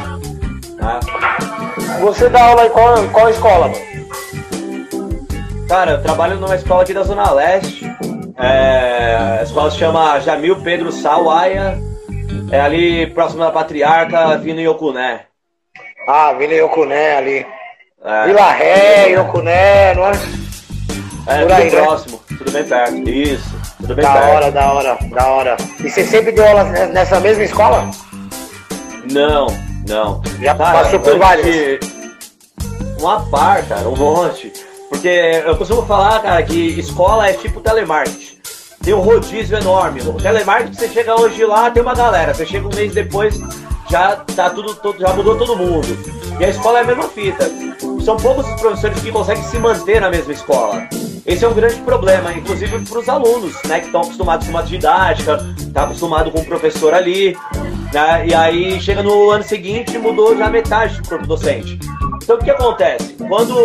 Tá? 0.78 1.00
Você 2.00 2.28
dá 2.28 2.44
aula 2.44 2.66
em 2.66 2.70
qual, 2.70 3.08
qual 3.08 3.28
escola, 3.28 3.68
mano? 3.68 3.96
Cara, 5.68 5.92
eu 5.92 6.02
trabalho 6.02 6.36
numa 6.36 6.54
escola 6.54 6.82
aqui 6.82 6.94
da 6.94 7.02
Zona 7.02 7.30
Leste. 7.32 7.84
É, 8.38 9.38
a 9.40 9.42
escola 9.42 9.70
se 9.70 9.78
chama 9.78 10.20
Jamil 10.20 10.60
Pedro 10.62 10.92
Sawaia. 10.92 11.78
É 12.50 12.60
ali 12.60 13.06
próximo 13.08 13.40
da 13.40 13.50
Patriarca, 13.50 14.36
vindo 14.38 14.60
em. 14.60 15.26
Ah, 16.08 16.32
vindo 16.32 16.52
em 16.52 16.60
ali. 17.16 17.46
É. 18.04 18.26
Vila 18.26 18.52
Ré, 18.52 19.08
Yocuné, 19.08 19.94
não 19.94 20.06
é? 20.06 20.12
É, 21.26 21.40
tudo 21.40 21.54
aí, 21.54 21.70
né? 21.70 21.82
próximo, 21.82 22.20
né? 22.30 22.36
tudo 22.38 22.52
bem 22.52 22.64
perto. 22.64 23.08
Isso, 23.08 23.54
tudo 23.80 23.94
bem 23.96 24.04
da 24.04 24.12
perto. 24.12 24.26
Da 24.26 24.32
hora, 24.32 24.52
da 24.52 24.72
hora, 24.72 24.98
da 25.10 25.26
hora. 25.26 25.56
E 25.80 25.90
você 25.90 26.04
sempre 26.04 26.30
deu 26.30 26.46
aula 26.46 26.64
nessa 26.64 27.18
mesma 27.18 27.42
escola? 27.42 27.90
Não, 29.10 29.48
não. 29.86 30.22
Já 30.40 30.54
cara, 30.54 30.82
passou 30.82 31.00
por 31.00 31.18
vários? 31.18 31.78
Uma 32.98 33.20
par, 33.26 33.64
cara, 33.66 33.88
um 33.88 33.96
monte. 33.96 34.52
Porque 34.88 35.08
eu 35.08 35.56
costumo 35.56 35.82
falar, 35.86 36.20
cara, 36.22 36.42
que 36.42 36.78
escola 36.78 37.28
é 37.28 37.32
tipo 37.32 37.60
telemarketing. 37.60 38.36
Tem 38.82 38.94
um 38.94 39.00
rodízio 39.00 39.58
enorme. 39.58 40.00
O 40.02 40.14
telemarketing, 40.14 40.74
você 40.74 40.88
chega 40.88 41.20
hoje 41.20 41.44
lá, 41.44 41.70
tem 41.70 41.82
uma 41.82 41.94
galera. 41.94 42.32
Você 42.32 42.46
chega 42.46 42.66
um 42.66 42.74
mês 42.74 42.92
depois, 42.92 43.40
já 43.90 44.16
tá 44.16 44.50
tudo, 44.50 44.74
todo, 44.76 44.98
já 44.98 45.12
mudou 45.12 45.36
todo 45.36 45.56
mundo. 45.56 45.88
E 46.38 46.44
a 46.44 46.48
escola 46.48 46.78
é 46.78 46.82
a 46.82 46.84
mesma 46.84 47.04
fita. 47.04 47.50
São 48.04 48.16
poucos 48.16 48.48
os 48.48 48.60
professores 48.60 49.00
que 49.00 49.10
conseguem 49.10 49.42
se 49.42 49.58
manter 49.58 50.00
na 50.00 50.10
mesma 50.10 50.32
escola. 50.32 50.88
Esse 51.26 51.44
é 51.44 51.48
um 51.48 51.54
grande 51.54 51.80
problema, 51.80 52.32
inclusive 52.32 52.78
para 52.78 52.98
os 53.00 53.08
alunos, 53.08 53.60
né, 53.64 53.80
que 53.80 53.86
estão 53.86 54.02
acostumados 54.02 54.46
com 54.46 54.52
uma 54.52 54.62
didática, 54.62 55.44
tá 55.74 55.82
acostumado 55.82 56.30
com 56.30 56.38
o 56.38 56.44
professor 56.44 56.94
ali, 56.94 57.36
né, 57.96 58.26
e 58.26 58.34
aí 58.34 58.78
chega 58.78 59.02
no 59.02 59.30
ano 59.30 59.42
seguinte 59.42 59.96
mudou 59.96 60.36
já 60.36 60.50
metade 60.50 61.00
do 61.00 61.08
corpo 61.08 61.26
docente. 61.26 61.78
Então 62.22 62.36
o 62.36 62.38
que 62.38 62.50
acontece? 62.50 63.14
Quando 63.14 63.56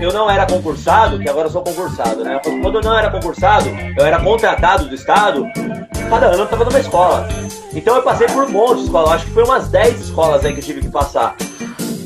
eu 0.00 0.12
não 0.12 0.30
era 0.30 0.46
concursado, 0.46 1.18
que 1.18 1.28
agora 1.28 1.48
eu 1.48 1.50
sou 1.50 1.62
concursado, 1.62 2.22
né? 2.22 2.40
Quando 2.44 2.76
eu 2.76 2.82
não 2.82 2.96
era 2.96 3.10
concursado, 3.10 3.68
eu 3.98 4.06
era 4.06 4.20
contratado 4.20 4.86
do 4.86 4.94
Estado, 4.94 5.44
cada 6.08 6.26
ano 6.26 6.38
eu 6.38 6.44
estava 6.44 6.64
numa 6.64 6.78
escola. 6.78 7.28
Então 7.74 7.96
eu 7.96 8.02
passei 8.02 8.28
por 8.28 8.44
um 8.44 8.48
monte 8.48 8.78
de 8.78 8.84
escola, 8.84 9.14
acho 9.14 9.24
que 9.24 9.32
foi 9.32 9.42
umas 9.42 9.66
10 9.68 10.00
escolas 10.02 10.44
aí 10.44 10.52
que 10.52 10.60
eu 10.60 10.64
tive 10.64 10.82
que 10.82 10.88
passar. 10.88 11.34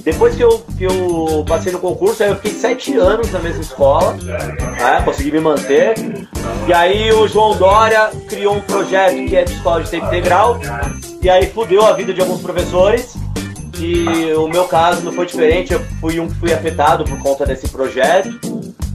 Depois 0.05 0.35
que 0.35 0.42
eu, 0.42 0.64
que 0.79 0.85
eu 0.85 1.44
passei 1.47 1.73
no 1.73 1.79
concurso, 1.79 2.23
aí 2.23 2.31
eu 2.31 2.37
fiquei 2.37 2.53
sete 2.53 2.94
anos 2.97 3.31
na 3.31 3.38
mesma 3.38 3.62
escola, 3.62 4.12
né, 4.12 5.03
consegui 5.05 5.33
me 5.33 5.40
manter. 5.40 5.94
E 6.66 6.73
aí 6.73 7.11
o 7.12 7.27
João 7.27 7.57
Dória 7.57 8.11
criou 8.29 8.55
um 8.55 8.61
projeto 8.61 9.14
que 9.27 9.35
é 9.35 9.44
de 9.44 9.53
escola 9.53 9.83
de 9.83 9.90
tempo 9.90 10.07
integral, 10.07 10.59
e 11.25 11.31
aí 11.31 11.47
fudeu 11.47 11.87
a 11.87 11.95
vida 11.95 12.13
de 12.13 12.21
alguns 12.21 12.43
professores. 12.43 13.15
E 13.79 14.33
o 14.35 14.47
meu 14.47 14.67
caso 14.67 15.03
não 15.03 15.13
foi 15.13 15.27
diferente, 15.27 15.73
eu 15.73 15.81
fui 16.01 16.21
um 16.21 16.29
que 16.29 16.35
fui 16.35 16.53
afetado 16.53 17.03
por 17.05 17.19
conta 17.19 17.47
desse 17.47 17.67
projeto 17.69 18.31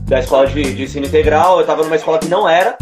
da 0.04 0.20
escola 0.20 0.46
de, 0.46 0.62
de 0.74 0.84
ensino 0.84 1.06
integral. 1.06 1.56
Eu 1.56 1.62
estava 1.62 1.82
numa 1.82 1.96
escola 1.96 2.18
que 2.18 2.28
não 2.28 2.48
era, 2.48 2.78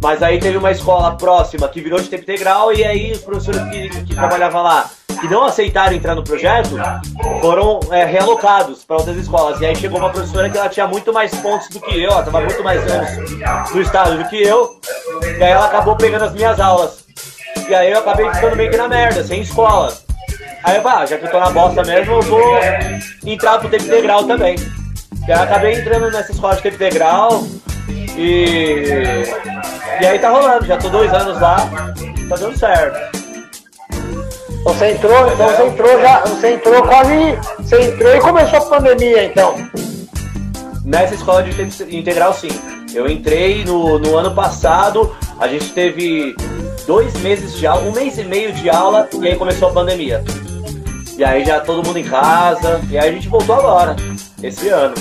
mas 0.00 0.22
aí 0.22 0.38
teve 0.38 0.56
uma 0.56 0.70
escola 0.70 1.16
próxima 1.16 1.68
que 1.68 1.80
virou 1.80 2.00
de 2.00 2.08
tempo 2.08 2.22
integral, 2.22 2.72
e 2.72 2.84
aí 2.84 3.12
os 3.12 3.18
professores 3.18 3.60
que, 3.64 3.88
que 4.04 4.14
trabalhavam 4.14 4.62
lá 4.62 4.88
que 5.20 5.28
não 5.28 5.44
aceitaram 5.44 5.94
entrar 5.94 6.14
no 6.14 6.22
projeto 6.22 6.70
foram 7.40 7.80
é, 7.90 8.04
realocados 8.04 8.84
para 8.84 8.96
outras 8.96 9.16
escolas. 9.16 9.60
E 9.60 9.66
aí 9.66 9.74
chegou 9.74 9.98
uma 9.98 10.10
professora 10.10 10.48
que 10.50 10.56
ela 10.58 10.68
tinha 10.68 10.86
muito 10.86 11.12
mais 11.12 11.34
pontos 11.36 11.68
do 11.68 11.80
que 11.80 12.00
eu, 12.00 12.10
ela 12.10 12.20
estava 12.20 12.40
muito 12.40 12.62
mais 12.62 12.80
anos 12.90 13.72
no 13.72 13.80
estado 13.80 14.18
do 14.18 14.28
que 14.28 14.42
eu, 14.42 14.78
e 15.22 15.42
aí 15.42 15.50
ela 15.50 15.66
acabou 15.66 15.96
pegando 15.96 16.24
as 16.24 16.32
minhas 16.32 16.60
aulas. 16.60 17.03
E 17.68 17.74
aí 17.74 17.90
eu 17.90 17.98
acabei 17.98 18.30
ficando 18.32 18.56
meio 18.56 18.70
que 18.70 18.76
na 18.76 18.88
merda, 18.88 19.24
sem 19.24 19.40
escola. 19.40 19.92
Aí 20.62 20.76
eu 20.76 20.88
ah, 20.88 21.04
já 21.06 21.18
que 21.18 21.26
eu 21.26 21.30
tô 21.30 21.40
na 21.40 21.50
bosta 21.50 21.82
mesmo, 21.84 22.14
eu 22.14 22.22
vou 22.22 22.58
entrar 23.24 23.58
pro 23.58 23.68
tempo 23.68 23.84
integral 23.84 24.24
também. 24.24 24.56
E 25.26 25.32
aí 25.32 25.38
eu 25.38 25.42
acabei 25.42 25.74
entrando 25.74 26.10
nessa 26.10 26.32
escola 26.32 26.56
de 26.56 26.62
tempo 26.62 26.76
integral 26.76 27.44
e. 28.16 28.84
E 30.00 30.06
aí 30.06 30.18
tá 30.18 30.30
rolando, 30.30 30.66
já 30.66 30.76
tô 30.76 30.88
dois 30.88 31.12
anos 31.12 31.40
lá, 31.40 31.56
tá 32.28 32.36
dando 32.36 32.58
certo. 32.58 33.24
Você 34.64 34.92
entrou, 34.92 35.32
então 35.32 35.48
você 35.50 35.66
entrou 35.66 36.00
já, 36.00 36.20
você 36.20 36.52
entrou 36.54 36.82
quase, 36.82 37.38
você 37.58 37.82
entrou 37.82 38.16
e 38.16 38.20
começou 38.20 38.58
a 38.58 38.62
pandemia, 38.62 39.24
então. 39.24 39.54
Nessa 40.84 41.14
escola 41.14 41.42
de 41.42 41.54
tempo 41.54 41.94
integral, 41.94 42.32
sim. 42.32 42.48
Eu 42.94 43.10
entrei 43.10 43.64
no, 43.64 43.98
no 43.98 44.16
ano 44.16 44.32
passado, 44.32 45.14
a 45.40 45.48
gente 45.48 45.72
teve 45.72 46.34
dois 46.86 47.12
meses 47.20 47.54
de 47.54 47.66
aula, 47.66 47.82
um 47.88 47.92
mês 47.92 48.16
e 48.18 48.24
meio 48.24 48.52
de 48.52 48.70
aula, 48.70 49.08
e 49.20 49.26
aí 49.26 49.36
começou 49.36 49.68
a 49.68 49.72
pandemia. 49.72 50.22
E 51.18 51.24
aí 51.24 51.44
já 51.44 51.58
todo 51.60 51.84
mundo 51.84 51.98
em 51.98 52.04
casa, 52.04 52.80
e 52.88 52.96
aí 52.96 53.08
a 53.08 53.12
gente 53.12 53.28
voltou 53.28 53.56
agora, 53.56 53.96
esse 54.40 54.68
ano. 54.68 54.94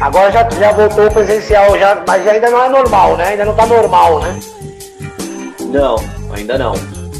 Agora 0.00 0.30
já, 0.30 0.48
já 0.50 0.72
voltou 0.72 1.10
presencial, 1.10 1.76
já, 1.76 2.00
mas 2.06 2.26
ainda 2.28 2.48
não 2.48 2.64
é 2.64 2.68
normal, 2.68 3.16
né? 3.16 3.28
Ainda 3.28 3.44
não 3.44 3.54
tá 3.54 3.66
normal, 3.66 4.20
né? 4.20 4.40
Não, 5.60 5.96
ainda 6.32 6.56
não. 6.56 6.74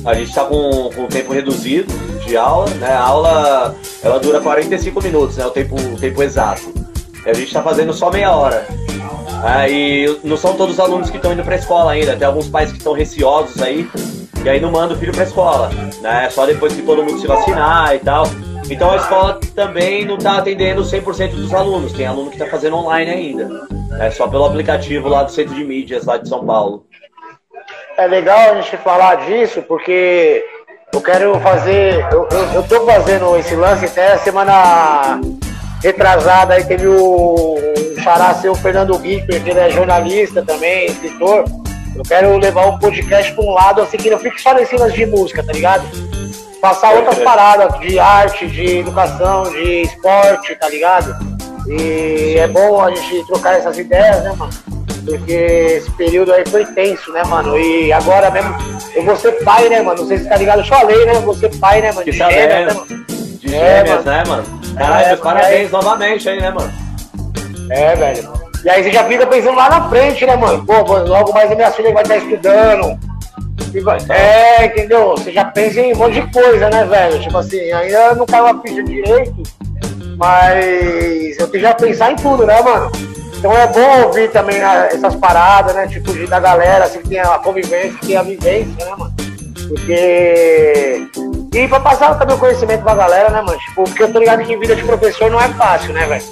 A 0.05 0.15
gente 0.15 0.29
está 0.29 0.45
com, 0.45 0.91
com 0.95 1.07
tempo 1.07 1.33
reduzido 1.33 1.93
de 2.25 2.37
aula, 2.37 2.69
né? 2.75 2.93
A 2.93 3.01
aula 3.01 3.75
ela 4.03 4.21
dura 4.21 4.41
45 4.41 5.03
minutos, 5.03 5.37
né? 5.37 5.47
O 5.47 5.51
tempo, 5.51 5.75
o 5.75 5.97
tempo 5.97 6.23
exato. 6.23 6.73
E 7.27 7.31
a 7.31 7.35
gente 7.35 7.47
está 7.47 7.63
fazendo 7.63 7.93
só 7.93 8.11
meia 8.11 8.31
hora. 8.33 8.67
É, 9.45 9.71
e 9.71 10.21
não 10.25 10.37
são 10.37 10.57
todos 10.57 10.75
os 10.75 10.81
alunos 10.81 11.11
que 11.11 11.17
estão 11.17 11.33
indo 11.33 11.43
para 11.43 11.55
a 11.55 11.59
escola 11.59 11.93
ainda. 11.93 12.17
Tem 12.17 12.27
alguns 12.27 12.49
pais 12.49 12.71
que 12.71 12.79
estão 12.79 12.93
receosos 12.93 13.61
aí 13.61 13.89
e 14.45 14.49
aí 14.49 14.61
não 14.61 14.71
mandam 14.71 14.97
o 14.97 15.01
filho 15.01 15.13
para 15.13 15.23
a 15.23 15.27
escola, 15.27 15.71
né? 16.01 16.29
Só 16.31 16.47
depois 16.47 16.75
que 16.75 16.83
todo 16.83 17.03
mundo 17.03 17.21
se 17.21 17.27
vacinar 17.27 17.95
e 17.95 17.99
tal. 17.99 18.27
Então 18.71 18.91
a 18.91 18.97
escola 18.97 19.41
também 19.55 20.05
não 20.05 20.17
está 20.17 20.39
atendendo 20.39 20.83
100% 20.83 21.33
dos 21.33 21.53
alunos. 21.53 21.93
Tem 21.93 22.07
aluno 22.07 22.31
que 22.31 22.37
está 22.37 22.47
fazendo 22.47 22.77
online 22.77 23.11
ainda. 23.11 23.69
É 24.01 24.11
só 24.11 24.27
pelo 24.27 24.45
aplicativo 24.45 25.09
lá 25.09 25.23
do 25.23 25.31
Centro 25.31 25.55
de 25.55 25.65
Mídias, 25.65 26.05
lá 26.05 26.17
de 26.17 26.29
São 26.29 26.45
Paulo 26.45 26.87
é 27.97 28.07
legal 28.07 28.51
a 28.51 28.61
gente 28.61 28.77
falar 28.79 29.17
disso, 29.27 29.63
porque 29.63 30.45
eu 30.93 31.01
quero 31.01 31.39
fazer. 31.41 32.07
Eu, 32.11 32.29
eu, 32.55 32.87
fazendo 32.87 33.37
esse 33.37 33.55
lance 33.55 33.85
até 33.87 34.17
semana 34.19 35.21
retrasada 35.83 36.55
aí 36.55 36.65
teve 36.65 36.87
o 36.87 37.57
xará 38.05 38.35
seu 38.35 38.55
Fernando 38.55 38.97
Guiper, 38.99 39.43
que 39.43 39.51
ele 39.51 39.59
é 39.59 39.71
jornalista 39.71 40.43
também, 40.43 40.87
escritor. 40.87 41.45
Eu 41.97 42.03
quero 42.03 42.37
levar 42.37 42.67
o 42.67 42.79
podcast 42.79 43.33
pra 43.33 43.45
um 43.45 43.51
lado, 43.51 43.81
assim, 43.81 43.97
que 43.97 44.11
não 44.11 44.19
fique 44.19 44.41
só 44.41 44.53
nas 44.53 44.69
cenas 44.69 44.93
de 44.93 45.07
música, 45.07 45.43
tá 45.43 45.53
ligado? 45.53 45.85
Passar 46.61 46.95
outras 46.95 47.19
paradas 47.21 47.79
de 47.81 47.99
arte, 47.99 48.47
de 48.47 48.79
educação, 48.79 49.45
de 49.45 49.83
esporte, 49.83 50.55
tá 50.57 50.69
ligado? 50.69 51.17
E 51.67 52.37
é 52.39 52.47
bom 52.47 52.83
a 52.83 52.95
gente 52.95 53.27
trocar 53.27 53.55
essas 53.55 53.79
ideias, 53.79 54.23
né, 54.23 54.35
mano? 54.37 54.53
Porque 55.07 55.33
esse 55.33 55.91
período 55.93 56.33
aí 56.33 56.45
foi 56.47 56.65
tenso, 56.67 57.11
né, 57.13 57.23
mano? 57.25 57.59
E 57.59 57.93
agora 57.93 58.31
mesmo, 58.31 58.55
eu 58.95 59.05
vou 59.05 59.17
ser 59.17 59.33
pai, 59.45 59.69
né, 59.69 59.81
mano? 59.81 60.01
Não 60.01 60.09
sei 60.09 60.19
se 60.19 60.29
tá 60.29 60.37
ligado, 60.37 60.61
eu 60.61 60.67
falei, 60.67 61.07
né? 61.07 61.15
Eu 61.15 61.23
vou 61.23 61.35
ser 61.35 61.57
pai, 61.59 61.81
né, 61.81 61.93
mano? 61.93 62.05
De 62.05 62.13
gêmeas, 62.13 62.67
né, 62.67 62.75
mano? 62.75 62.87
De 63.39 63.55
é, 63.55 63.77
gêmeas, 63.77 64.05
né, 64.05 64.25
mano? 64.27 64.45
Caralho, 64.77 65.07
é, 65.07 65.17
parabéns 65.17 65.69
é. 65.69 65.73
novamente 65.73 66.29
aí, 66.29 66.41
né, 66.41 66.51
mano? 66.51 66.84
É, 67.71 67.95
velho. 67.97 68.33
E 68.65 68.71
aí 68.71 68.83
você 68.83 68.91
já 68.91 69.05
fica 69.05 69.27
pensando 69.27 69.57
lá 69.57 69.69
na 69.69 69.89
frente, 69.89 70.25
né, 70.25 70.37
mano? 70.37 70.65
Pô, 70.65 70.75
logo 70.99 71.33
mais 71.33 71.51
a 71.53 71.55
minha 71.55 71.71
filha 71.71 71.93
vai 71.93 72.03
estar 72.03 72.17
estudando. 72.17 72.99
É, 74.11 74.67
entendeu? 74.67 75.11
Você 75.11 75.33
já 75.33 75.45
pensa 75.45 75.81
em 75.81 75.95
um 75.95 75.99
monte 75.99 76.21
de 76.21 76.33
coisa, 76.33 76.71
né, 76.71 76.85
velho? 76.85 77.21
Tipo 77.21 77.39
assim, 77.39 77.73
ainda 77.73 78.15
não 78.15 78.25
caiu 78.25 78.47
a 78.47 78.61
ficha 78.61 78.83
direito, 78.83 79.43
mas 80.17 81.39
eu 81.39 81.49
tenho 81.49 81.63
já 81.63 81.75
pensar 81.75 82.13
em 82.13 82.17
tudo, 82.17 82.47
né, 82.47 82.61
mano? 82.63 82.91
Então 83.37 83.53
é 83.53 83.67
bom 83.67 84.07
ouvir 84.07 84.31
também 84.31 84.57
essas 84.59 85.15
paradas, 85.17 85.75
né? 85.75 85.87
Tipo, 85.87 86.15
da 86.27 86.41
galera, 86.41 86.85
assim, 86.85 87.01
que 87.01 87.09
tem 87.11 87.19
a 87.19 87.39
convivência, 87.39 87.99
que 87.99 88.07
tem 88.07 88.17
a 88.17 88.23
vivência, 88.23 88.87
né, 88.87 88.93
mano? 88.97 89.15
Porque. 89.69 91.07
E 91.53 91.69
pra 91.69 91.81
passar 91.81 92.19
também 92.19 92.37
o 92.37 92.39
conhecimento 92.39 92.83
pra 92.83 92.95
galera, 92.95 93.29
né, 93.29 93.43
mano? 93.43 93.59
Tipo, 93.59 93.85
porque 93.85 94.03
eu 94.03 94.13
tô 94.13 94.19
ligado 94.19 94.43
que 94.43 94.57
vida 94.57 94.75
de 94.75 94.83
professor 94.83 95.31
não 95.31 95.41
é 95.41 95.49
fácil, 95.49 95.93
né, 95.93 96.07
velho? 96.07 96.25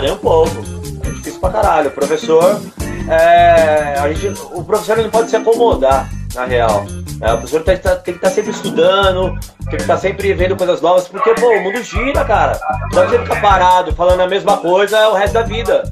Nem 0.00 0.12
um 0.12 0.16
pouco. 0.16 0.56
É 1.04 1.10
difícil 1.10 1.40
pra 1.40 1.50
caralho. 1.50 1.88
O 1.88 1.92
professor. 1.92 2.60
É, 3.08 3.98
a 3.98 4.12
gente, 4.12 4.40
o 4.52 4.64
professor 4.64 4.96
não 4.96 5.10
pode 5.10 5.30
se 5.30 5.36
acomodar, 5.36 6.10
na 6.34 6.44
real. 6.44 6.84
É, 7.20 7.32
o 7.32 7.38
professor 7.38 7.62
tem, 7.62 7.76
que 7.76 8.10
estar 8.10 8.28
tá 8.28 8.30
sempre 8.30 8.50
estudando, 8.50 9.30
tem 9.64 9.70
que 9.70 9.76
estar 9.76 9.94
tá 9.94 10.00
sempre 10.00 10.34
vendo 10.34 10.56
coisas 10.56 10.80
novas, 10.80 11.08
porque, 11.08 11.32
pô, 11.34 11.48
o 11.48 11.62
mundo 11.62 11.82
gira, 11.82 12.24
cara. 12.24 12.58
Não 12.92 13.02
adianta 13.02 13.24
ficar 13.24 13.40
parado, 13.40 13.94
falando 13.94 14.20
a 14.20 14.26
mesma 14.26 14.56
coisa 14.58 15.08
o 15.08 15.14
resto 15.14 15.34
da 15.34 15.42
vida. 15.42 15.82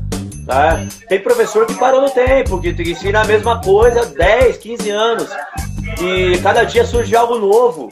Né? 0.47 0.89
Tem 1.09 1.21
professor 1.21 1.67
que 1.67 1.75
parou 1.75 2.03
no 2.03 2.11
tempo, 2.11 2.61
que, 2.61 2.75
que 2.75 2.91
ensina 2.91 3.23
a 3.23 3.25
mesma 3.25 3.61
coisa 3.61 4.03
há 4.03 4.05
10, 4.05 4.59
15 4.59 4.91
anos. 4.91 5.31
E 6.01 6.39
cada 6.43 6.65
dia 6.65 6.85
surge 6.85 7.15
algo 7.15 7.39
novo. 7.39 7.89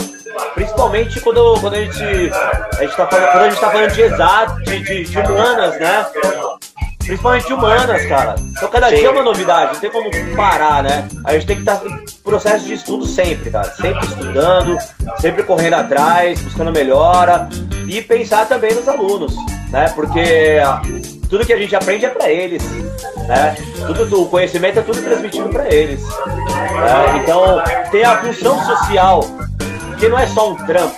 Principalmente 0.55 1.21
quando, 1.21 1.61
quando 1.61 1.75
a 1.75 1.81
gente, 1.81 2.03
a 2.03 2.83
gente 2.83 2.97
tá 2.97 3.07
falando, 3.07 3.31
quando 3.33 3.43
a 3.45 3.51
gente 3.51 3.61
tá 3.61 3.71
falando 3.71 3.93
de 3.93 4.03
exato, 4.03 4.63
de, 4.63 4.83
de, 4.83 5.05
de 5.05 5.19
humanas, 5.19 5.81
né? 5.81 6.07
Principalmente 6.99 7.47
de 7.47 7.53
humanas, 7.53 8.07
cara. 8.07 8.35
Então 8.39 8.69
cada 8.69 8.89
Sim. 8.89 8.97
dia 8.97 9.07
é 9.09 9.11
uma 9.11 9.23
novidade, 9.23 9.75
não 9.75 9.81
tem 9.81 9.91
como 9.91 10.11
parar, 10.37 10.83
né? 10.83 11.09
A 11.25 11.33
gente 11.33 11.47
tem 11.47 11.57
que 11.57 11.63
estar 11.63 11.77
tá 11.77 11.87
em 11.87 12.05
processo 12.23 12.65
de 12.65 12.75
estudo 12.75 13.07
sempre, 13.07 13.51
cara. 13.51 13.71
Sempre 13.73 14.07
estudando, 14.07 14.79
sempre 15.21 15.43
correndo 15.43 15.75
atrás, 15.75 16.41
buscando 16.41 16.73
melhora. 16.73 17.49
E 17.89 18.01
pensar 18.01 18.47
também 18.47 18.75
nos 18.75 18.89
alunos, 18.89 19.35
né? 19.71 19.89
Porque 19.95 20.61
tudo 21.29 21.45
que 21.45 21.53
a 21.53 21.59
gente 21.59 21.75
aprende 21.75 22.07
é 22.07 22.11
para 22.11 22.31
eles, 22.31 22.63
né? 23.27 23.57
Tudo 23.87 24.23
o 24.23 24.29
conhecimento 24.29 24.79
é 24.79 24.83
tudo 24.83 25.03
transmitido 25.03 25.49
para 25.49 25.73
eles. 25.73 26.01
Né? 26.03 27.21
Então 27.23 27.63
tem 27.91 28.05
a 28.05 28.19
função 28.19 28.63
social, 28.65 29.21
que 30.03 30.09
não 30.09 30.19
é 30.19 30.27
só 30.27 30.51
um 30.51 30.57
trampo, 30.57 30.97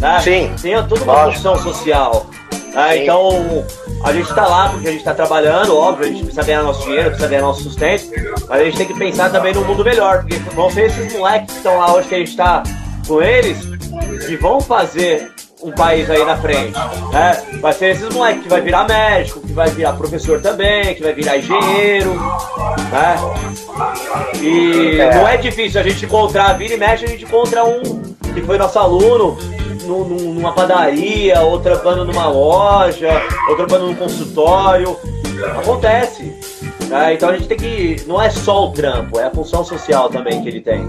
né? 0.00 0.18
Sim. 0.20 0.52
Tem 0.60 0.74
toda 0.88 1.04
uma 1.04 1.12
Lógico. 1.12 1.34
função 1.36 1.62
social. 1.62 2.26
Né? 2.74 3.04
Então 3.04 3.64
a 4.02 4.12
gente 4.12 4.28
está 4.28 4.44
lá 4.48 4.68
porque 4.70 4.88
a 4.88 4.90
gente 4.90 4.98
está 4.98 5.14
trabalhando, 5.14 5.76
óbvio, 5.76 6.06
a 6.06 6.08
gente 6.08 6.24
precisa 6.24 6.42
ganhar 6.42 6.64
nosso 6.64 6.82
dinheiro, 6.82 7.04
precisa 7.10 7.28
ganhar 7.28 7.42
nosso 7.42 7.62
sustento, 7.62 8.10
mas 8.48 8.60
a 8.60 8.64
gente 8.64 8.78
tem 8.78 8.86
que 8.88 8.98
pensar 8.98 9.30
também 9.30 9.54
no 9.54 9.64
mundo 9.64 9.84
melhor, 9.84 10.22
porque 10.22 10.34
vão 10.56 10.68
ser 10.72 10.86
esses 10.86 11.12
moleques 11.12 11.52
que 11.52 11.56
estão 11.58 11.78
lá 11.78 11.94
hoje 11.94 12.08
que 12.08 12.14
a 12.16 12.18
gente 12.18 12.30
está 12.30 12.64
com 13.06 13.22
eles, 13.22 13.58
que 14.26 14.36
vão 14.36 14.60
fazer 14.60 15.32
um 15.62 15.70
país 15.70 16.10
aí 16.10 16.24
na 16.24 16.36
frente. 16.36 16.76
Né? 17.12 17.42
Vai 17.60 17.72
ser 17.74 17.90
esses 17.90 18.12
moleques 18.12 18.42
que 18.42 18.48
vai 18.48 18.60
virar 18.60 18.88
médico, 18.88 19.40
que 19.40 19.52
vai 19.52 19.70
virar 19.70 19.92
professor 19.92 20.40
também, 20.40 20.96
que 20.96 21.02
vai 21.02 21.12
virar 21.12 21.38
engenheiro. 21.38 22.14
Né? 22.90 23.16
E 24.42 25.00
é. 25.00 25.14
não 25.14 25.28
é 25.28 25.36
difícil 25.36 25.80
a 25.80 25.84
gente 25.84 26.04
encontrar, 26.04 26.52
vira 26.54 26.74
e 26.74 26.76
mexe, 26.76 27.04
a 27.04 27.08
gente 27.08 27.24
encontra 27.24 27.64
um 27.64 28.15
que 28.40 28.46
foi 28.46 28.58
nosso 28.58 28.78
aluno 28.78 29.36
numa 29.84 30.52
padaria, 30.52 31.40
ou 31.42 31.60
trampando 31.60 32.04
numa 32.04 32.28
loja, 32.28 33.22
ou 33.48 33.56
trampando 33.56 33.86
num 33.86 33.94
consultório. 33.94 34.96
Acontece. 35.58 36.34
Né? 36.88 37.14
Então 37.14 37.28
a 37.28 37.36
gente 37.36 37.48
tem 37.48 37.58
que. 37.58 38.04
Não 38.06 38.20
é 38.20 38.30
só 38.30 38.66
o 38.66 38.72
trampo, 38.72 39.18
é 39.18 39.24
a 39.24 39.30
função 39.30 39.64
social 39.64 40.08
também 40.08 40.42
que 40.42 40.48
ele 40.48 40.60
tem. 40.60 40.88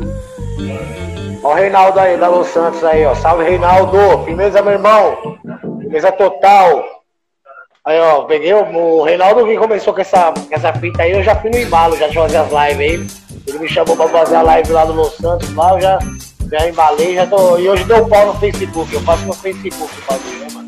Ó 1.44 1.52
o 1.52 1.56
Reinaldo 1.56 2.00
aí, 2.00 2.18
da 2.18 2.28
Los 2.28 2.48
Santos 2.48 2.84
aí, 2.84 3.06
ó. 3.06 3.16
Salve, 3.16 3.44
Reinaldo. 3.44 3.98
Firmeza, 4.26 4.62
meu 4.62 4.74
irmão. 4.74 5.38
Firmeza 5.80 6.12
total. 6.12 6.84
Aí, 7.86 7.98
ó, 8.02 8.24
peguei 8.24 8.54
o, 8.54 8.66
o 8.76 9.04
Reinaldo 9.04 9.46
que 9.46 9.58
começou 9.58 9.94
com 9.94 10.02
essa, 10.02 10.34
com 10.34 10.54
essa 10.54 10.74
fita 10.74 11.04
aí, 11.04 11.14
eu 11.14 11.24
já 11.24 11.34
fui 11.36 11.50
no 11.50 11.58
embalo, 11.58 11.96
já 11.96 12.12
fazer 12.12 12.36
as 12.36 12.50
lives 12.50 12.80
aí. 12.80 13.08
Ele 13.48 13.60
me 13.60 13.70
chamou 13.70 13.96
pra 13.96 14.10
fazer 14.10 14.36
a 14.36 14.42
live 14.42 14.74
lá 14.74 14.84
do 14.84 14.92
Los 14.92 15.16
Santos, 15.16 15.56
lá 15.56 15.74
eu 15.74 15.80
já, 15.80 16.00
já 16.52 16.68
embalei, 16.68 17.16
já 17.16 17.28
tô. 17.28 17.58
E 17.58 17.70
hoje 17.70 17.84
deu 17.84 18.06
pau 18.08 18.28
no 18.28 18.34
Facebook, 18.40 18.94
eu 18.94 19.02
faço 19.02 19.26
no 19.26 19.34
Facebook 19.34 19.92
o 19.94 20.12
bagulho, 20.12 20.40
né, 20.40 20.48
mano? 20.54 20.68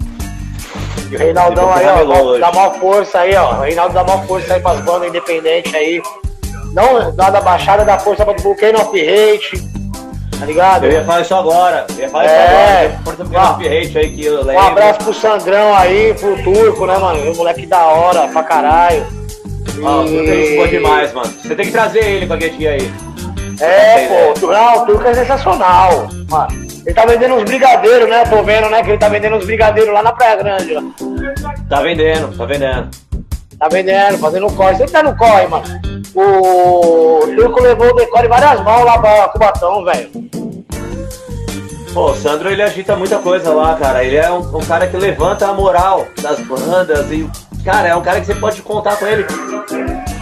E 1.10 1.16
o 1.16 1.20
Reinaldão 1.20 1.74
aí, 1.74 1.86
ó, 1.88 2.38
dá 2.38 2.52
maior 2.52 2.80
força 2.80 3.20
aí, 3.20 3.36
ó. 3.36 3.56
O 3.56 3.62
Reinaldo 3.62 3.94
dá 3.94 4.04
maior 4.04 4.26
força 4.26 4.54
aí 4.54 4.60
pras 4.60 4.80
bandas 4.82 5.10
independentes 5.10 5.74
aí. 5.74 6.02
Não 6.74 7.12
dá 7.16 7.30
da 7.30 7.42
baixada, 7.42 7.84
dá 7.84 7.98
força 7.98 8.24
pra 8.24 8.36
Vulcano 8.36 8.80
Off 8.80 9.00
Hate. 9.00 9.70
Tá 10.40 10.46
ligado? 10.46 10.86
Eu 10.86 10.92
ia 10.92 11.04
falar 11.04 11.22
isso 11.22 11.36
agora. 11.36 11.86
Eu 11.90 12.04
ia 12.04 12.10
falar 12.10 12.26
é, 12.26 12.28
isso 12.28 12.38
agora. 12.46 13.02
Porta 13.04 13.24
aí 14.00 14.10
que 14.12 14.26
eu 14.26 14.46
Um 14.46 14.60
abraço 14.60 15.00
pro 15.00 15.14
Sangrão 15.14 15.76
aí, 15.76 16.14
pro 16.14 16.42
Turco, 16.44 16.86
né, 16.86 16.98
mano? 16.98 17.32
O 17.32 17.36
moleque 17.36 17.66
da 17.66 17.86
hora 17.88 18.28
pra 18.28 18.44
caralho. 18.44 19.06
Ó, 19.82 20.04
e... 20.04 20.06
o 20.06 20.26
Turco 20.26 20.64
é 20.64 20.68
demais, 20.68 21.14
mano. 21.14 21.28
Você 21.28 21.56
tem 21.56 21.66
que 21.66 21.72
trazer 21.72 22.04
ele 22.04 22.28
com 22.28 22.34
a 22.34 22.38
guetinha 22.38 22.72
aí. 22.72 23.09
É, 23.60 24.08
pô, 24.08 24.48
não, 24.48 24.84
o 24.84 24.86
Turco 24.86 25.08
é 25.08 25.14
sensacional, 25.14 26.08
mano. 26.30 26.70
Ele 26.86 26.96
tá 26.96 27.06
vendendo 27.06 27.36
uns 27.36 27.44
brigadeiros, 27.44 28.10
né? 28.10 28.24
Tô 28.26 28.42
vendo, 28.42 28.70
né? 28.70 28.82
Que 28.82 28.92
ele 28.92 28.98
tá 28.98 29.10
vendendo 29.10 29.36
uns 29.36 29.46
brigadeiros 29.46 29.94
lá 29.94 30.02
na 30.02 30.12
Praia 30.14 30.36
Grande, 30.38 30.76
ó. 30.76 30.82
Tá 31.70 31.82
vendendo, 31.82 32.38
tá 32.38 32.46
vendendo. 32.46 32.90
Tá 33.60 33.68
vendendo, 33.68 34.18
fazendo 34.18 34.48
um 34.48 34.56
corre. 34.56 34.76
Sempre 34.78 34.92
tá 34.92 35.04
no 35.04 35.16
corre, 35.18 35.48
mano. 35.48 35.66
O 36.16 37.28
Turco 37.36 37.62
levou 37.62 37.90
o 37.90 37.96
decore 37.96 38.28
várias 38.28 38.64
mãos 38.64 38.86
lá 38.86 38.98
pra 38.98 39.30
Cubatão, 39.30 39.84
velho. 39.84 40.10
Pô, 41.94 42.12
o 42.12 42.16
Sandro 42.16 42.50
ele 42.50 42.62
agita 42.62 42.96
muita 42.96 43.20
coisa 43.20 43.54
lá, 43.54 43.76
cara. 43.76 44.04
Ele 44.04 44.16
é 44.16 44.32
um, 44.32 44.58
um, 44.58 44.66
cara 44.66 44.88
que 44.88 44.96
levanta 44.96 45.48
a 45.48 45.54
moral 45.54 46.08
das 46.22 46.40
bandas 46.40 47.12
e, 47.12 47.30
cara, 47.70 47.88
é 47.88 47.96
um 47.96 48.02
cara 48.02 48.20
que 48.20 48.26
você 48.26 48.36
pode 48.36 48.62
contar 48.64 48.98
com 48.98 49.06
ele 49.06 49.26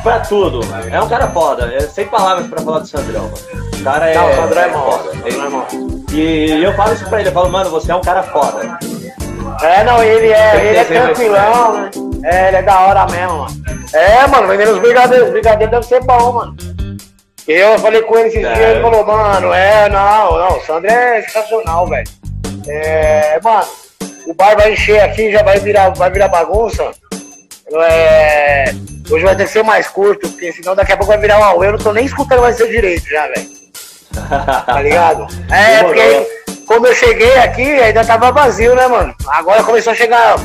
pra 0.04 0.20
tudo. 0.20 0.60
É 0.91 1.02
um 1.02 1.08
cara 1.08 1.28
foda. 1.28 1.74
É 1.74 1.80
sem 1.82 2.06
palavras 2.06 2.48
pra 2.48 2.62
falar 2.62 2.80
do 2.80 2.88
Sandrão, 2.88 3.24
mano. 3.24 3.38
O 3.80 3.84
cara 3.84 4.10
é. 4.10 4.16
Não, 4.16 4.30
o 4.30 4.36
Sandro 4.36 4.60
é 4.60 4.70
foda. 4.70 5.12
Ele, 5.26 5.39
é 5.39 6.58
e 6.60 6.64
eu 6.64 6.74
falo 6.74 6.93
isso 6.93 7.08
pra 7.08 7.20
ele, 7.20 7.30
eu 7.30 7.34
falo, 7.34 7.50
mano, 7.50 7.70
você 7.70 7.91
é 7.91 7.95
um 7.95 8.02
cara 8.02 8.24
foda. 8.24 8.78
É, 9.62 9.84
não, 9.84 10.04
ele 10.04 10.28
é, 10.28 10.66
ele 10.66 10.78
é 10.78 10.84
tranquilão, 10.84 11.74
né? 11.74 11.91
É, 12.24 12.48
ele 12.50 12.58
é 12.58 12.62
da 12.62 12.80
hora 12.82 13.06
mesmo, 13.08 13.38
mano. 13.38 13.64
É, 13.93 14.28
mano, 14.28 14.48
vendendo 14.48 14.74
os 14.74 14.80
brigadeiros. 14.80 15.28
Os 15.28 15.34
brigadeiros 15.34 15.72
deve 15.72 15.86
ser 15.86 16.04
bom, 16.04 16.34
mano. 16.34 16.56
Eu 17.48 17.80
falei 17.80 18.02
com 18.02 18.18
ele 18.18 18.28
esses 18.28 18.43
é. 18.43 18.54
dias, 18.54 18.70
ele 18.72 18.82
falou, 18.82 19.06
mano, 19.06 19.54
é, 19.54 19.88
não, 19.88 20.38
não, 20.38 20.58
o 20.58 20.62
Sandro 20.66 20.91
é 20.91 21.22
sensacional, 21.22 21.88
velho. 21.88 22.08
É, 22.68 23.39
mano, 23.41 23.66
o 24.28 24.34
bar 24.34 24.56
vai 24.58 24.74
encher 24.74 25.00
aqui, 25.00 25.32
já 25.32 25.41
vai 25.43 25.58
virar, 25.60 25.91
vai 25.91 26.12
virar 26.12 26.28
bagunça. 26.28 26.91
É, 27.74 28.65
hoje 29.09 29.24
vai 29.24 29.36
ter 29.36 29.45
que 29.45 29.51
ser 29.51 29.63
mais 29.63 29.88
curto, 29.88 30.30
porque 30.30 30.53
senão 30.53 30.76
daqui 30.76 30.93
a 30.93 30.97
pouco 30.97 31.11
vai 31.11 31.20
virar 31.20 31.38
uma 31.38 31.65
Eu 31.65 31.74
não 31.74 31.80
tô 31.80 31.91
nem 31.91 32.05
escutando 32.05 32.41
mais 32.41 32.55
seu 32.55 32.68
direito 32.68 33.07
já, 33.09 33.28
velho. 33.28 33.57
Tá 34.65 34.82
ligado? 34.82 35.28
É, 35.51 35.84
porque 35.84 36.28
quando 36.65 36.88
eu 36.88 36.95
cheguei 36.95 37.38
aqui, 37.38 37.63
ainda 37.63 38.03
tava 38.03 38.32
vazio, 38.32 38.76
né, 38.76 38.88
mano? 38.88 39.13
Agora 39.28 39.63
começou 39.63 39.93
a 39.93 39.95
chegar 39.95 40.38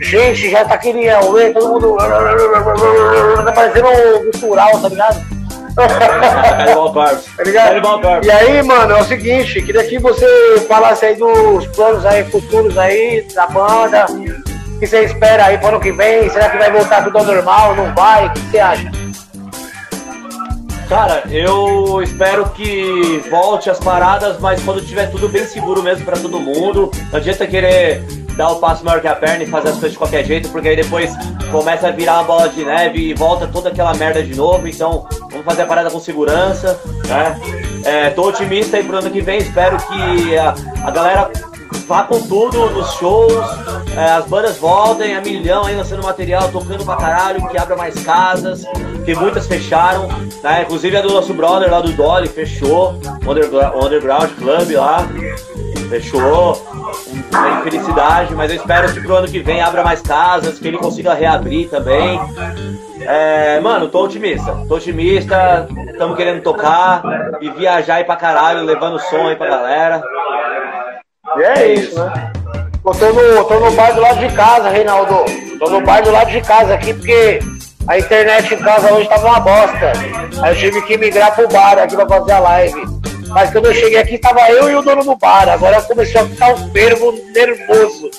gente, 0.00 0.50
já 0.50 0.64
tá 0.64 0.74
aquele 0.74 1.08
Aue, 1.10 1.52
todo 1.52 1.68
mundo. 1.68 1.96
Tá 1.96 3.52
parecendo 3.52 3.88
um 3.88 4.24
gutural, 4.26 4.80
tá 4.80 4.88
ligado? 4.88 5.38
tá 7.36 7.44
ligado? 7.44 8.24
E 8.24 8.30
aí, 8.30 8.62
mano, 8.62 8.96
é 8.96 9.00
o 9.00 9.04
seguinte, 9.04 9.62
queria 9.62 9.84
que 9.84 9.98
você 9.98 10.26
falasse 10.68 11.06
aí 11.06 11.14
dos 11.14 11.66
planos 11.68 12.04
aí 12.04 12.24
futuros 12.24 12.76
aí 12.76 13.26
da 13.34 13.46
banda. 13.46 14.06
Que 14.78 14.86
você 14.86 15.04
espera 15.04 15.46
aí 15.46 15.58
para 15.58 15.66
o 15.66 15.68
ano 15.70 15.80
que 15.80 15.90
vem? 15.90 16.30
Será 16.30 16.50
que 16.50 16.56
vai 16.56 16.70
voltar 16.70 17.02
tudo 17.02 17.18
ao 17.18 17.24
normal? 17.24 17.74
Não 17.74 17.94
vai? 17.94 18.26
O 18.26 18.32
que 18.32 18.40
você 18.40 18.58
acha? 18.58 18.90
Cara, 20.88 21.24
eu 21.30 22.00
espero 22.02 22.48
que 22.50 23.22
volte 23.28 23.68
as 23.68 23.78
paradas, 23.78 24.38
mas 24.38 24.62
quando 24.62 24.80
tiver 24.80 25.10
tudo 25.10 25.28
bem 25.28 25.44
seguro 25.44 25.82
mesmo 25.82 26.04
para 26.04 26.16
todo 26.16 26.40
mundo. 26.40 26.90
Não 27.10 27.18
adianta 27.18 27.46
querer 27.46 28.02
dar 28.36 28.52
o 28.52 28.60
passo 28.60 28.84
maior 28.84 29.00
que 29.00 29.08
a 29.08 29.14
perna 29.16 29.42
e 29.42 29.46
fazer 29.46 29.68
as 29.68 29.74
coisas 29.74 29.92
de 29.92 29.98
qualquer 29.98 30.24
jeito, 30.24 30.48
porque 30.48 30.68
aí 30.68 30.76
depois 30.76 31.12
começa 31.50 31.88
a 31.88 31.90
virar 31.90 32.14
uma 32.14 32.22
bola 32.22 32.48
de 32.48 32.64
neve 32.64 33.10
e 33.10 33.14
volta 33.14 33.48
toda 33.48 33.68
aquela 33.68 33.92
merda 33.94 34.22
de 34.22 34.34
novo. 34.34 34.66
Então, 34.66 35.06
vamos 35.30 35.44
fazer 35.44 35.62
a 35.62 35.66
parada 35.66 35.90
com 35.90 35.98
segurança, 35.98 36.80
né? 37.06 37.38
É, 37.84 38.10
tô 38.10 38.28
otimista 38.28 38.76
aí 38.76 38.84
pro 38.84 38.96
ano 38.96 39.10
que 39.10 39.20
vem, 39.20 39.38
espero 39.38 39.76
que 39.76 40.38
a, 40.38 40.54
a 40.84 40.90
galera 40.90 41.30
vá 41.88 42.02
com 42.02 42.20
tudo 42.20 42.68
nos 42.70 42.92
shows, 42.92 43.32
é, 43.96 44.10
as 44.10 44.26
bandas 44.26 44.58
voltem 44.58 45.16
a 45.16 45.22
milhão 45.22 45.64
aí 45.64 45.74
lançando 45.74 46.02
material, 46.02 46.50
tocando 46.52 46.84
pra 46.84 46.96
caralho, 46.96 47.48
que 47.48 47.56
abra 47.56 47.74
mais 47.76 47.98
casas, 48.04 48.62
que 49.06 49.14
muitas 49.14 49.46
fecharam, 49.46 50.06
né? 50.42 50.62
Inclusive 50.62 50.98
a 50.98 51.00
do 51.00 51.14
nosso 51.14 51.32
brother 51.32 51.70
lá 51.70 51.80
do 51.80 51.90
Dolly 51.92 52.28
fechou, 52.28 52.92
o 53.24 53.30
Underground, 53.30 53.74
Underground 53.82 54.30
Club 54.36 54.70
lá, 54.72 55.08
fechou, 55.88 56.62
uma 57.32 57.60
infelicidade, 57.60 58.34
mas 58.34 58.50
eu 58.50 58.58
espero 58.58 58.92
que 58.92 59.00
pro 59.00 59.16
ano 59.16 59.26
que 59.26 59.40
vem 59.40 59.62
abra 59.62 59.82
mais 59.82 60.02
casas, 60.02 60.58
que 60.58 60.68
ele 60.68 60.76
consiga 60.76 61.14
reabrir 61.14 61.70
também. 61.70 62.20
É, 63.00 63.58
mano, 63.60 63.88
tô 63.88 64.04
otimista, 64.04 64.54
tô 64.68 64.74
otimista, 64.74 65.66
estamos 65.90 66.14
querendo 66.18 66.42
tocar 66.42 67.00
e 67.40 67.48
viajar 67.48 67.94
aí 67.94 68.04
pra 68.04 68.16
caralho, 68.16 68.62
levando 68.64 68.98
som 68.98 69.26
aí 69.26 69.36
pra 69.36 69.48
galera. 69.48 70.02
E 71.36 71.42
é, 71.42 71.74
isso, 71.74 71.98
né? 72.02 72.32
Eu 72.84 72.94
tô 72.94 73.12
no, 73.12 73.44
tô 73.44 73.60
no 73.60 73.70
bar 73.72 73.92
do 73.92 74.00
lado 74.00 74.18
de 74.18 74.34
casa, 74.34 74.70
Reinaldo. 74.70 75.24
Tô 75.58 75.68
no 75.68 75.80
bar 75.82 76.02
do 76.02 76.10
lado 76.10 76.30
de 76.30 76.40
casa 76.40 76.74
aqui 76.74 76.94
porque 76.94 77.40
a 77.86 77.98
internet 77.98 78.54
em 78.54 78.58
casa 78.58 78.92
hoje 78.94 79.08
tava 79.08 79.26
uma 79.26 79.40
bosta. 79.40 79.92
Aí 80.42 80.52
eu 80.52 80.56
tive 80.56 80.82
que 80.82 80.96
migrar 80.96 81.34
pro 81.34 81.48
bar 81.48 81.78
aqui 81.78 81.96
pra 81.96 82.06
fazer 82.06 82.32
a 82.32 82.38
live. 82.40 82.98
Mas 83.28 83.50
quando 83.50 83.66
eu 83.66 83.74
cheguei 83.74 83.98
aqui, 83.98 84.16
tava 84.16 84.40
eu 84.50 84.70
e 84.70 84.74
o 84.74 84.82
dono 84.82 85.04
do 85.04 85.16
bar. 85.16 85.48
Agora 85.48 85.82
começou 85.82 86.22
a 86.22 86.24
ficar 86.24 86.54
um 86.54 86.72
fervo 86.72 87.12
nervoso. 87.34 88.10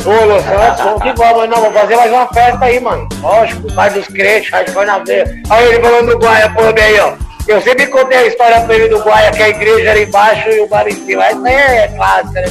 Ô, 0.00 0.40
Santos, 0.40 0.84
vamos 0.84 1.02
que 1.02 1.12
vamos, 1.14 1.48
não, 1.48 1.60
vamos 1.60 1.80
fazer 1.80 1.96
mais 1.96 2.12
uma 2.12 2.26
festa 2.28 2.64
aí, 2.64 2.78
mano. 2.78 3.08
Lógico, 3.20 3.72
bar 3.72 3.92
dos 3.92 4.06
crentes, 4.06 4.50
rádio 4.50 4.72
foi 4.72 4.86
na 4.86 4.98
veia. 4.98 5.42
Olha 5.50 5.64
ele 5.64 5.82
falando 5.82 6.10
do 6.12 6.18
Guaia, 6.18 6.50
pô, 6.50 6.62
aí, 6.62 7.00
ó. 7.00 7.27
Eu 7.48 7.62
sempre 7.62 7.86
contei 7.86 8.18
a 8.18 8.26
história 8.26 8.60
pra 8.60 8.74
ele 8.74 8.88
do 8.88 8.98
Guaia, 8.98 9.30
que 9.32 9.42
a 9.42 9.48
igreja 9.48 9.88
era 9.88 10.02
embaixo 10.02 10.50
e 10.50 10.60
o 10.60 10.68
bar 10.68 10.86
em 10.86 10.92
cima. 10.92 11.24
Essa 11.24 11.48
é 11.48 11.88
clássica, 11.88 12.40
né? 12.42 12.48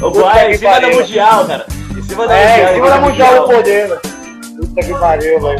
O 0.00 0.10
Guaia 0.10 0.50
em 0.50 0.56
cima 0.56 0.80
da 0.80 0.88
Mundial, 0.88 1.44
cara. 1.44 1.66
Em 1.98 2.02
cima 2.02 2.28
da 2.28 2.36
é, 2.36 2.46
Mundial. 2.46 2.70
em 2.70 2.74
cima 2.74 2.90
da 2.90 3.00
Mundial 3.00 3.34
do 3.34 3.48
Poder, 3.48 3.88
mano. 3.88 4.00
Puta 4.56 4.86
que 4.86 4.94
pariu, 4.94 5.40
velho. 5.40 5.58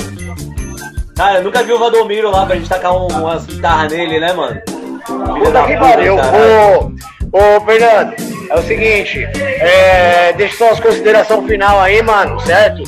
Cara, 1.16 1.38
eu 1.38 1.44
nunca 1.44 1.62
vi 1.64 1.72
o 1.72 1.78
Valdomiro 1.80 2.30
lá 2.30 2.46
pra 2.46 2.54
gente 2.54 2.68
tacar 2.68 2.92
um, 2.96 3.08
umas 3.08 3.44
guitarras 3.46 3.92
nele, 3.92 4.20
né, 4.20 4.32
mano? 4.32 4.60
Puta 4.64 5.64
que 5.64 5.76
pariu. 5.76 6.14
Ô, 6.14 7.36
ô, 7.36 7.60
Fernando, 7.62 8.14
é 8.48 8.54
o 8.54 8.62
seguinte, 8.62 9.28
é, 9.34 10.32
deixa 10.34 10.56
só 10.56 10.70
as 10.70 10.78
considerações 10.78 11.44
final 11.46 11.80
aí, 11.80 12.00
mano, 12.00 12.38
certo? 12.42 12.84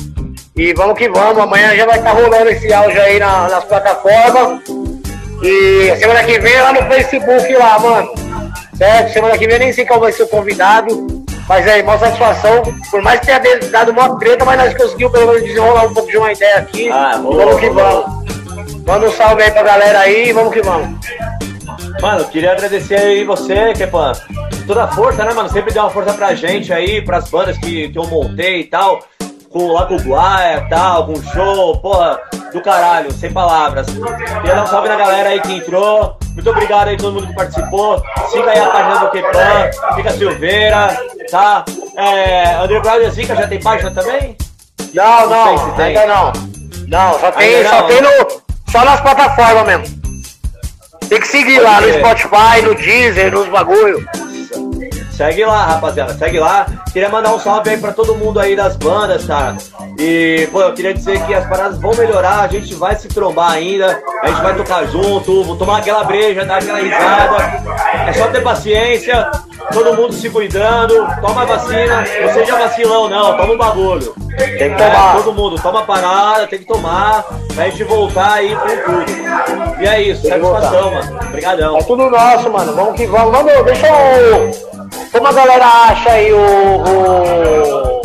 E 0.55 0.73
vamos 0.73 0.97
que 0.97 1.09
vamos, 1.09 1.43
amanhã 1.43 1.75
já 1.75 1.85
vai 1.85 1.97
estar 1.97 2.15
tá 2.15 2.21
rolando 2.21 2.49
esse 2.49 2.71
áudio 2.71 3.01
aí 3.01 3.19
na, 3.19 3.49
nas 3.49 3.65
plataformas. 3.65 4.80
E 5.41 5.95
semana 5.97 6.23
que 6.23 6.39
vem 6.39 6.61
lá 6.61 6.71
no 6.71 6.83
Facebook 6.83 7.53
lá, 7.55 7.79
mano. 7.79 8.13
Certo? 8.75 9.13
Semana 9.13 9.37
que 9.37 9.47
vem 9.47 9.59
nem 9.59 9.73
sei 9.73 9.85
qual 9.85 9.99
vai 9.99 10.11
ser 10.11 10.23
o 10.23 10.27
convidado. 10.27 11.25
Mas 11.49 11.67
aí, 11.67 11.81
maior 11.83 11.99
satisfação. 11.99 12.61
Por 12.89 13.01
mais 13.01 13.19
que 13.19 13.25
tenha 13.25 13.59
dado 13.71 13.91
uma 13.91 14.17
treta, 14.19 14.45
mas 14.45 14.57
nós 14.57 14.73
conseguimos 14.75 15.11
pelo 15.11 15.27
menos 15.27 15.43
desenrolar 15.43 15.85
um 15.85 15.93
pouco 15.93 16.09
de 16.09 16.17
uma 16.17 16.31
ideia 16.31 16.57
aqui. 16.57 16.89
Ah, 16.89 17.19
vamos 17.21 17.59
que 17.59 17.69
vamos. 17.69 18.21
Manda 18.85 19.07
um 19.07 19.11
salve 19.11 19.43
aí 19.43 19.51
pra 19.51 19.63
galera 19.63 19.99
aí 19.99 20.31
vamos 20.31 20.53
que 20.53 20.61
vamos. 20.61 20.99
Mano, 22.01 22.25
queria 22.25 22.51
agradecer 22.51 22.95
aí 22.95 23.23
você, 23.23 23.73
Kepan. 23.73 24.13
Toda 24.67 24.83
a 24.83 24.87
força, 24.87 25.23
né, 25.25 25.33
mano? 25.33 25.49
Sempre 25.49 25.73
deu 25.73 25.83
uma 25.83 25.89
força 25.89 26.13
pra 26.13 26.35
gente 26.35 26.71
aí, 26.71 27.01
pras 27.01 27.29
bandas 27.29 27.57
que, 27.57 27.89
que 27.89 27.97
eu 27.97 28.05
montei 28.07 28.61
e 28.61 28.63
tal. 28.65 28.99
Com, 29.49 29.67
lá 29.67 29.85
com 29.85 29.95
o 29.95 29.99
Guaia 29.99 30.63
e 30.65 30.69
tal, 30.69 31.07
com 31.07 31.13
o 31.13 31.23
show, 31.23 31.77
porra 31.79 32.19
do 32.51 32.61
caralho, 32.61 33.11
sem 33.11 33.31
palavras. 33.31 33.87
Queria 33.87 34.55
dar 34.55 34.63
um 34.63 34.67
salve 34.67 34.89
na 34.89 34.95
galera 34.95 35.29
aí 35.29 35.41
que 35.41 35.53
entrou. 35.53 36.17
Muito 36.33 36.49
obrigado 36.49 36.89
aí 36.89 36.97
todo 36.97 37.13
mundo 37.13 37.27
que 37.27 37.35
participou. 37.35 38.01
Siga 38.31 38.51
aí 38.51 38.59
a 38.59 38.69
página 38.69 38.99
do 38.99 39.11
Kepan, 39.11 39.95
Fica 39.95 40.11
Silveira, 40.11 40.97
tá? 41.29 41.65
É, 41.95 42.63
Underground 42.63 43.09
Zica 43.11 43.35
já 43.35 43.47
tem 43.47 43.59
página 43.59 43.91
também? 43.91 44.37
Não, 44.93 45.29
não, 45.29 45.55
não 45.55 45.75
se 45.75 45.81
ainda 45.81 46.05
não. 46.05 46.33
Não, 46.87 47.19
só 47.19 47.31
tem, 47.31 47.65
só 47.65 47.83
tem 47.83 48.01
no. 48.01 48.41
Só 48.69 48.85
nas 48.85 49.01
plataformas 49.01 49.65
mesmo. 49.65 50.01
Tem 51.09 51.19
que 51.19 51.27
seguir 51.27 51.55
Pode 51.55 51.65
lá 51.65 51.81
no 51.81 51.93
Spotify, 51.93 52.61
no 52.63 52.75
Deezer, 52.75 53.31
nos 53.33 53.47
bagulho. 53.49 54.07
Segue 55.21 55.45
lá, 55.45 55.65
rapaziada, 55.65 56.15
segue 56.15 56.39
lá. 56.39 56.65
Queria 56.91 57.07
mandar 57.07 57.35
um 57.35 57.37
salve 57.39 57.69
aí 57.69 57.77
pra 57.77 57.93
todo 57.93 58.15
mundo 58.15 58.39
aí 58.39 58.55
das 58.55 58.75
bandas, 58.75 59.23
cara. 59.23 59.55
E, 59.99 60.49
pô, 60.51 60.61
eu 60.61 60.73
queria 60.73 60.95
dizer 60.95 61.23
que 61.27 61.33
as 61.35 61.47
paradas 61.47 61.77
vão 61.77 61.93
melhorar, 61.93 62.39
a 62.39 62.47
gente 62.47 62.73
vai 62.73 62.95
se 62.95 63.07
trombar 63.07 63.51
ainda, 63.51 64.01
a 64.23 64.27
gente 64.29 64.41
vai 64.41 64.55
tocar 64.55 64.83
junto, 64.87 65.43
vou 65.43 65.55
tomar 65.55 65.77
aquela 65.77 66.03
breja, 66.03 66.43
dar 66.43 66.57
aquela 66.57 66.79
risada. 66.79 67.37
É 68.07 68.13
só 68.13 68.29
ter 68.29 68.41
paciência, 68.41 69.29
todo 69.71 69.95
mundo 69.95 70.11
se 70.11 70.27
cuidando, 70.27 70.95
toma 71.21 71.43
a 71.43 71.45
vacina, 71.45 71.97
não 71.97 72.33
seja 72.33 72.57
vacilão 72.57 73.07
não, 73.07 73.37
toma 73.37 73.51
o 73.51 73.53
um 73.53 73.57
bagulho. 73.59 74.15
Tem 74.35 74.71
que 74.71 74.75
tomar. 74.75 75.17
É, 75.19 75.21
todo 75.21 75.33
mundo, 75.33 75.61
toma 75.61 75.83
parada, 75.83 76.47
tem 76.47 76.57
que 76.57 76.65
tomar, 76.65 77.23
pra 77.53 77.65
gente 77.65 77.83
voltar 77.83 78.33
aí 78.33 78.55
com 78.55 78.91
tudo. 78.91 79.81
E 79.81 79.87
é 79.87 80.01
isso, 80.01 80.27
satisfação, 80.27 80.89
mano. 80.89 81.19
Obrigadão. 81.27 81.77
É 81.77 81.83
tudo 81.83 82.09
nosso, 82.09 82.49
mano. 82.49 82.73
Vamos 82.73 82.95
que 82.95 83.05
vamos. 83.05 83.31
Vamos, 83.31 83.65
deixa 83.65 83.85
eu 83.85 84.70
como 85.11 85.27
a 85.27 85.33
galera 85.33 85.65
acha 85.65 86.11
aí 86.11 86.31
o, 86.31 86.37
o 86.37 88.01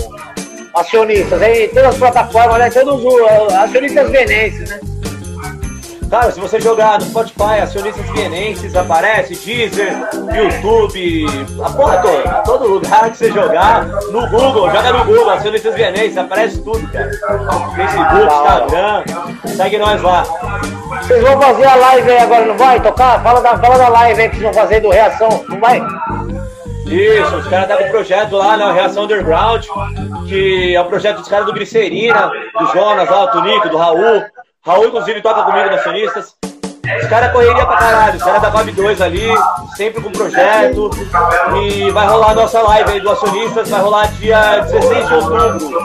acionistas? 0.75 1.41
Aí 1.41 1.69
todas 1.69 1.87
as 1.87 1.97
plataformas, 1.97 2.59
né? 2.59 2.71
Todos 2.71 3.05
os 3.05 3.55
acionistas 3.55 4.11
venenses, 4.11 4.71
né? 4.71 4.81
Cara, 6.11 6.31
se 6.31 6.39
você 6.39 6.61
jogar 6.61 7.01
no 7.01 7.07
Spotify, 7.07 7.61
acionistas 7.63 8.09
vienenses, 8.11 8.77
aparece, 8.77 9.35
Deezer, 9.35 9.93
YouTube, 10.37 11.27
a 11.65 11.71
porra 11.71 11.99
toda, 11.99 12.43
todo 12.43 12.69
lugar 12.69 13.11
que 13.11 13.17
você 13.17 13.33
jogar, 13.33 13.85
no 13.85 14.29
Google, 14.29 14.71
joga 14.71 14.93
no 14.93 15.05
Google, 15.05 15.31
acionistas 15.31 15.75
vienenses, 15.75 16.17
aparece 16.17 16.63
tudo, 16.63 16.87
cara. 16.93 17.11
Facebook, 17.75 18.25
Instagram, 18.25 19.05
segue 19.57 19.79
nós 19.79 20.01
lá. 20.01 20.23
Vocês 21.03 21.23
vão 21.23 21.41
fazer 21.41 21.65
a 21.65 21.75
live 21.75 22.11
aí 22.11 22.19
agora, 22.19 22.47
não 22.47 22.57
vai 22.57 22.81
tocar? 22.81 23.21
Fala 23.23 23.41
da, 23.41 23.59
fala 23.59 23.77
da 23.77 23.89
live 23.89 24.23
aí 24.23 24.29
que 24.29 24.37
vocês 24.37 24.45
vão 24.45 24.55
fazer 24.55 24.81
do 24.81 24.91
Reação, 24.91 25.45
não 25.49 25.59
vai? 25.59 25.83
Isso, 26.87 27.37
os 27.37 27.49
caras 27.49 27.69
tá 27.69 27.77
com 27.77 27.85
um 27.85 27.91
projeto 27.91 28.37
lá 28.37 28.57
na 28.57 28.73
Reação 28.73 29.05
Underground, 29.05 29.65
que 30.29 30.75
é 30.75 30.81
o 30.81 30.85
um 30.85 30.89
projeto 30.89 31.19
dos 31.19 31.29
caras 31.29 31.47
do 31.47 31.53
Gricerina, 31.53 32.31
do 32.59 32.67
Jonas 32.67 33.09
lá, 33.09 33.27
do 33.27 33.33
Tunico, 33.33 33.69
do 33.69 33.77
Raul. 33.77 34.25
Raul, 34.65 34.87
inclusive, 34.87 35.21
toca 35.21 35.43
comigo 35.43 35.69
nas 35.69 35.83
sonistas. 35.83 36.35
Os 37.03 37.09
caras 37.09 37.33
correria 37.33 37.67
pra 37.67 37.77
caralho, 37.77 38.17
os 38.17 38.23
caras 38.23 38.43
da 38.43 38.53
Fab 38.53 38.71
2 38.71 39.01
ali, 39.01 39.29
sempre 39.77 40.01
com 40.01 40.13
projeto. 40.13 40.91
E 41.65 41.91
vai 41.91 42.07
rolar 42.07 42.31
a 42.31 42.35
nossa 42.35 42.63
live 42.63 42.93
aí 42.93 43.01
do 43.01 43.11
Acionistas, 43.11 43.69
vai 43.69 43.81
rolar 43.81 44.07
dia 44.13 44.61
16 44.61 45.09
de 45.09 45.15
outubro. 45.15 45.81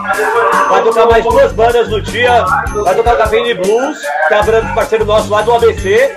Vai 0.70 0.84
tocar 0.84 1.06
mais 1.08 1.24
duas 1.24 1.52
bandas 1.54 1.90
no 1.90 2.02
dia. 2.02 2.46
Vai 2.84 2.96
tocar 2.96 3.18
Café 3.18 3.54
Blues, 3.56 3.98
que 4.28 4.34
é 4.34 4.38
a 4.38 4.44
banda 4.44 4.74
parceiro 4.76 5.06
nosso 5.06 5.30
lá 5.30 5.42
do 5.42 5.54
ABC. 5.54 6.16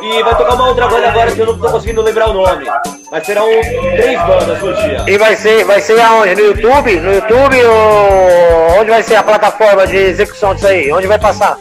E 0.00 0.22
vai 0.22 0.36
tocar 0.36 0.54
uma 0.54 0.68
outra 0.68 0.86
banda 0.86 1.08
agora 1.08 1.32
que 1.32 1.40
eu 1.40 1.46
não 1.46 1.58
tô 1.58 1.70
conseguindo 1.70 2.02
lembrar 2.02 2.30
o 2.30 2.32
nome. 2.32 2.66
Mas 3.10 3.26
serão 3.26 3.46
três 3.46 4.20
bandas 4.20 4.60
no 4.60 4.74
dia. 4.74 5.04
E 5.06 5.18
vai 5.18 5.34
ser, 5.34 5.64
vai 5.64 5.80
ser 5.80 6.00
aonde? 6.00 6.34
No 6.34 6.40
YouTube? 6.40 7.00
No 7.00 7.14
YouTube 7.14 7.64
ou 7.64 8.80
onde 8.80 8.90
vai 8.90 9.02
ser 9.02 9.16
a 9.16 9.22
plataforma 9.22 9.86
de 9.86 9.96
execução 9.96 10.54
disso 10.54 10.68
aí? 10.68 10.92
Onde 10.92 11.06
vai 11.06 11.18
passar? 11.18 11.58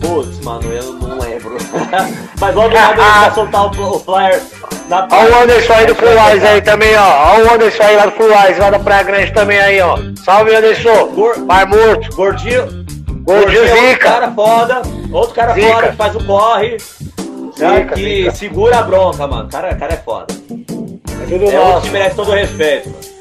Putz, 0.00 0.40
mano, 0.44 0.72
eu 0.72 0.92
não 0.94 1.18
lembro. 1.18 1.56
Mas 2.40 2.54
logo 2.54 2.74
logo 2.74 2.88
ele 2.88 2.96
vai 2.96 3.34
soltar 3.34 3.66
o, 3.66 4.00
flyer 4.00 4.42
na 4.88 5.08
Olha 5.10 5.36
o 5.36 5.42
Anderson 5.42 5.72
aí 5.72 5.86
do 5.86 5.94
Full 5.94 6.08
Eyes 6.08 6.44
aí 6.44 6.60
também, 6.60 6.96
ó. 6.96 7.34
Olha 7.34 7.50
o 7.50 7.54
Anderson 7.54 7.82
aí 7.82 7.96
lá 7.96 8.06
do 8.06 8.12
Full 8.12 8.30
Eyes, 8.30 8.58
lá 8.58 8.70
da 8.70 8.78
Praia 8.78 9.02
Grande 9.02 9.32
também 9.32 9.58
aí, 9.58 9.80
ó. 9.80 9.98
Salve, 10.24 10.54
Anderson. 10.54 11.08
Gor... 11.14 11.38
Mar 11.40 11.66
morto. 11.66 12.14
Gordinho. 12.14 12.86
Gordinho 13.22 13.64
é 13.64 13.90
Zica. 13.90 14.10
Cara 14.10 14.30
foda. 14.30 14.82
Outro 15.12 15.34
cara 15.34 15.54
Zica. 15.54 15.72
foda 15.72 15.88
que 15.88 15.96
faz 15.96 16.16
o 16.16 16.24
corre. 16.24 16.78
Zica, 16.78 17.94
que 17.94 18.18
Zica. 18.18 18.30
segura 18.32 18.78
a 18.78 18.82
bronca, 18.82 19.26
mano. 19.26 19.48
Cara, 19.50 19.74
cara 19.74 19.94
é 19.94 19.96
foda. 19.96 20.26
É 20.32 21.26
tudo 21.28 21.50
é 21.50 21.60
outro 21.60 21.82
que 21.82 21.90
merece 21.90 22.16
todo 22.16 22.30
o 22.30 22.34
respeito, 22.34 22.90
mano. 22.90 23.16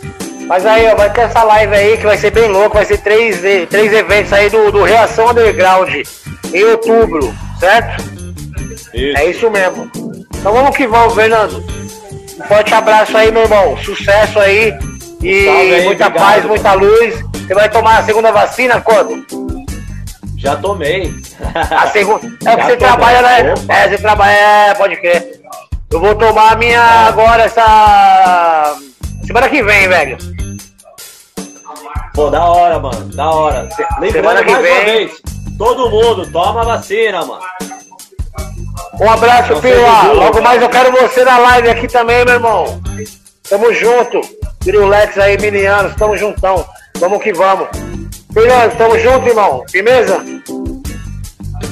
Mas 0.48 0.66
aí, 0.66 0.86
ó, 0.88 0.96
vai 0.96 1.12
ter 1.12 1.22
essa 1.22 1.44
live 1.44 1.76
aí 1.76 1.98
que 1.98 2.06
vai 2.06 2.18
ser 2.18 2.30
bem 2.30 2.48
louco, 2.48 2.76
vai 2.76 2.86
ser 2.86 3.00
três, 3.00 3.42
três 3.68 3.92
eventos 3.92 4.32
aí 4.32 4.48
do, 4.50 4.72
do 4.72 4.84
Reação 4.84 5.32
Underground 5.32 5.90
em 6.54 6.64
outubro, 6.66 7.34
certo? 7.60 8.04
Isso. 8.94 9.18
É 9.18 9.26
isso 9.26 9.50
mesmo. 9.50 9.90
Então 10.36 10.54
vamos 10.54 10.78
que 10.78 10.86
vamos, 10.86 11.16
Fernando. 11.16 11.64
Um 12.40 12.44
forte 12.48 12.74
abraço 12.74 13.18
aí, 13.18 13.32
meu 13.32 13.44
irmão. 13.44 13.76
Sucesso 13.78 14.40
aí. 14.40 14.72
E 15.22 15.48
aí, 15.50 15.84
muita 15.86 16.06
obrigado, 16.06 16.14
paz, 16.14 16.46
muita 16.46 16.74
luz. 16.74 17.16
Você 17.34 17.54
vai 17.54 17.70
tomar 17.70 17.98
a 18.00 18.04
segunda 18.04 18.32
vacina 18.32 18.80
quando? 18.80 19.26
Já 20.46 20.56
tomei. 20.58 21.12
A 21.72 21.88
segunda. 21.88 22.28
É 22.46 22.56
porque 22.56 22.64
você 22.64 22.78
trabalha, 22.78 23.22
né? 23.24 23.54
Opa. 23.54 23.74
É, 23.74 23.90
você 23.90 23.98
trabalha. 23.98 24.32
É, 24.32 24.74
pode 24.76 24.96
crer. 24.98 25.42
Eu 25.92 26.00
vou 26.00 26.14
tomar 26.14 26.52
a 26.52 26.56
minha 26.56 26.82
agora, 26.82 27.44
essa. 27.46 28.78
Semana 29.26 29.50
que 29.50 29.64
vem, 29.64 29.88
velho. 29.88 30.18
Pô, 32.14 32.30
da 32.30 32.46
hora, 32.46 32.78
mano. 32.78 33.06
Da 33.16 33.28
hora. 33.28 33.68
Lembrando 34.00 34.12
Semana 34.12 34.44
que 34.44 34.52
mais 34.52 34.64
vem. 34.64 34.74
uma 34.74 34.84
vez. 34.86 35.22
Todo 35.58 35.90
mundo, 35.90 36.32
toma 36.32 36.62
a 36.62 36.66
vacina, 36.66 37.26
mano. 37.26 37.42
Um 39.02 39.10
abraço, 39.10 39.54
Não 39.54 39.62
Pila. 39.62 40.14
Logo 40.14 40.42
mais 40.44 40.62
eu 40.62 40.70
quero 40.70 40.92
você 40.92 41.24
na 41.24 41.40
live 41.40 41.70
aqui 41.72 41.88
também, 41.88 42.24
meu 42.24 42.36
irmão. 42.36 42.82
Tamo 43.50 43.74
junto. 43.74 44.22
Pirulex 44.64 45.18
aí, 45.18 45.40
minianos, 45.40 45.96
tamo 45.96 46.16
juntão. 46.16 46.64
Vamos 47.00 47.24
que 47.24 47.34
vamos. 47.34 47.68
Pila, 48.36 48.68
tamo 48.78 49.00
junto, 49.00 49.30
irmão. 49.30 49.64
Firmeza? 49.72 50.18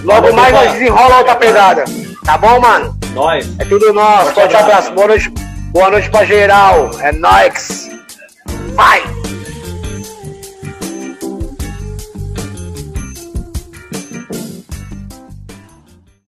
Logo 0.03 0.21
Valeu, 0.21 0.33
mais 0.33 0.53
nós 0.53 0.71
desenrola 0.71 1.17
outra 1.17 1.35
pegada. 1.35 1.83
Tá 2.25 2.37
bom, 2.37 2.57
mano? 2.61 2.97
Nós. 3.13 3.45
É 3.59 3.65
tudo 3.65 3.91
nosso. 3.91 4.31
Forte 4.31 4.35
Forte 4.35 4.55
abraço. 4.55 4.71
abraço. 4.71 4.91
Boa 4.93 5.07
noite. 5.07 5.29
Boa 5.73 5.89
noite 5.89 6.09
pra 6.09 6.23
geral. 6.23 6.89
É 7.01 7.11
nóis. 7.11 7.91
Vai! 8.75 9.03